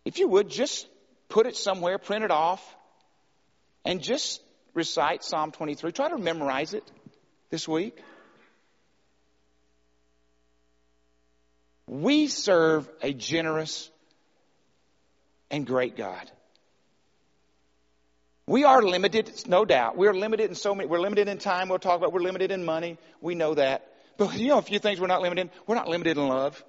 If 0.09 0.17
you 0.17 0.27
would, 0.27 0.49
just 0.49 0.87
put 1.27 1.45
it 1.45 1.55
somewhere, 1.55 1.99
print 1.99 2.23
it 2.23 2.31
off, 2.31 2.63
and 3.85 4.01
just 4.01 4.41
recite 4.73 5.23
Psalm 5.23 5.51
23. 5.51 5.91
Try 5.91 6.09
to 6.09 6.17
memorize 6.17 6.73
it 6.73 6.83
this 7.51 7.67
week. 7.67 7.95
We 11.85 12.25
serve 12.25 12.89
a 13.03 13.13
generous 13.13 13.91
and 15.51 15.67
great 15.67 15.95
God. 15.95 16.31
We 18.47 18.63
are 18.63 18.81
limited, 18.81 19.31
no 19.45 19.63
doubt. 19.63 19.95
We're 19.95 20.15
limited 20.15 20.49
in 20.49 20.55
so 20.55 20.73
many, 20.73 20.89
we're 20.89 21.01
limited 21.01 21.27
in 21.27 21.37
time, 21.37 21.69
we'll 21.69 21.77
talk 21.77 21.97
about, 21.97 22.13
we're 22.13 22.21
limited 22.21 22.49
in 22.49 22.65
money, 22.65 22.97
we 23.21 23.35
know 23.35 23.53
that. 23.53 23.87
But 24.17 24.35
you 24.39 24.47
know 24.47 24.57
a 24.57 24.63
few 24.63 24.79
things 24.79 24.99
we're 24.99 25.05
not 25.05 25.21
limited 25.21 25.41
in? 25.41 25.51
We're 25.67 25.75
not 25.75 25.87
limited 25.87 26.17
in 26.17 26.27
love. 26.27 26.63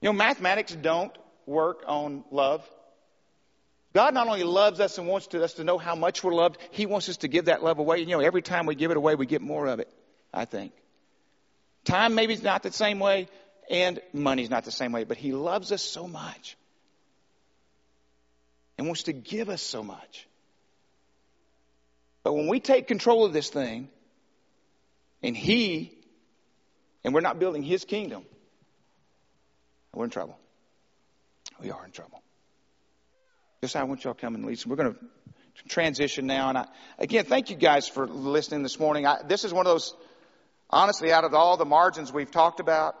You 0.00 0.08
know, 0.08 0.12
mathematics 0.14 0.74
don't 0.74 1.16
work 1.46 1.84
on 1.86 2.24
love. 2.30 2.68
God 3.92 4.14
not 4.14 4.28
only 4.28 4.44
loves 4.44 4.80
us 4.80 4.98
and 4.98 5.06
wants 5.08 5.26
to, 5.28 5.42
us 5.42 5.54
to 5.54 5.64
know 5.64 5.76
how 5.76 5.94
much 5.94 6.22
we're 6.22 6.34
loved, 6.34 6.58
He 6.70 6.86
wants 6.86 7.08
us 7.08 7.18
to 7.18 7.28
give 7.28 7.46
that 7.46 7.62
love 7.62 7.78
away. 7.78 7.98
You 7.98 8.06
know, 8.06 8.20
every 8.20 8.42
time 8.42 8.66
we 8.66 8.74
give 8.74 8.90
it 8.90 8.96
away, 8.96 9.14
we 9.14 9.26
get 9.26 9.42
more 9.42 9.66
of 9.66 9.80
it, 9.80 9.92
I 10.32 10.44
think. 10.44 10.72
Time 11.84 12.14
maybe 12.14 12.32
is 12.32 12.42
not 12.42 12.62
the 12.62 12.72
same 12.72 12.98
way, 12.98 13.28
and 13.68 14.00
money's 14.12 14.50
not 14.50 14.64
the 14.64 14.70
same 14.70 14.92
way, 14.92 15.04
but 15.04 15.16
He 15.16 15.32
loves 15.32 15.72
us 15.72 15.82
so 15.82 16.06
much 16.06 16.56
and 18.78 18.86
wants 18.86 19.04
to 19.04 19.12
give 19.12 19.48
us 19.48 19.60
so 19.60 19.82
much. 19.82 20.26
But 22.22 22.34
when 22.34 22.48
we 22.48 22.60
take 22.60 22.86
control 22.86 23.24
of 23.24 23.32
this 23.32 23.50
thing, 23.50 23.88
and 25.22 25.36
He, 25.36 25.98
and 27.02 27.12
we're 27.12 27.20
not 27.20 27.38
building 27.38 27.62
His 27.62 27.84
kingdom, 27.84 28.24
we're 29.94 30.04
in 30.04 30.10
trouble. 30.10 30.38
We 31.60 31.70
are 31.70 31.84
in 31.84 31.90
trouble. 31.90 32.22
Just 33.62 33.76
I 33.76 33.82
want 33.84 34.04
y'all 34.04 34.14
come 34.14 34.34
and 34.34 34.46
lead. 34.46 34.64
We're 34.64 34.76
going 34.76 34.94
to 34.94 34.98
transition 35.68 36.26
now. 36.26 36.48
And 36.48 36.58
I, 36.58 36.66
again, 36.98 37.24
thank 37.24 37.50
you 37.50 37.56
guys 37.56 37.88
for 37.88 38.06
listening 38.06 38.62
this 38.62 38.78
morning. 38.78 39.06
I, 39.06 39.18
this 39.26 39.44
is 39.44 39.52
one 39.52 39.66
of 39.66 39.72
those, 39.72 39.94
honestly, 40.70 41.12
out 41.12 41.24
of 41.24 41.34
all 41.34 41.56
the 41.56 41.66
margins 41.66 42.12
we've 42.12 42.30
talked 42.30 42.60
about, 42.60 42.94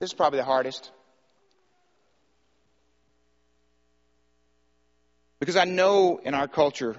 this 0.00 0.10
is 0.10 0.14
probably 0.14 0.38
the 0.40 0.44
hardest. 0.44 0.90
Because 5.40 5.56
I 5.56 5.64
know 5.64 6.20
in 6.22 6.34
our 6.34 6.48
culture, 6.48 6.96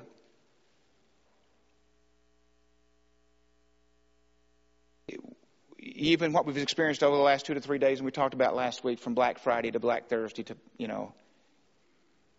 even 6.00 6.32
what 6.32 6.46
we've 6.46 6.58
experienced 6.58 7.04
over 7.04 7.16
the 7.16 7.22
last 7.22 7.46
two 7.46 7.54
to 7.54 7.60
three 7.60 7.78
days, 7.78 8.00
and 8.00 8.06
we 8.06 8.12
talked 8.12 8.34
about 8.34 8.56
last 8.56 8.84
week 8.84 9.00
from 9.00 9.14
Black 9.14 9.40
Friday 9.40 9.72
to 9.72 9.80
Black 9.80 10.08
Thursday 10.08 10.44
to, 10.44 10.56
you 10.78 10.88
know, 10.88 11.14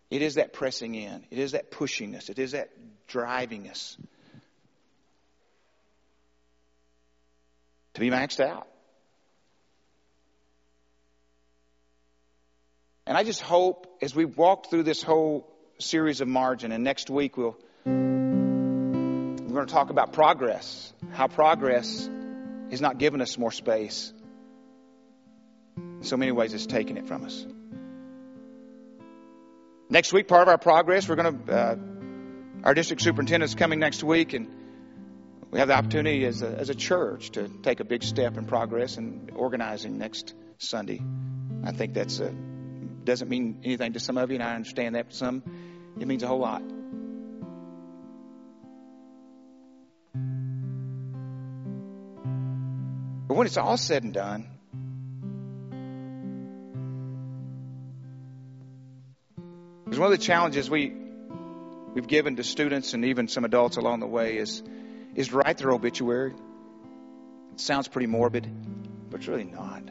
it 0.09 0.21
is 0.21 0.35
that 0.35 0.51
pressing 0.51 0.95
in. 0.95 1.23
It 1.29 1.37
is 1.37 1.53
that 1.53 1.71
pushing 1.71 2.15
us. 2.15 2.29
It 2.29 2.39
is 2.39 2.51
that 2.51 2.69
driving 3.07 3.69
us 3.69 3.97
to 7.93 8.01
be 8.01 8.09
maxed 8.09 8.39
out. 8.39 8.67
And 13.05 13.17
I 13.17 13.23
just 13.23 13.41
hope 13.41 13.97
as 14.01 14.15
we 14.15 14.25
walk 14.25 14.69
through 14.69 14.83
this 14.83 15.01
whole 15.03 15.47
series 15.79 16.21
of 16.21 16.27
margin, 16.27 16.71
and 16.71 16.83
next 16.83 17.09
week 17.09 17.37
we'll 17.37 17.57
we're 17.85 19.57
going 19.57 19.67
to 19.67 19.73
talk 19.73 19.89
about 19.89 20.13
progress, 20.13 20.93
how 21.11 21.27
progress 21.27 22.09
has 22.71 22.81
not 22.81 22.97
given 22.97 23.21
us 23.21 23.37
more 23.37 23.51
space. 23.51 24.11
In 25.77 26.03
so 26.03 26.17
many 26.17 26.31
ways, 26.31 26.53
it's 26.53 26.65
taken 26.65 26.97
it 26.97 27.07
from 27.07 27.25
us. 27.25 27.45
Next 29.89 30.13
week, 30.13 30.27
part 30.27 30.43
of 30.43 30.47
our 30.47 30.57
progress, 30.57 31.07
we're 31.07 31.17
going 31.17 31.45
to, 31.45 31.53
uh, 31.53 31.75
our 32.63 32.73
district 32.73 33.01
superintendent 33.01 33.49
is 33.49 33.55
coming 33.55 33.79
next 33.79 34.03
week, 34.03 34.33
and 34.33 34.47
we 35.51 35.59
have 35.59 35.67
the 35.67 35.75
opportunity 35.75 36.25
as 36.25 36.41
a, 36.41 36.47
as 36.47 36.69
a 36.69 36.75
church 36.75 37.31
to 37.31 37.49
take 37.49 37.81
a 37.81 37.83
big 37.83 38.03
step 38.03 38.37
in 38.37 38.45
progress 38.45 38.95
and 38.97 39.31
organizing 39.35 39.97
next 39.97 40.33
Sunday. 40.59 41.01
I 41.65 41.73
think 41.73 41.93
that's 41.93 42.19
a, 42.21 42.31
doesn't 43.03 43.27
mean 43.27 43.59
anything 43.65 43.93
to 43.93 43.99
some 43.99 44.17
of 44.17 44.29
you, 44.29 44.35
and 44.35 44.43
I 44.43 44.55
understand 44.55 44.95
that. 44.95 45.13
Some, 45.13 45.43
it 45.99 46.07
means 46.07 46.23
a 46.23 46.27
whole 46.27 46.39
lot. 46.39 46.63
But 53.31 53.37
when 53.37 53.47
it's 53.47 53.55
all 53.55 53.77
said 53.77 54.03
and 54.03 54.13
done, 54.13 54.45
because 59.85 59.97
one 59.97 60.11
of 60.11 60.19
the 60.19 60.25
challenges 60.25 60.69
we 60.69 60.93
we've 61.93 62.07
given 62.07 62.35
to 62.35 62.43
students 62.43 62.93
and 62.93 63.05
even 63.05 63.29
some 63.29 63.45
adults 63.45 63.77
along 63.77 64.01
the 64.01 64.05
way 64.05 64.35
is 64.35 64.61
is 65.15 65.31
write 65.31 65.59
their 65.59 65.71
obituary. 65.71 66.33
It 67.53 67.61
sounds 67.61 67.87
pretty 67.87 68.07
morbid, 68.07 68.49
but 69.09 69.21
it's 69.21 69.29
really 69.29 69.45
not. 69.45 69.83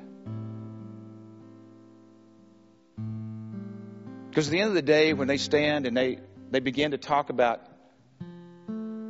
Because 4.29 4.49
at 4.49 4.51
the 4.51 4.61
end 4.61 4.69
of 4.69 4.75
the 4.75 4.83
day, 4.83 5.15
when 5.15 5.29
they 5.29 5.39
stand 5.39 5.87
and 5.87 5.97
they, 5.97 6.19
they 6.51 6.61
begin 6.61 6.91
to 6.91 6.99
talk 6.99 7.31
about 7.31 7.63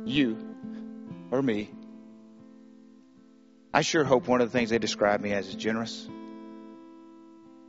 you 0.05 0.37
or 1.31 1.41
me, 1.41 1.69
I 3.73 3.81
sure 3.81 4.03
hope 4.03 4.27
one 4.27 4.41
of 4.41 4.51
the 4.51 4.57
things 4.57 4.69
they 4.69 4.79
describe 4.79 5.21
me 5.21 5.31
as 5.31 5.47
is 5.47 5.55
generous. 5.55 6.07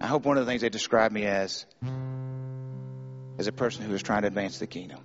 I 0.00 0.06
hope 0.08 0.24
one 0.24 0.36
of 0.36 0.44
the 0.44 0.50
things 0.50 0.62
they 0.62 0.68
describe 0.68 1.12
me 1.12 1.26
as 1.26 1.64
is 3.38 3.46
a 3.46 3.52
person 3.52 3.84
who 3.84 3.94
is 3.94 4.02
trying 4.02 4.22
to 4.22 4.28
advance 4.28 4.58
the 4.58 4.66
kingdom 4.66 4.98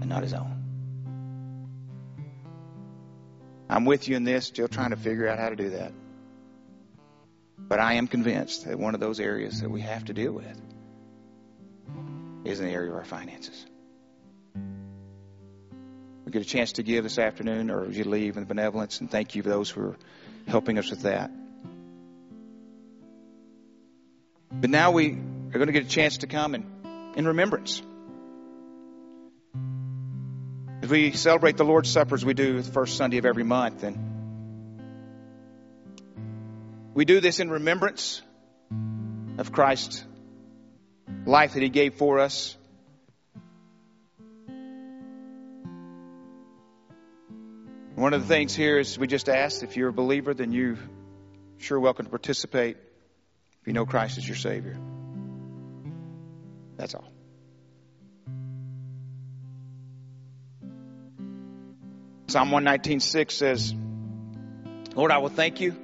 and 0.00 0.10
not 0.10 0.24
his 0.24 0.34
own. 0.34 0.62
I'm 3.70 3.84
with 3.84 4.08
you 4.08 4.16
in 4.16 4.24
this, 4.24 4.46
still 4.46 4.68
trying 4.68 4.90
to 4.90 4.96
figure 4.96 5.28
out 5.28 5.38
how 5.38 5.48
to 5.48 5.56
do 5.56 5.70
that. 5.70 5.92
But 7.56 7.78
I 7.78 7.94
am 7.94 8.08
convinced 8.08 8.66
that 8.66 8.78
one 8.78 8.94
of 8.94 9.00
those 9.00 9.20
areas 9.20 9.60
that 9.60 9.70
we 9.70 9.80
have 9.82 10.04
to 10.06 10.12
deal 10.12 10.32
with 10.32 10.60
is 12.44 12.60
in 12.60 12.66
the 12.66 12.72
area 12.72 12.90
of 12.90 12.96
our 12.96 13.04
finances 13.04 13.64
get 16.34 16.42
a 16.42 16.44
chance 16.44 16.72
to 16.72 16.82
give 16.82 17.04
this 17.04 17.16
afternoon 17.16 17.70
or 17.70 17.86
as 17.86 17.96
you 17.96 18.02
leave 18.02 18.36
in 18.36 18.44
benevolence, 18.44 18.98
and 19.00 19.08
thank 19.08 19.36
you 19.36 19.42
for 19.44 19.50
those 19.50 19.70
who 19.70 19.82
are 19.82 19.96
helping 20.48 20.78
us 20.78 20.90
with 20.90 21.02
that. 21.02 21.30
But 24.50 24.68
now 24.68 24.90
we 24.90 25.12
are 25.12 25.58
going 25.58 25.68
to 25.68 25.72
get 25.72 25.84
a 25.84 25.88
chance 25.88 26.18
to 26.18 26.26
come 26.26 26.56
and 26.56 26.66
in 27.16 27.24
remembrance. 27.24 27.80
As 30.82 30.90
we 30.90 31.12
celebrate 31.12 31.56
the 31.56 31.64
Lord's 31.64 31.88
Supper 31.88 32.16
as 32.16 32.24
we 32.24 32.34
do 32.34 32.60
the 32.60 32.72
first 32.72 32.96
Sunday 32.96 33.18
of 33.18 33.26
every 33.26 33.44
month, 33.44 33.84
and 33.84 33.96
we 36.94 37.04
do 37.04 37.20
this 37.20 37.38
in 37.38 37.48
remembrance 37.48 38.22
of 39.38 39.52
Christ's 39.52 40.04
life 41.26 41.54
that 41.54 41.62
He 41.62 41.68
gave 41.68 41.94
for 41.94 42.18
us 42.18 42.56
One 47.94 48.12
of 48.12 48.22
the 48.22 48.26
things 48.26 48.54
here 48.54 48.78
is 48.78 48.98
we 48.98 49.06
just 49.06 49.28
asked 49.28 49.62
if 49.62 49.76
you're 49.76 49.90
a 49.90 49.92
believer, 49.92 50.34
then 50.34 50.50
you're 50.50 50.78
sure 51.58 51.78
welcome 51.78 52.06
to 52.06 52.10
participate 52.10 52.76
if 53.60 53.66
you 53.66 53.72
know 53.72 53.86
Christ 53.86 54.18
is 54.18 54.26
your 54.26 54.36
Savior. 54.36 54.76
That's 56.76 56.94
all. 56.96 57.08
Psalm 62.26 62.50
119.6 62.50 63.30
says, 63.30 63.72
Lord, 64.96 65.12
I 65.12 65.18
will 65.18 65.28
thank 65.28 65.60
you 65.60 65.76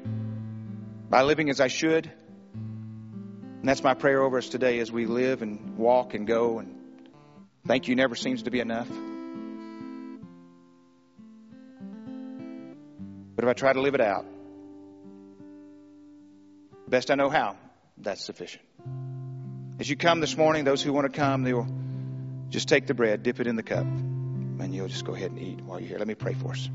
by 1.08 1.22
living 1.22 1.48
as 1.48 1.60
I 1.60 1.68
should. 1.68 2.10
And 2.54 3.68
that's 3.68 3.84
my 3.84 3.94
prayer 3.94 4.20
over 4.20 4.38
us 4.38 4.48
today 4.48 4.80
as 4.80 4.90
we 4.90 5.06
live 5.06 5.42
and 5.42 5.76
walk 5.76 6.14
and 6.14 6.26
go. 6.26 6.58
And 6.58 6.74
thank 7.68 7.86
you 7.86 7.94
never 7.94 8.16
seems 8.16 8.42
to 8.42 8.50
be 8.50 8.58
enough. 8.58 8.88
But 13.40 13.48
if 13.48 13.56
I 13.56 13.58
try 13.58 13.72
to 13.72 13.80
live 13.80 13.94
it 13.94 14.02
out, 14.02 14.26
best 16.86 17.10
I 17.10 17.14
know 17.14 17.30
how, 17.30 17.56
that's 17.96 18.22
sufficient. 18.22 18.62
As 19.78 19.88
you 19.88 19.96
come 19.96 20.20
this 20.20 20.36
morning, 20.36 20.64
those 20.64 20.82
who 20.82 20.92
want 20.92 21.10
to 21.10 21.18
come, 21.18 21.42
they 21.42 21.54
will 21.54 21.66
just 22.50 22.68
take 22.68 22.86
the 22.86 22.92
bread, 22.92 23.22
dip 23.22 23.40
it 23.40 23.46
in 23.46 23.56
the 23.56 23.62
cup, 23.62 23.86
and 23.86 24.74
you'll 24.74 24.88
just 24.88 25.06
go 25.06 25.14
ahead 25.14 25.30
and 25.30 25.40
eat 25.40 25.58
while 25.62 25.80
you're 25.80 25.88
here. 25.88 25.96
Let 25.96 26.06
me 26.06 26.14
pray 26.14 26.34
for 26.34 26.50
us. 26.50 26.68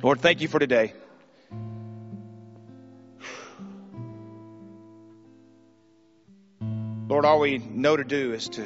Lord, 0.00 0.20
thank 0.20 0.42
you 0.42 0.46
for 0.46 0.60
today. 0.60 0.92
Lord, 7.08 7.24
all 7.24 7.40
we 7.40 7.58
know 7.58 7.96
to 7.96 8.04
do 8.04 8.32
is 8.32 8.48
to 8.50 8.64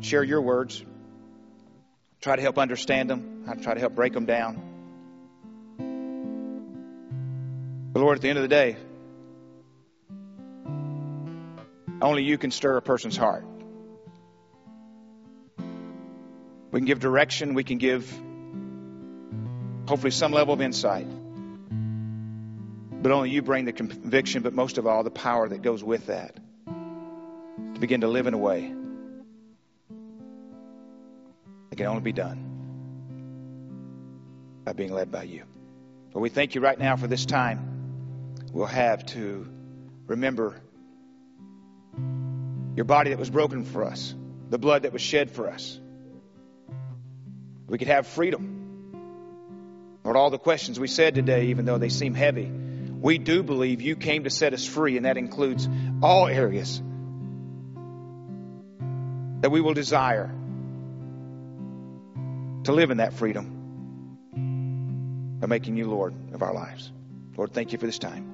share 0.00 0.22
your 0.22 0.42
words, 0.42 0.84
try 2.20 2.36
to 2.36 2.42
help 2.42 2.58
understand 2.58 3.08
them, 3.08 3.46
I 3.48 3.54
try 3.54 3.72
to 3.72 3.80
help 3.80 3.94
break 3.94 4.12
them 4.12 4.26
down. 4.26 4.73
But 7.94 8.00
Lord, 8.00 8.18
at 8.18 8.22
the 8.22 8.28
end 8.28 8.38
of 8.38 8.42
the 8.42 8.48
day, 8.48 8.76
only 12.02 12.24
you 12.24 12.36
can 12.36 12.50
stir 12.50 12.76
a 12.76 12.82
person's 12.82 13.16
heart. 13.16 13.44
We 16.72 16.80
can 16.80 16.86
give 16.86 16.98
direction, 16.98 17.54
we 17.54 17.62
can 17.62 17.78
give 17.78 18.10
hopefully 19.86 20.10
some 20.10 20.32
level 20.32 20.54
of 20.54 20.60
insight. 20.60 21.06
But 23.00 23.12
only 23.12 23.30
you 23.30 23.42
bring 23.42 23.64
the 23.64 23.72
conviction, 23.72 24.42
but 24.42 24.54
most 24.54 24.76
of 24.76 24.88
all, 24.88 25.04
the 25.04 25.10
power 25.10 25.48
that 25.48 25.62
goes 25.62 25.84
with 25.84 26.06
that 26.08 26.34
to 26.66 27.80
begin 27.80 28.00
to 28.00 28.08
live 28.08 28.26
in 28.26 28.34
a 28.34 28.38
way 28.38 28.74
that 31.70 31.76
can 31.76 31.86
only 31.86 32.02
be 32.02 32.12
done 32.12 32.50
by 34.64 34.72
being 34.72 34.92
led 34.92 35.12
by 35.12 35.22
you. 35.22 35.44
But 36.12 36.18
we 36.18 36.28
thank 36.28 36.56
you 36.56 36.60
right 36.60 36.78
now 36.78 36.96
for 36.96 37.06
this 37.06 37.24
time 37.24 37.73
we'll 38.54 38.66
have 38.66 39.04
to 39.04 39.46
remember 40.06 40.54
your 42.76 42.84
body 42.84 43.10
that 43.10 43.18
was 43.18 43.28
broken 43.28 43.64
for 43.64 43.84
us, 43.84 44.14
the 44.48 44.58
blood 44.58 44.82
that 44.82 44.92
was 44.92 45.02
shed 45.02 45.32
for 45.32 45.50
us. 45.50 45.80
We 47.66 47.78
could 47.78 47.88
have 47.88 48.06
freedom. 48.06 49.98
Lord, 50.04 50.16
all 50.16 50.30
the 50.30 50.38
questions 50.38 50.78
we 50.78 50.86
said 50.86 51.16
today, 51.16 51.46
even 51.46 51.64
though 51.64 51.78
they 51.78 51.88
seem 51.88 52.14
heavy, 52.14 52.48
we 52.48 53.18
do 53.18 53.42
believe 53.42 53.82
you 53.82 53.96
came 53.96 54.22
to 54.24 54.30
set 54.30 54.52
us 54.54 54.64
free, 54.64 54.96
and 54.96 55.04
that 55.04 55.16
includes 55.16 55.68
all 56.00 56.28
areas 56.28 56.80
that 59.40 59.50
we 59.50 59.60
will 59.60 59.74
desire 59.74 60.30
to 62.64 62.72
live 62.72 62.90
in 62.90 62.98
that 62.98 63.14
freedom 63.14 63.50
by 65.40 65.48
making 65.48 65.76
you 65.76 65.86
Lord 65.86 66.14
of 66.32 66.42
our 66.42 66.54
lives. 66.54 66.92
Lord, 67.36 67.52
thank 67.52 67.72
you 67.72 67.78
for 67.78 67.86
this 67.86 67.98
time. 67.98 68.33